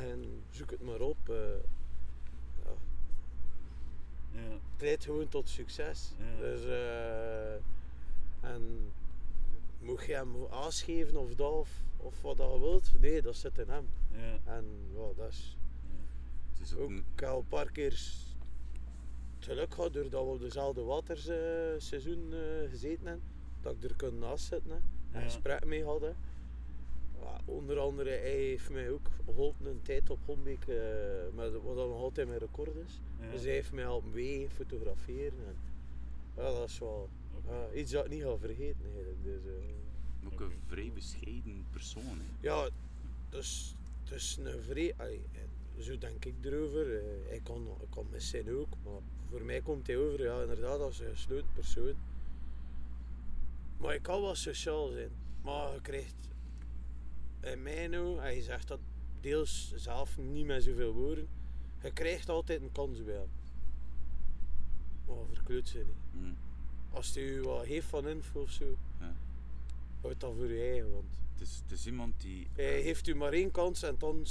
[0.04, 1.36] en zoek het maar op, eh,
[4.32, 6.14] ja, leidt gewoon tot succes.
[6.18, 6.40] Ja.
[6.40, 7.54] Dus, eh,
[8.52, 8.92] en
[9.80, 13.58] moet je hem aangeven of dat of, of wat dat je wilt, nee, dat zit
[13.58, 13.90] in hem.
[14.12, 15.58] ja, En ja, dat is
[16.52, 20.30] Het is ook ook, ik heb al een paar keer het geluk gehad doordat we
[20.30, 23.26] op dezelfde waterseizoen eh gezeten hebben,
[23.62, 24.78] dat ik er kon naast zitten hè,
[25.20, 26.16] en gesprek mee hadden.
[27.46, 30.76] Onder andere, hij heeft mij ook geholpen een tijd op Hombeek, eh,
[31.36, 33.02] met, wat dan nog altijd mijn record is.
[33.20, 33.32] ja.
[33.32, 35.40] Dus hij heeft mij helpen wegen, fotograferen.
[35.48, 35.56] En,
[36.36, 37.10] ja, dat is wel
[37.74, 39.24] iets dat ik niet ga vergeten eigenlijk.
[39.24, 42.04] Dus, eh, ook een vrij bescheiden persoon.
[42.04, 42.48] Hè.
[42.48, 42.70] ja,
[43.30, 45.12] dus, dus een vrij, eh,
[45.80, 46.98] zo denk ik erover.
[46.98, 50.42] Eh, hij kan, hij kan mis zijn ook, maar voor mij komt hij over, ja,
[50.42, 51.96] inderdaad, als een gesloten persoon.
[53.78, 55.10] Maar ik kan wel sociaal zijn,
[55.44, 56.16] maar je krijgt
[57.52, 58.80] in mijn ogen, hij zegt dat
[59.22, 61.28] deels zelf niet met zoveel woorden,
[61.82, 63.30] je krijgt altijd een kans bij hem.
[65.08, 66.22] Maar verkleut ze niet.
[66.24, 66.36] Mm.
[66.92, 69.16] Als hij u wat heeft van info of zo, Ja.
[70.02, 72.48] houd dat voor je eigen, want Het, is, het is iemand die.
[72.54, 74.26] hij heeft u maar één kans en dan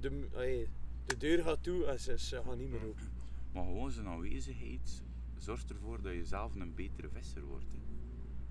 [0.00, 0.68] de, allee,
[1.06, 3.08] de deur gaat toe en ze, ze gaan niet meer open.
[3.52, 5.02] Maar gewoon zijn aanwezigheid
[5.38, 7.72] zorgt ervoor dat je zelf een betere visser wordt.
[7.72, 7.78] Hè.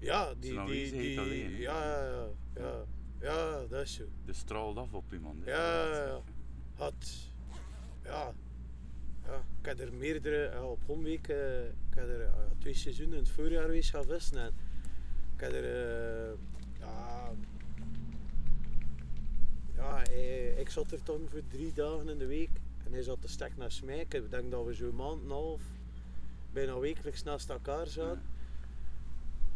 [0.06, 2.86] Ja, die, die, die, alleen, ja, ja, ja, ja.
[3.22, 4.04] Ja, dat is zo.
[4.26, 5.46] De straalt af op iemand.
[5.46, 5.52] hè.
[5.52, 6.22] Ja, ja, ja.
[6.76, 6.94] Had,
[8.04, 8.34] ja,
[9.26, 13.24] ja, ik heb er meerdere, ja, op Homweek, eh, ik heb er twee seizoenen in
[13.24, 14.38] het voorjaar geweest gaan vissen.
[14.38, 14.54] En
[15.36, 16.34] ik heb er, eh,
[16.80, 17.32] ja,
[19.76, 22.50] ja hij- ik zat er dan voor drie dagen in de week
[22.86, 24.14] en hij zat te stek naar smijk.
[24.14, 25.62] Ik denk dat we zo'n maand en een half
[26.54, 28.22] bijna wekelijks naast elkaar zaten.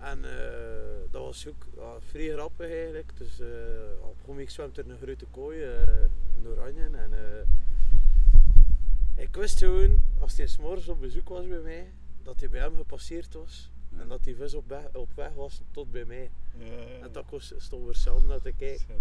[0.04, 3.12] En eh, dat was ook ja, vrij grappig eigenlijk.
[3.18, 3.48] Dus eh,
[4.02, 5.88] op Homweek zwemt er een grote kooi, eh,
[6.38, 6.90] een oranje.
[6.98, 7.12] En
[9.16, 11.92] ik wist gewoon, als hij s'morgens op bezoek was bij mij,
[12.24, 13.72] dat hij bij hem gepasseerd was.
[13.90, 14.02] Ja.
[14.02, 16.32] En dat die vis op weg, op weg was tot bij mij.
[16.58, 16.66] Ja,
[17.02, 18.96] En dat kost- stond we samen naar te kijken.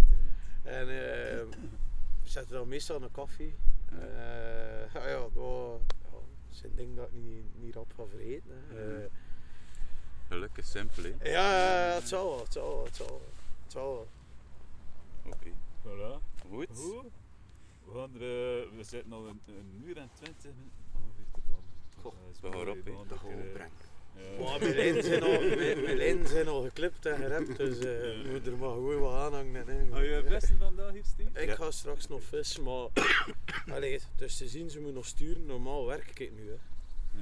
[0.62, 1.46] En we
[2.22, 3.54] zetten dan meestal een koffie.
[4.94, 5.18] Ja.
[5.18, 6.18] Dat was ja,
[6.50, 8.52] zijn ding dat ik niet, niet rap ga vergeten.
[8.68, 9.06] Hè.
[10.32, 10.38] Ja.
[10.38, 11.30] Eh, Geluk is simpel, hè.
[11.30, 13.22] ja, ja, het zal wel, het zal wel, het zal wel.
[13.62, 14.08] Het zal wel.
[15.32, 15.50] Oké.
[15.86, 16.22] Voilà.
[16.50, 16.66] Goed.
[16.74, 17.04] Goed.
[17.84, 21.40] We, gaan er, eh, we zitten al een, een uur en twintig minuten ongeveer te
[21.46, 21.62] babbelen.
[22.02, 23.08] Goh, Dat is we gaan erop, hè.
[23.08, 23.72] Dat gaan we eh, brengen.
[24.38, 24.44] ja.
[24.44, 27.82] Maar mijn lijnen zijn al, mijn, mijn lijnen zijn al geklipt en gerept, dus eh
[27.84, 29.66] we moeten er maar gewoon wat aanhangen.
[29.68, 29.86] Hè.
[29.90, 31.40] Ga je vissen vandaag hier, Steve?
[31.40, 31.54] Ik Ja.
[31.54, 32.88] ga straks nog vissen, maar
[33.76, 35.46] allee, dus te zien, ze moeten nog sturen.
[35.46, 36.48] Normaal werk ik nu.
[36.50, 36.56] Hè.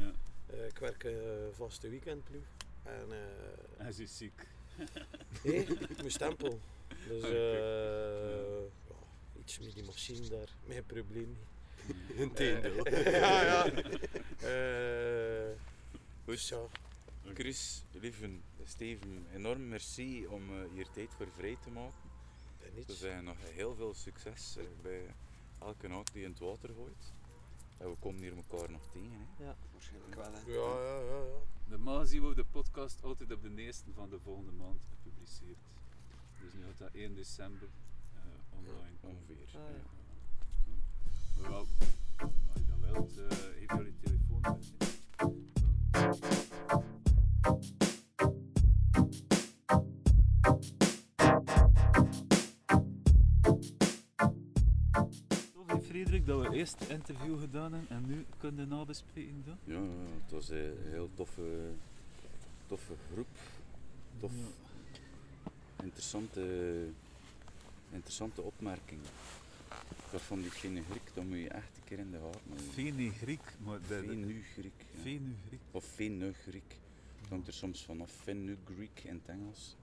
[0.04, 0.10] Ja.
[0.46, 1.12] Eh, ik werk eh
[1.56, 2.42] vaste weekendploeg.
[2.82, 3.18] En eh
[3.76, 4.46] Hij is ziek.
[5.44, 6.60] nee, ik moet stempel.
[7.08, 8.94] Dus eh ja,
[9.38, 11.48] iets met die machine daar, mijn probleem niet.
[12.16, 12.84] Integendeel.
[12.84, 13.66] Eh, ja, ja.
[14.40, 15.56] Eh,
[16.24, 16.58] dus ja.
[17.34, 18.30] Chris, lieve
[18.64, 22.10] Steven, enorm merci om eh, hier tijd voor vrij te maken.
[22.62, 25.14] en We zeggen nog heel veel succes eh, bij
[25.58, 27.12] elke naak die je in het water gooit.
[27.78, 29.28] En we komen hier elkaar nog tegen.
[29.36, 29.52] Hè.
[29.72, 30.38] Waarschijnlijk wel, hè.
[30.46, 31.40] Ja, ja, ja, ja.
[31.70, 35.58] Normaal zien we de podcast altijd op de eerste van de volgende maand gepubliceerd.
[36.42, 37.68] Dus nu gaat dat 1 december
[38.14, 38.20] eh,
[38.58, 38.96] online.
[39.00, 39.46] Ongeveer.
[39.46, 39.82] Ah, ja.
[41.40, 41.66] Maar wel,
[42.52, 44.42] als je dat wilt, eh heeft jullie telefoon?
[44.42, 46.39] Dan-
[56.30, 59.58] dat we eerst het interview gedaan hebben en nu kunnen de nabespreking doen.
[59.64, 59.80] Ja,
[60.22, 61.72] het was een heel toffe,
[62.66, 63.26] toffe groep.
[64.18, 64.32] Tof.
[65.82, 66.42] Interessante,
[67.90, 69.00] interessante opmerking.
[70.10, 72.72] Dat van die fene Griek, dat moet je echt een keer in de gaten houden.
[72.72, 74.04] Fenugriek, maar dat...
[74.04, 74.86] Fenugriek.
[74.94, 75.00] Ja.
[75.02, 75.60] Fenugriek.
[75.70, 76.76] Of Fenugriek.
[77.20, 78.10] Dat hangt er soms vanaf.
[78.10, 79.76] Fenugreek in het Engels.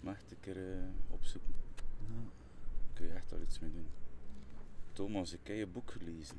[0.00, 1.54] Maar echt een keer eh, opzoeken.
[1.98, 2.30] Ja.
[2.92, 4.03] Kun je echt al iets mee doen.
[4.94, 6.36] Thomas, ik heb je boek gelezen.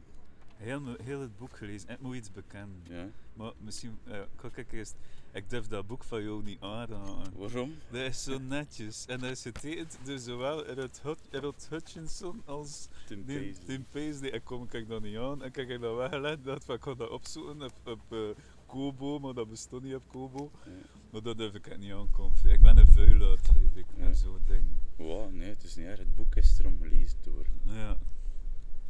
[0.56, 1.90] Heel, heel het boek gelezen.
[1.90, 2.82] Ik moet iets bekennen.
[2.90, 3.07] Ja?
[3.34, 4.95] Maar misschien, eh, kijk ik eerst.
[5.32, 7.34] Ik durf dat boek van jou niet aanraden.
[7.38, 7.73] Waarom?
[7.91, 9.06] Dat is zo netjes.
[9.06, 13.65] En dat is getekend door zowel Rod, Hut- Rod Hutchinson als Tim Paisley.
[13.65, 14.30] Tim Paisley.
[14.30, 15.41] Ik kom ik dat niet aan.
[15.44, 16.44] En ik heb dat weggelegd.
[16.44, 18.19] Dat ik ga dat opzoeken op, op eh,
[18.65, 20.52] Kobo, maar dat bestond niet op Kobo.
[20.65, 20.72] Ja.
[21.11, 22.38] Maar dat durf ik niet aankomen.
[22.45, 24.03] Ik ben een vuilaard, Frederik, Ja.
[24.07, 24.64] met zo'n ding.
[24.95, 25.99] Wow, nee, het is niet erg.
[25.99, 27.53] Het boek is er om gelezen worden.
[27.65, 27.98] Ja.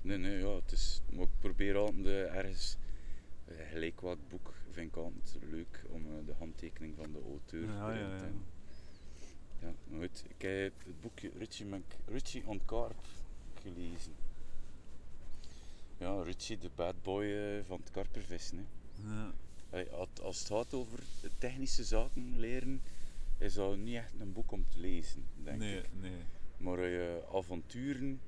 [0.05, 1.01] Nee, nee, ja, het is...
[1.11, 2.77] Maar ik probeer altijd ergens...
[3.45, 7.63] eh, gelijk welk boek vind ik altijd leuk om eh, de handtekening van de auteur
[7.71, 8.23] Ja, erin ja, te ja.
[8.23, 8.45] hebben.
[9.59, 10.23] Ja, maar goed.
[10.27, 13.05] Ik heb het boekje Richie, Mc, Richie on Carp
[13.61, 14.13] gelezen.
[15.97, 18.67] Ja, Richie, de bad boy eh, van het karpervissen.
[19.01, 19.09] Hè.
[19.09, 19.33] ja.
[20.21, 20.99] Als- het gaat over
[21.37, 22.81] technische zaken leren,
[23.37, 25.89] is dat niet echt een boek om te lezen, denk Nee, ik.
[26.01, 26.11] nee.
[26.57, 28.19] Maar je avonturen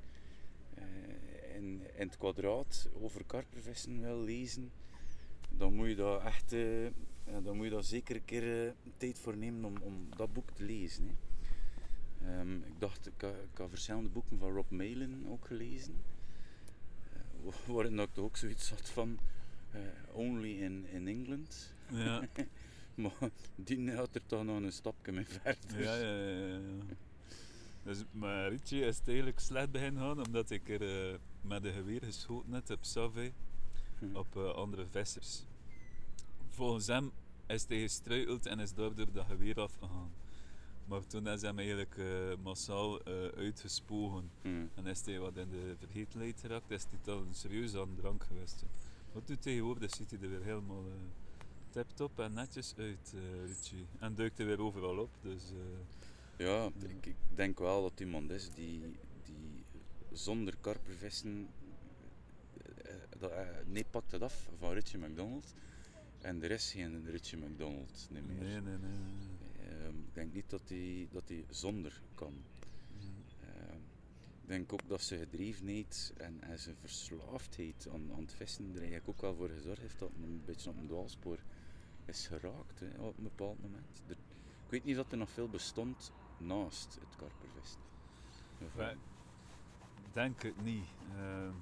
[1.58, 4.70] in, in het kwadraat over karpervissen wil lezen,
[5.50, 6.86] dan moet je daar echt eh,
[7.44, 10.50] dan moet je daar zeker een keer eh, tijd voor nemen om, om dat boek
[10.50, 11.06] te lezen.
[11.06, 11.14] Hè.
[12.30, 15.94] Ehm, ik dacht, ik had, ik had verschillende boeken van Rob Malin ook gelezen.
[17.12, 19.18] eh, waarin ik toch ook zoiets had van
[20.12, 21.74] Only in, in England.
[21.90, 22.22] Ja.
[22.98, 25.82] Maar die had er toch nog een stapje mee verder.
[25.82, 26.60] Ja, ja, ja, ja.
[27.82, 31.18] Dus, maar Richie is het eigenlijk slecht beginnen gaan omdat ik er
[31.48, 33.32] met een geweer geschoten heb op Save
[33.98, 34.16] Hm.
[34.16, 35.42] op eh, andere vissers.
[36.50, 37.10] Volgens hem
[37.46, 40.10] is hij gestruikeld en is daardoor dat geweer afgegaan.
[40.84, 42.06] Maar toen is hem eigenlijk eh,
[42.42, 44.48] massaal eh, uitgespogen Hm.
[44.74, 48.64] en is hij wat in de vergetelheid geraakt, is hij dan serieus aan drank geweest.
[49.12, 50.92] Wat nu tegenwoordig ziet hij er weer helemaal uh,
[51.70, 53.14] tip-top en netjes uit,
[53.46, 53.86] Richie.
[53.98, 55.42] En duikt hij weer overal op, dus...
[56.36, 56.70] Ja, Ja.
[56.88, 58.80] Ik, ik denk wel dat iemand is die
[60.18, 61.48] zonder karpervissen.
[62.84, 65.54] eh, dat, eh, nee, pakt het af van Richie McDonald.
[66.18, 68.36] En er is geen Richie McDonald niet meer.
[68.42, 69.68] nee, nee, nee.
[69.68, 72.34] Ehm, ik denk niet dat hij dat hij zonder kan.
[74.46, 79.08] denk ook dat ze gedrevenheid en, en zijn verslaafdheid aan, aan het vissen er eigenlijk
[79.08, 81.38] ook wel voor gezorgd heeft dat hij een beetje op een dwaalspoor
[82.04, 84.02] is geraakt hè, op een bepaald moment.
[84.06, 84.16] Er-
[84.64, 87.80] ik weet niet of er nog veel bestond naast het karpervissen.
[90.12, 90.84] Denk het niet.
[91.16, 91.52] Ehm,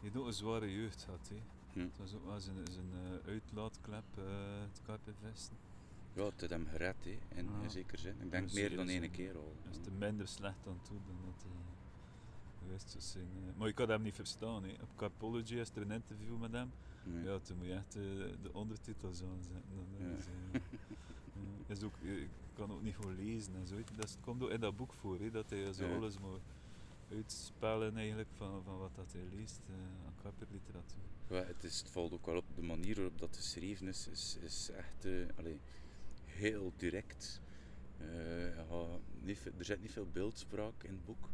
[0.00, 1.28] je ook een zware jeugd gehad.
[1.28, 1.36] Hè.
[1.72, 1.80] Hm.
[1.80, 4.24] Het was ook wel zijn, zijn eh, uitlaatklep, eh,
[4.86, 5.50] het.
[6.12, 7.62] Ja, het heeft hem gered, hè, in, Ja.
[7.62, 8.14] in zekere zin.
[8.20, 9.52] Ik denk meer dan één keer al.
[9.64, 11.52] Dat is er minder slecht aan toe dan dat hij
[12.62, 13.26] geweest zou zijn.
[13.48, 13.58] eh.
[13.58, 14.64] Maar ik had hem niet verstaan.
[14.64, 14.70] Hè.
[14.82, 16.70] Op Carpology is er een interview met hem.
[17.04, 17.24] Nee.
[17.24, 18.02] Ja, toen moet je echt eh,
[18.42, 19.70] de ondertitels aanzetten.
[19.98, 20.16] Dan, Ja.
[20.16, 20.24] is,
[20.54, 20.60] ja.
[21.66, 23.74] Is ook, ik kan ook niet gewoon lezen en zo.
[23.96, 26.40] Dat komt ook in dat boek voor, hè, dat hij zo alles moet
[27.10, 31.04] uitspellen eigenlijk van, van wat dat hij leest eh, aan karperliteratuur.
[31.28, 34.38] Ja, het, is, het valt ook wel op de manier waarop dat geschreven is, is,
[34.40, 35.06] is echt
[35.36, 35.60] allee,
[36.24, 37.40] heel direct.
[37.98, 41.28] Eh, niet, er zit niet veel beeldspraak in het boek.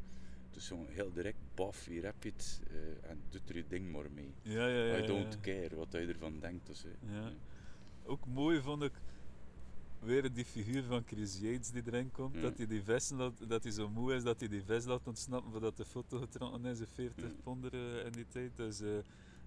[0.46, 2.62] Het is gewoon heel direct, baf, hier heb je het
[3.02, 4.34] en doet er je ding maar mee.
[4.42, 5.02] Ja, ja, ja.
[5.02, 6.66] I don't care wat je ervan denkt.
[6.66, 7.32] Dus, Ja.
[8.04, 8.92] Ook mooi vond ik
[10.02, 12.40] weer die figuur van Chris Yates die erin komt.
[12.42, 12.82] Dat hij die
[13.16, 16.18] laat, dat hij zo moe is dat hij die vis laat ontsnappen voordat de foto
[16.18, 17.34] getrokken is, een 40 Ja.
[17.42, 18.56] ponder eh, in die tijd.
[18.56, 18.96] Dus, eh,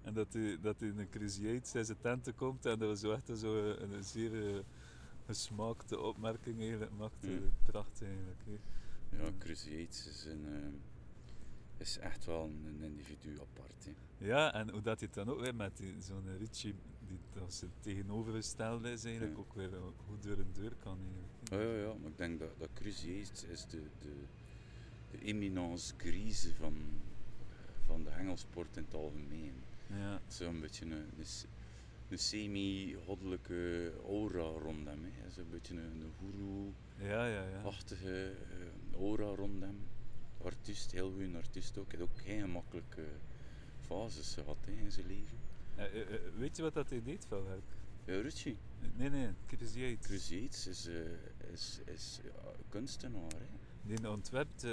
[0.02, 2.88] en dat hij, dat hij in een Chris Yates in zijn tenten komt en dat
[2.88, 4.60] was zo echt zo een, een zeer eh,
[5.26, 7.16] gesmaakte opmerking eigenlijk maakt.
[7.20, 7.28] Ja.
[7.28, 8.60] Eh, Prachtig eigenlijk.
[9.10, 9.30] ja.
[9.38, 10.68] Chris Yates is, een, eh,
[11.76, 13.84] is echt wel een, individu apart.
[13.84, 14.26] Hè.
[14.26, 16.74] Ja, en hoe dat hij dan ook weer met zo'n Richie,
[17.42, 19.40] als het tegenovergestelde is, eigenlijk Ja.
[19.42, 19.70] ook weer
[20.08, 20.98] goed deur en deur kan.
[20.98, 21.42] Eigenlijk.
[21.50, 22.70] Ja, ja, ja, maar ik denk dat, dat
[23.50, 24.12] is de, de,
[25.10, 26.74] de eminence grise van,
[27.86, 29.52] van de hengelsport in het algemeen.
[29.86, 30.20] Ja.
[30.28, 31.46] Zo'n beetje een, een, s-
[32.08, 35.04] een semi-goddelijke aura rond hem.
[35.04, 35.30] Hè.
[35.30, 37.48] Zo'n beetje een, een Ja, ja, ja.
[37.58, 39.78] guru-achtige eh, aura rond hem.
[40.44, 41.90] Artiest, heel goede artiest ook.
[41.92, 43.04] Hij heeft ook geen gemakkelijke
[43.80, 45.38] fases gehad hè, in zijn leven.
[45.76, 47.62] Eh, eh, eh, weet je wat dat hij deed van werk?
[48.96, 50.06] Nee, nee, Chris Yates.
[50.06, 52.20] Chris Yates is, eh, is, is
[52.68, 53.30] kunstenaar.
[53.30, 53.46] Hè.
[53.96, 54.66] Die ontwerpt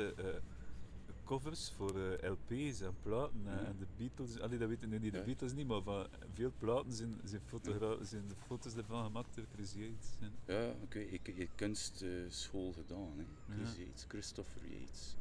[1.23, 3.41] covers voor LP's en platen.
[3.45, 3.59] Ja.
[3.65, 5.21] En de Beatles, allee, dat weten nu niet de.
[5.23, 9.45] Beatles niet, maar van veel platen zijn, zijn, fotogra- zijn de foto's ervan gemaakt door
[9.53, 10.09] Chris Yates.
[10.19, 10.53] Ja.
[10.53, 13.11] Ja, ik weet, ik heb kunstschool gedaan.
[13.17, 13.55] Hè.
[13.55, 13.83] Chris Ja.
[13.83, 15.15] Yates, Christopher Yates.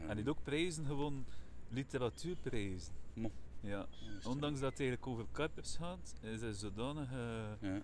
[0.00, 1.24] En hij heeft ook prijzen gewonnen,
[1.68, 2.92] literatuurprijzen.
[3.14, 3.30] Mo.
[3.60, 3.86] Ja.
[4.24, 7.82] Ondanks dat het eigenlijk over karpers gaat, is hij zodanig eh, Ja,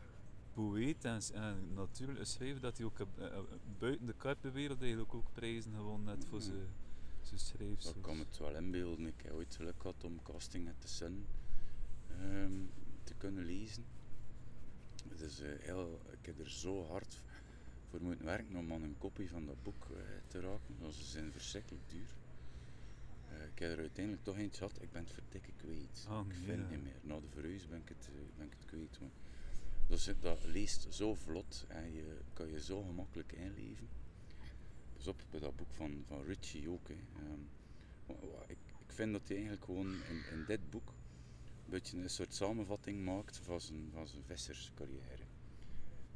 [0.53, 3.39] poëet en, en natuurlijk schrijver dat hij ook eh, eh,
[3.79, 6.69] buiten de karpenwereld eigenlijk ook prijzen gewonnen heeft voor zijn
[7.23, 7.95] zijn schrijfsels.
[7.95, 9.07] dat kan het wel inbeelden.
[9.07, 11.27] Ik heb ooit geluk gehad om Casting at the Sun
[12.21, 12.53] ehm,
[13.05, 13.85] te kunnen lezen.
[15.09, 17.23] Het is, eh, heel, ik heb er zo hard
[17.91, 19.87] voor moeten werken om aan een kopie van dat boek
[20.27, 20.77] te raken.
[20.81, 22.15] want Ze zijn verschrikkelijk duur.
[23.37, 24.83] Eh, ik heb er uiteindelijk toch eentje gehad.
[24.83, 26.07] Ik ben het verdikke kwijt.
[26.09, 27.01] Oh, ik vind het niet meer.
[27.03, 29.01] Na de verhuis ben ik het, eh, ben ik het kwijt.
[29.01, 29.11] Maar
[29.89, 33.89] dat, is- dat leest zo vlot en je kan je zo gemakkelijk inleven.
[34.97, 36.89] Pas op, bij dat boek van, van Ritchie ook.
[36.89, 36.95] Hè.
[36.95, 37.41] Ehm,
[38.47, 42.35] ik, ik vind dat hij eigenlijk gewoon in, in dit boek een beetje een soort
[42.35, 45.23] samenvatting maakt van zijn, van zijn visserscarrière.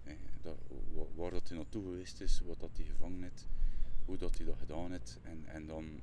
[0.02, 0.56] Hè, dat,
[0.94, 3.46] wa- waar dat hij naartoe geweest is, wat dat hij gevangen heeft,
[4.04, 5.18] hoe dat hij dat gedaan heeft.
[5.22, 6.00] En, en dan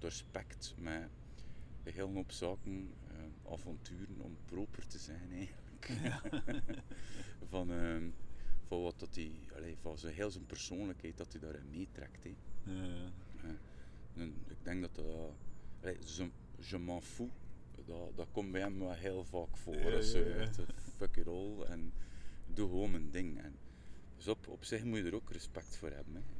[0.00, 1.08] doorspekt met
[1.82, 5.90] een hele hoop zaken, eh, avonturen om proper te zijn eigenlijk.
[7.50, 8.10] van, ehm,
[8.66, 9.30] van wat dat hij,
[9.80, 12.24] van zijn, heel zijn persoonlijkheid dat hij daarin meetrekt.
[12.24, 12.32] Ja.
[13.42, 13.50] Eh,
[14.14, 15.32] en ik denk dat dat,
[15.80, 17.30] allee, je, je m'en fous,
[17.84, 19.76] dat, dat komt bij hem wel heel vaak voor.
[19.76, 20.48] Ja,
[20.96, 21.92] fuck it all en
[22.46, 23.40] doe gewoon mijn ding.
[23.40, 23.58] En,
[24.16, 26.14] dus op, op zich moet je er ook respect voor hebben.
[26.14, 26.39] Hè.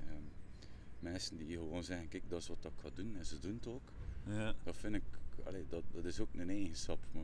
[1.00, 3.66] Mensen die gewoon zeggen, kijk dat is wat ik ga doen en ze doen het
[3.66, 3.92] ook.
[4.26, 4.54] Ja.
[4.64, 5.02] Dat vind ik,
[5.44, 6.98] allee, dat, dat is ook een eigenschap.
[7.12, 7.22] Maar,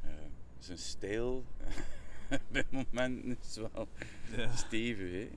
[0.00, 0.10] eh,
[0.58, 1.44] zijn stijl
[2.52, 3.88] bij momenten is wel
[4.36, 4.52] Ja.
[4.56, 5.10] stevig.
[5.12, 5.30] Hè.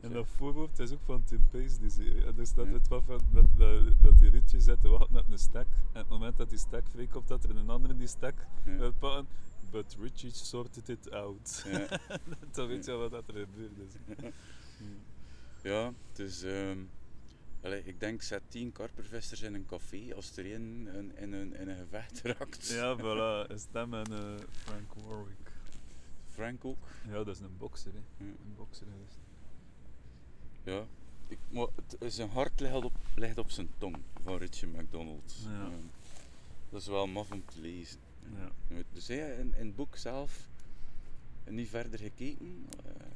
[0.00, 2.24] En dat voorwoord is ook van Tim Pace, die serie.
[2.24, 2.72] En daar staat Ja.
[2.72, 5.66] het wat van dat, dat, dat die ritje zet te wachten op een stek.
[5.66, 8.76] En op het moment dat die stek vrijkomt, dat er een andere die stek Ja.
[8.76, 9.26] wil pakken.
[9.70, 11.62] But Richie sorted it out.
[11.66, 11.86] Ja.
[12.52, 13.92] Dan weet je wat dat er gebeurd is.
[15.68, 16.78] Ja, dus ehm,
[17.62, 21.54] allee, ik denk zet 10 karpervesters in een café als er één in, in, een,
[21.54, 22.68] in een gevecht raakt.
[22.68, 23.50] Ja, voilà.
[23.50, 25.52] Een stem en eh, Frank Warwick.
[26.26, 26.88] Frank ook.
[27.06, 28.24] Ja, dat is een bokser, hè.
[28.24, 28.30] Ja.
[28.30, 29.18] Een bokser geweest.
[30.62, 30.86] Ja.
[31.28, 31.66] Ik, maar
[31.98, 35.36] het, zijn hart ligt op, ligt op zijn tong van Richie McDonald.
[35.44, 35.50] Ja.
[35.50, 35.72] Ehm,
[36.70, 37.98] dat is wel maf om te lezen.
[38.36, 38.82] Ja.
[38.92, 40.48] Dus hij in, in het boek zelf
[41.44, 42.66] niet verder gekeken.
[42.84, 43.06] Eh,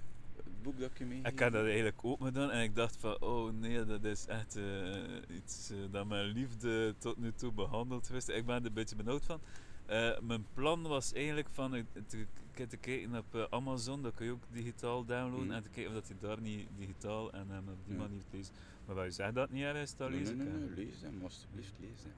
[0.62, 3.52] boek dat ik je Ik heb dat eigenlijk ook gedaan en ik dacht van, oh
[3.52, 8.28] nee, dat is echt eh, iets eh, dat mijn liefde tot nu toe behandeld is.
[8.28, 9.40] Ik ben er een beetje benauwd van.
[9.86, 12.26] Eh, mijn plan was eigenlijk van te,
[12.68, 15.54] te kijken op Amazon, dat kun je ook digitaal downloaden, Mhm.
[15.56, 18.00] en te kijken of dat hij daar niet digitaal en op die Ja.
[18.00, 18.54] manier lezen.
[18.86, 20.52] Maar wij zeggen dat niet ergens, dat Nee, lees nee, ik.
[20.76, 21.72] nee, lees alsjeblieft
[22.02, 22.12] hem.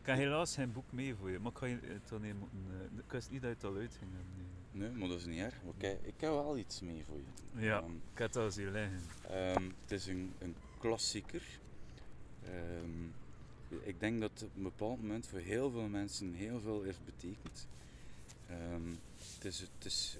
[0.00, 2.58] Ik heb helaas geen boek mee voor je, maar ik je het dan moeten...
[3.06, 4.32] ik wist niet dat je het al uit ging hebben.
[4.36, 4.46] nee.
[4.72, 5.54] Nee, maar dat is niet erg.
[5.64, 7.60] Oké, ik heb wel iets mee voor je.
[7.66, 7.78] Ja.
[7.80, 9.00] Ehm, Ik had het zien liggen.
[9.30, 11.42] Ehm, het is een, een klassieker.
[12.44, 13.04] Ehm,
[13.88, 17.04] ik denk dat het op een bepaald moment voor heel veel mensen heel veel heeft
[17.04, 17.66] betekend.
[19.34, 20.16] Het is, het is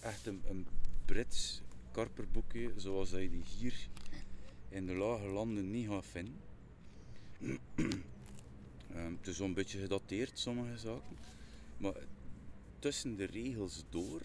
[0.00, 0.66] eh, echt een, een
[1.04, 1.62] Brits
[1.92, 3.88] karperboekje zoals je die hier
[4.68, 6.34] in de lage landen niet gaat vinden.
[8.92, 11.16] Het is zo'n beetje gedateerd, sommige zaken.
[11.76, 11.92] Maar
[12.86, 14.22] tussen de regels door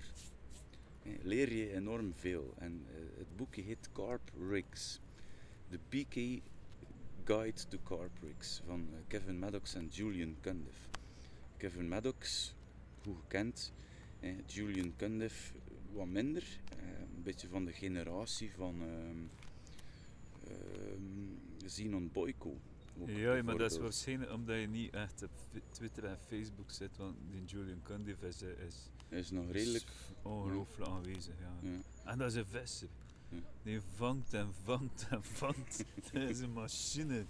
[1.21, 2.53] leer je enorm veel.
[2.57, 4.99] En eh, het boekje heet Carp Rigs.
[5.69, 6.43] De PK
[7.23, 10.89] Guide to Carp Rigs van eh, Kevin Maddox en Julian Cundiff.
[11.57, 12.53] Kevin Maddox,
[13.03, 13.73] goed gekend.
[14.45, 15.53] Julian Cundiff
[15.93, 16.59] wat minder.
[16.69, 19.23] eh, een beetje van de generatie van ehm
[20.47, 22.57] ehm, Zenon Boyko.
[23.05, 25.31] Ja, maar dat is waarschijnlijk omdat je niet echt op
[25.69, 29.91] Twitter en Facebook zit, want die Julian Cundiff is, is is nog redelijk...
[30.21, 31.33] ongelooflijk aanwezig.
[31.39, 31.69] Ja.
[31.69, 31.79] Ja.
[32.11, 32.87] En dat is een visser.
[33.29, 33.37] Ja.
[33.63, 35.85] Die vangt en vangt en vangt.
[36.11, 37.25] dat is een machine.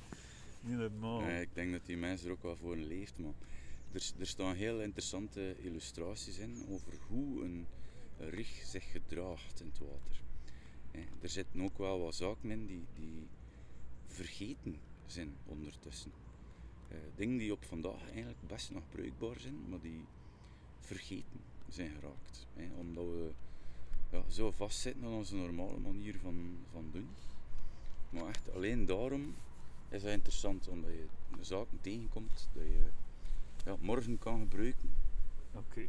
[0.61, 1.21] Niet normaal.
[1.21, 3.33] Ja, ik denk dat die mensen er ook wel voor leeft, maar
[3.91, 7.67] er, er staan heel interessante illustraties in over hoe een
[8.17, 10.21] rig zich gedraagt in het water.
[11.21, 13.27] Er zitten ook wel wat zaken in die, die
[14.05, 14.79] vergeten
[15.11, 16.11] zijn ondertussen.
[16.87, 20.05] Eh, dingen die op vandaag eigenlijk best nog bruikbaar zijn, maar die
[20.79, 22.47] vergeten zijn geraakt.
[22.55, 23.31] eh, omdat we
[24.11, 27.09] ja, zo vastzitten aan onze normale manier van, van doen.
[28.09, 29.35] Maar echt alleen daarom
[29.89, 31.05] is dat interessant, omdat je
[31.39, 32.85] zaken tegenkomt dat je
[33.65, 34.89] ja, morgen kan gebruiken.
[35.53, 35.87] Oké.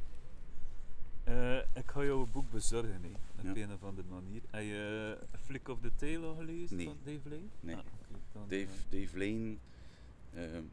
[1.24, 3.08] Eh, ik ga jou een boek bezorgen, hè,
[3.50, 3.62] op Ja.
[3.62, 4.42] een of andere manier.
[4.50, 6.86] Heb je Flick of the Tail al gelezen Nee.
[6.86, 7.46] van Dave Lane?
[7.60, 7.76] Nee.
[7.76, 7.82] Ah,
[8.32, 9.56] dan, Dave, eh, Dave Lane,
[10.34, 10.64] ehm,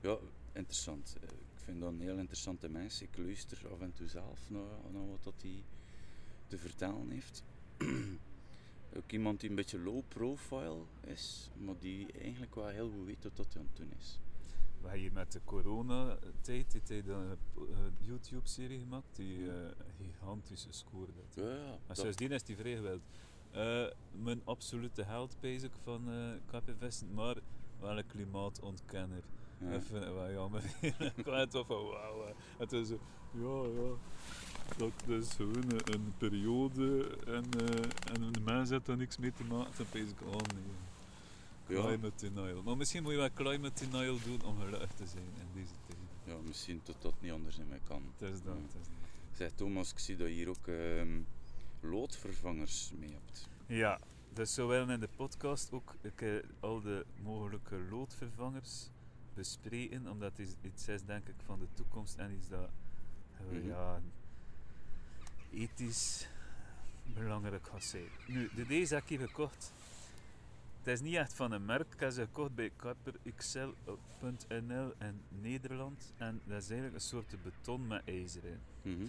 [0.00, 0.16] ja,
[0.52, 1.16] interessant.
[1.22, 3.02] Eh, ik vind dat een heel interessante mens.
[3.02, 5.62] Ik luister af en toe zelf naar, naar wat dat hij
[6.46, 7.42] te vertellen heeft.
[8.96, 13.22] Ook iemand die een beetje low profile is, maar die eigenlijk wel heel goed weet
[13.22, 14.18] wat dat hij aan het doen is.
[14.80, 19.38] We hebben hier met de coronatijd heeft hij dan een eh, YouTube-serie gemaakt die
[19.98, 21.34] gigantische score had.
[21.44, 22.80] Ja, ja, Maar dat- sindsdien is hij vrij
[23.54, 23.84] Eh,
[24.22, 26.08] mijn absolute held bezig van
[26.52, 27.36] eh Investment, maar
[27.80, 29.22] wel een klimaatontkenner.
[29.58, 29.70] ja.
[29.70, 30.62] Dat vind ik wel jammer.
[31.16, 32.34] ik was toch van wauw.
[32.58, 32.98] Het is zo,
[33.30, 33.96] ja, ja.
[34.76, 39.32] Dat is gewoon een, een periode en, eh, en de mens heeft daar niks mee
[39.32, 39.72] te maken.
[39.76, 41.76] Dan pees ik, oh nee.
[41.76, 41.82] Ja.
[41.82, 42.62] Climate denial.
[42.62, 45.98] Maar misschien moet je wel climate denial doen om gelukkig te zijn in deze tijd.
[46.24, 48.02] ja, misschien tot dat niet anders in mij kan.
[48.18, 48.60] Het is dat, Ja.
[48.62, 49.36] het is dat.
[49.36, 51.20] Zeg Thomas, ik zie dat hier ook ehm,
[51.84, 53.48] loodvervangers mee hebt.
[53.66, 54.00] Ja,
[54.32, 58.88] dus zowel in de podcast ook ik, eh, al de mogelijke loodvervangers
[59.34, 62.68] bespreken, omdat het is- iets is denk ik van de toekomst en iets dat
[63.36, 63.66] eh, Mhm.
[63.66, 64.00] ja,
[65.52, 66.28] ethisch
[67.14, 68.08] belangrijk gaat zijn.
[68.26, 69.72] Nu, de deze heb ik hier gekocht.
[70.78, 76.12] Het is niet echt van een merk, ik heb ze gekocht bij karperxl.nl in Nederland
[76.16, 78.60] en dat is eigenlijk een soort beton met ijzer in.
[78.82, 79.06] Mhm.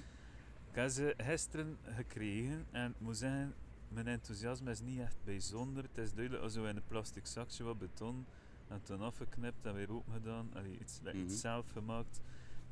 [0.75, 3.53] Ik heb ze gisteren gekregen en ik moet zeggen,
[3.87, 5.83] mijn enthousiasme is niet echt bijzonder.
[5.83, 8.25] Het is duidelijk als we in een plastic zakje wat beton
[8.67, 10.49] en toen afgeknipt en weer open gedaan.
[10.53, 12.21] Allee, iets, iets zelf gemaakt.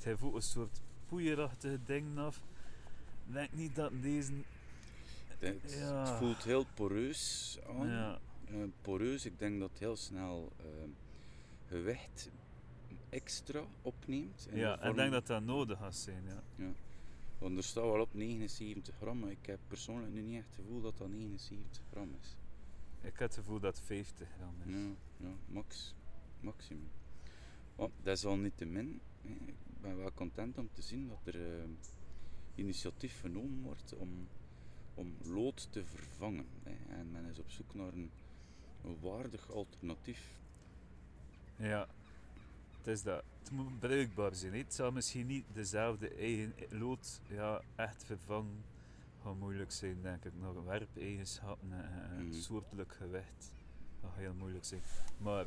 [0.04, 2.38] Het ook een soort poeierachtige ding af.
[3.28, 4.32] Ik denk niet dat deze...
[5.28, 6.18] Het, het Ja.
[6.18, 7.88] voelt heel poreus aan.
[7.88, 10.90] Ja, Eh, poreus, ik denk dat het heel snel ehm,
[11.68, 12.30] gewicht
[13.10, 14.48] extra opneemt.
[14.50, 16.24] de ja en ik denk dat dat nodig gaat zijn.
[16.56, 16.72] Ja.
[17.44, 20.56] Want er staat wel op 79 gram, maar ik heb persoonlijk nu niet echt het
[20.56, 22.36] gevoel dat dat 79 gram is.
[23.02, 24.74] Ik heb het gevoel dat het 50 gram is.
[24.74, 25.96] Ja, ja max,
[26.40, 26.90] maximum.
[27.76, 29.02] Maar dat is al niet te min.
[29.22, 31.70] Ik ben wel content om te zien dat er eh,
[32.56, 34.28] initiatief genomen wordt om,
[34.94, 36.48] om lood te vervangen.
[36.64, 36.96] Hè.
[36.96, 38.12] En men is op zoek naar een,
[38.84, 40.40] een waardig alternatief.
[41.56, 41.88] Ja,
[42.84, 43.24] het is dat.
[43.40, 44.54] Het moet bruikbaar zijn.
[44.54, 48.64] Het zal misschien niet dezelfde eigen lood ja, echt vervangen.
[49.24, 50.32] Gaat moeilijk zijn, denk ik.
[50.42, 52.34] Nog werpeigenschappen en, en Mhm.
[52.34, 53.54] soortelijk gewicht.
[54.02, 54.82] Dat gaat heel moeilijk zijn.
[55.18, 55.46] Maar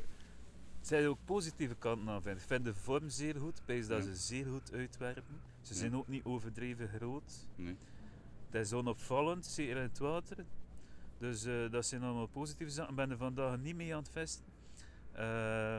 [0.78, 2.22] het zijn ook positieve kanten aan.
[2.22, 2.40] Vind.
[2.40, 2.46] ik.
[2.46, 3.58] Vind de vorm zeer goed.
[3.66, 4.02] Ik dat Ja.
[4.02, 5.40] ze zeer goed uitwerpen.
[5.62, 5.78] Ze Ja.
[5.80, 7.46] zijn ook niet overdreven groot.
[7.54, 7.76] Nee.
[8.50, 10.44] het is onopvallend, zeker in het water.
[11.18, 12.90] Dus eh, dat zijn allemaal positieve zaken.
[12.90, 14.44] Ik ben er vandaag niet mee aan het vesten.
[15.12, 15.78] Eh,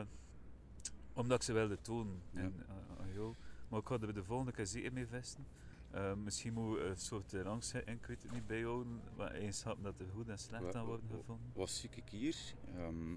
[1.18, 2.40] omdat ik ze wilde tonen Ja.
[2.40, 3.34] en, aan- aan jou.
[3.68, 5.46] Maar ik ga er de volgende keer zeker mee vesten.
[5.90, 9.00] Eh, misschien moet we een soort rangschikking, ik weet het niet, bijhouden.
[9.16, 11.50] Wat eigenschappen dat er goed en slecht aan worden gevonden.
[11.54, 12.36] Wat zie ik hier?
[12.76, 13.10] Ehm,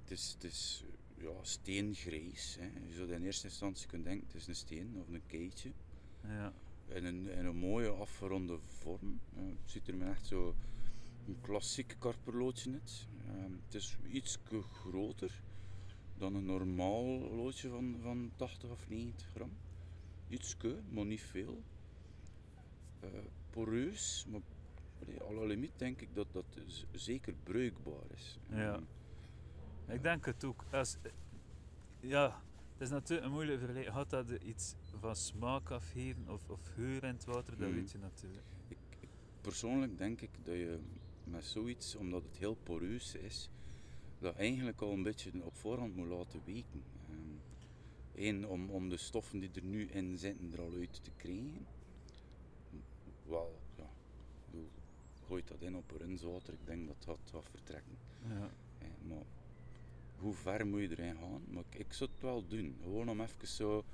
[0.00, 0.84] het is, het is
[1.16, 2.56] ja, steengrijs.
[2.60, 2.64] Hè.
[2.88, 5.72] Je zou in eerste instantie kunnen denken het is een steen of een keitje.
[6.26, 6.52] Ja.
[6.88, 9.20] In een, in een mooie afgeronde vorm.
[9.36, 10.54] Eh, het ziet er me echt zo
[11.26, 13.06] een klassiek karperloodje uit.
[13.26, 14.38] Ehm, het is iets
[14.72, 15.42] groter
[16.18, 17.04] dan een normaal
[17.34, 19.50] loodje van, van 80 of 90 gram.
[20.28, 20.56] Iets
[20.90, 21.62] maar niet veel.
[23.00, 23.08] Eh,
[23.50, 24.40] poreus, maar
[25.34, 26.44] la limiet denk ik dat dat
[26.92, 28.38] zeker bruikbaar is.
[28.50, 28.72] Ja.
[28.74, 28.82] Ehm,
[29.94, 30.64] Ik denk het ook.
[30.70, 30.96] Als,
[32.00, 32.42] ja,
[32.72, 33.94] het is natuurlijk een moeilijke vergelijking.
[33.96, 37.56] Gaat dat iets van smaak afgeven of, of geur in het water?
[37.58, 37.76] Dat Mhm.
[37.78, 38.44] weet je natuurlijk.
[38.68, 39.08] Ik, ik-
[39.40, 40.78] persoonlijk denk ik dat je
[41.24, 43.50] met zoiets, omdat het heel poreus is,
[44.18, 46.82] dat eigenlijk al een beetje op voorhand moet laten weken.
[48.14, 51.66] Eén, om, om de stoffen die er nu in zitten er al uit te krijgen.
[53.26, 53.90] Wel, ja,
[54.44, 54.68] bedoel,
[55.26, 57.96] gooit dat in op rinswater, ik denk dat dat gaat vertrekken.
[58.28, 58.50] Ja.
[58.78, 59.24] Eh, maar
[60.16, 61.42] hoe ver moet je erin gaan?
[61.48, 63.84] Maar ik, ik zou het wel doen, gewoon om even zo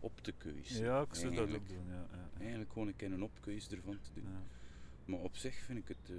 [0.00, 0.84] op te keuzen.
[0.84, 1.86] ja, ik zou dat ook doen.
[1.88, 2.30] Ja, ja.
[2.38, 4.32] Eigenlijk gewoon een keer een opkeus ervan te doen.
[4.32, 4.42] Ja.
[5.04, 6.16] Maar op zich vind ik het eh,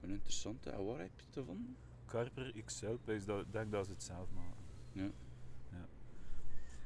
[0.00, 0.70] een interessante.
[0.70, 1.76] En waar heb je het ervan?
[2.08, 4.64] Karper XL, ik dat- denk dat ze het zelf maken.
[4.92, 5.10] Ja.
[5.72, 5.86] Ja.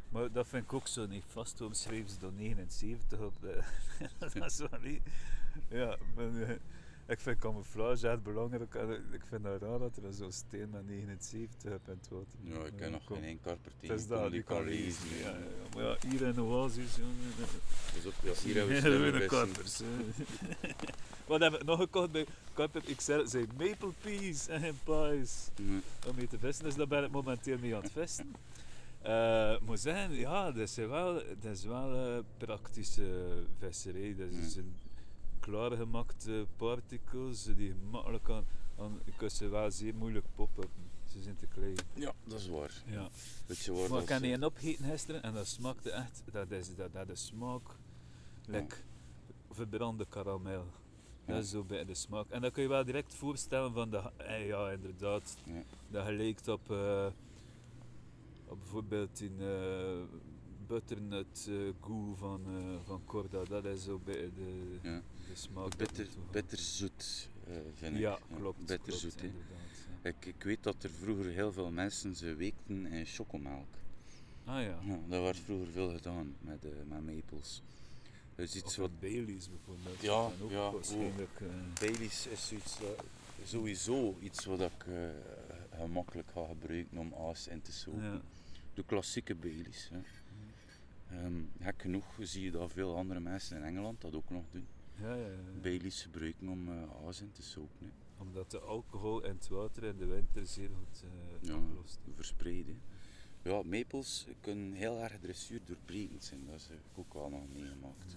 [0.08, 1.58] Maar dat vind ik ook zo niet vast.
[1.58, 3.40] Waarom schreven ze dan 79 op?
[3.40, 3.62] De,
[4.18, 5.02] dat is wel niet.
[5.68, 6.56] Ja, maar, eh,
[7.12, 8.74] ik vind camouflage echt belangrijk.
[8.74, 12.38] en Ik vind het raar dat er zo'n steen met 79 op in het water.
[12.40, 15.08] Ja, ik ken nog geen één karper Het is dat, die kan lezen.
[15.18, 15.36] Ja, ja.
[15.74, 17.16] Maar ja, hier in de oasis, jongen.
[17.38, 19.26] eh, Dus ja, hier hebben we vissen.
[19.28, 19.80] karpers.
[21.26, 23.24] Wat heb ik nog gekocht bij Karper XL?
[23.26, 25.48] Zijn maple peas en pies.
[25.56, 26.08] Ja.
[26.08, 28.34] om mee te vissen, dus daar ben ik momenteel mee aan het vissen.
[29.02, 34.14] Eh, ik moet zeggen, ja, dat is wel, dat is wel eh, praktische visserij.
[34.18, 34.62] Dat is Mm.
[34.62, 34.74] een
[35.42, 38.44] klaargemakte particles die je makkelijk aan,
[38.78, 40.68] aan je kunt ze wel zeer moeilijk poppen.
[41.12, 41.74] Ze zijn te klein.
[41.94, 42.82] ja, dat is waar.
[42.86, 43.08] Ja.
[43.46, 46.50] Weet je waar Maar ik dat heb die opgegeten gisteren en dat smaakte echt, dat
[46.50, 47.62] is, dat, dat is smaak,
[48.46, 48.76] like
[49.50, 50.64] verbrande karamel.
[51.26, 51.32] Ja.
[51.34, 52.28] Dat is zo bij de smaak.
[52.30, 55.62] En dan kun je wel direct voorstellen van, de, eh, ja inderdaad, Ja.
[55.90, 57.06] dat gelijkt op, eh,
[58.46, 60.02] op bijvoorbeeld in eh
[60.66, 63.44] butternut eh goo van, eh, van Corda.
[63.44, 65.02] Dat is zo bij de, Ja.
[65.32, 65.76] De smaak.
[65.76, 68.00] Bitter, bitterzoet, eh vind ik.
[68.00, 68.66] Ja, klopt.
[68.66, 69.34] Bitterzoet, klopt,
[70.02, 70.08] ja.
[70.08, 73.66] Ik, ik weet dat er vroeger heel veel mensen ze weekten in chocomelk.
[74.44, 74.78] Ah ja.
[74.84, 77.62] Ja, dat werd vroeger veel gedaan met, eh met maples.
[78.34, 80.00] Dat is iets Of wat Baileys bijvoorbeeld.
[80.00, 81.46] Ja, ook ja, waarschijnlijk, eh,
[81.80, 83.04] Baileys is dat-
[83.44, 84.84] sowieso iets wat ik
[85.76, 88.02] gemakkelijk ga gebruiken om aas in te sopen.
[88.02, 88.20] ja.
[88.74, 89.90] De klassieke Baileys.
[89.92, 90.00] Hè.
[91.16, 94.66] Ehm, gek genoeg zie je dat veel andere mensen in Engeland dat ook nog doen.
[95.00, 95.60] Ja, ja, ja.
[95.62, 97.76] Baileys gebruiken om eh aas in te sopen.
[97.86, 97.90] Hè.
[98.22, 101.98] Omdat de alcohol in het water in de winter zeer goed eh Ja, oplost.
[102.14, 102.80] verspreiden.
[103.42, 106.46] Ja, maples kunnen heel erg dressuur doorbrekend zijn.
[106.46, 108.16] Dat heb ik ook wel nog meegemaakt.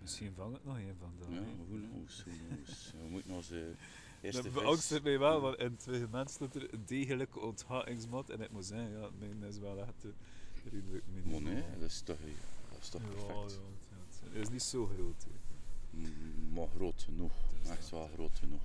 [0.00, 1.38] Misschien vang ik nog een vandaag.
[1.40, 2.92] Ja, who knows, who knows.
[3.02, 3.74] We moeten onze
[4.20, 4.62] eerste Dat vis...
[4.62, 8.64] beangst mij wel, want in het fragment stond er een degelijke onthoudingsmat en ik moet
[8.66, 10.04] zeggen, ja, mijn is wel echt
[10.70, 11.40] redelijk Maar minimaal.
[11.40, 12.18] nee, dat is toch,
[12.70, 13.28] dat is toch perfect.
[13.28, 15.26] ja, het- het- het is niet zo groot.
[15.96, 17.32] Mm, Maar groot genoeg.
[17.62, 17.90] Dat Echt dat.
[17.90, 18.62] wel groot genoeg.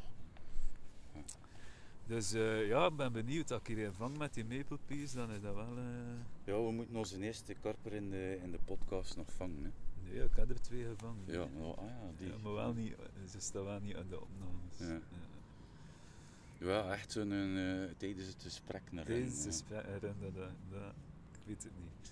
[2.08, 3.52] Dus eh, ja, ik ben benieuwd.
[3.52, 5.78] Als ik hier een vang met die maple peas, dan is dat wel...
[5.78, 5.84] eh,
[6.44, 9.64] Ja, we moeten onze eerste karper in de, in de podcast nog vangen.
[9.64, 9.70] Hè.
[10.12, 11.24] Nee, ik heb er twee gevangen.
[11.26, 11.48] Ja, ah
[11.78, 12.28] ja, die.
[12.28, 12.96] Ja, maar wel niet,
[13.32, 14.78] ze staan wel niet aan de opnames.
[14.78, 15.00] Ja.
[16.68, 19.44] Ja, echt zo'n eh, tijdens het gesprek naar Deze ja.
[19.44, 20.94] gesprek herinneren, dat, dat,
[21.32, 22.12] ik weet het niet.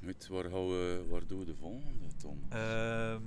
[0.00, 2.38] Weet, waar, gaan we, waar doen we de volgende, Tom?
[2.48, 3.20] Ehm, je-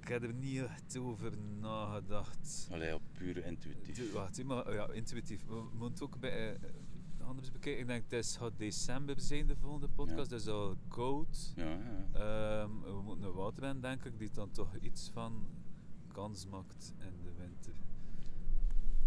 [0.00, 2.68] ik heb er niet echt over nagedacht.
[2.70, 4.12] Allee, op puur intuïtief.
[4.12, 5.46] Wacht, maar ja, intuïtief.
[5.46, 7.80] We we moeten ook bij, eh, anders bekijken.
[7.80, 10.30] Ik denk het is, gaat december zijn, de volgende podcast.
[10.30, 11.52] Dat is al koud.
[11.56, 12.06] Ja, ja.
[12.12, 15.46] Ehm, we moeten een water in, denk ik, die dan toch iets van
[16.12, 17.74] kans maakt in de winter.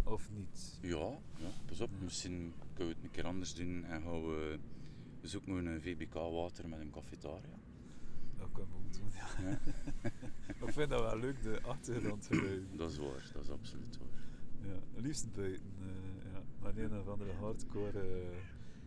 [0.04, 0.80] Of niet?
[0.82, 4.60] Ja, ja, pas op, misschien kunnen we het een keer anders doen en gaan we
[5.22, 7.60] zoeken we een VBK-water met een cafetaria.
[8.38, 8.48] Dat
[8.98, 9.50] doen, ja.
[9.50, 9.60] Ja.
[10.66, 12.78] Ik vind dat wel leuk, de achtergrondgeluiden.
[12.78, 14.24] Dat is waar, dat is absoluut waar.
[14.72, 15.74] Ja, liefst buiten.
[15.80, 16.42] eh ja.
[16.62, 18.28] Maar een of andere hardcore uh,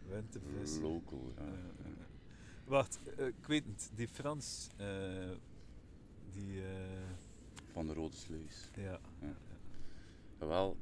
[0.09, 0.79] wintervis.
[0.79, 1.43] Local, ja.
[1.45, 1.89] Ja, ja.
[1.99, 2.07] ja.
[2.65, 3.91] Wacht, eh, ik weet het.
[3.95, 5.31] Die Frans, eh,
[6.33, 6.71] die, eh,
[7.73, 8.71] Van de Rode Sluis.
[8.75, 9.01] ja.
[10.39, 10.77] Wel,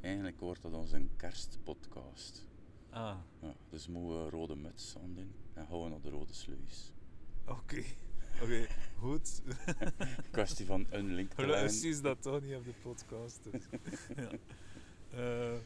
[0.00, 2.46] eigenlijk wordt dat onze kerstpodcast.
[2.90, 6.92] Ah, Ja, dus moeten we rode muts aan doen en we naar de Rode Sluis.
[7.46, 7.82] oké.
[8.42, 8.66] Oké,
[8.98, 9.42] goed.
[10.30, 13.40] Kwestie van een link te je dat toch niet op de podcast.
[13.50, 13.62] Dus.
[14.24, 14.30] ja.
[15.10, 15.58] Eh,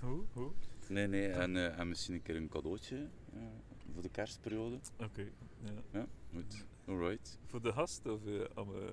[0.00, 0.22] hoe?
[0.32, 0.50] Hoe?
[0.88, 2.96] Nee, nee, en, eh, en misschien een keer een cadeautje
[3.32, 3.50] ja,
[3.92, 4.78] voor de kerstperiode.
[4.98, 5.26] Oké.
[5.64, 5.70] ja.
[5.92, 6.64] Ja, goed.
[6.86, 7.38] Alright.
[7.46, 8.90] Voor de gast of eh, we-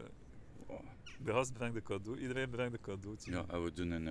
[0.67, 0.79] Oh,
[1.23, 3.31] de gast brengt een cadeau, iedereen brengt een cadeautje.
[3.31, 4.07] Ja, en we doen een.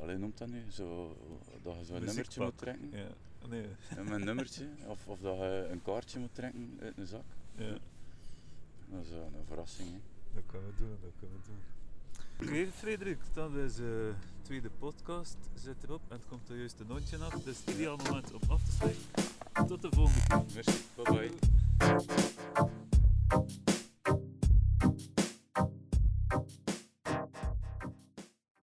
[0.00, 0.62] alleen noemt dat nu?
[0.70, 1.16] Zo,
[1.62, 2.90] dat je zo'n nummertje moet trekken.
[2.92, 3.08] Ja,
[3.48, 3.66] nee.
[3.96, 4.68] Ja, met een nummertje.
[4.86, 7.24] Of, of dat je een kaartje moet trekken uit een zak.
[7.56, 7.78] Ja.
[8.86, 9.88] Dat is wel een verrassing.
[9.92, 9.98] Hè?
[10.34, 11.58] Dat kunnen we doen, dat kunnen we doen.
[12.40, 14.12] Oké, Frederik, dat is de
[14.42, 15.36] tweede podcast.
[15.54, 17.32] Zet erop en het komt er juist een nootje af.
[17.32, 19.02] Dus het ideaal moment om af te sluiten.
[19.66, 20.44] Tot de volgende keer.
[20.54, 21.30] Merci, bye
[23.64, 23.73] bye.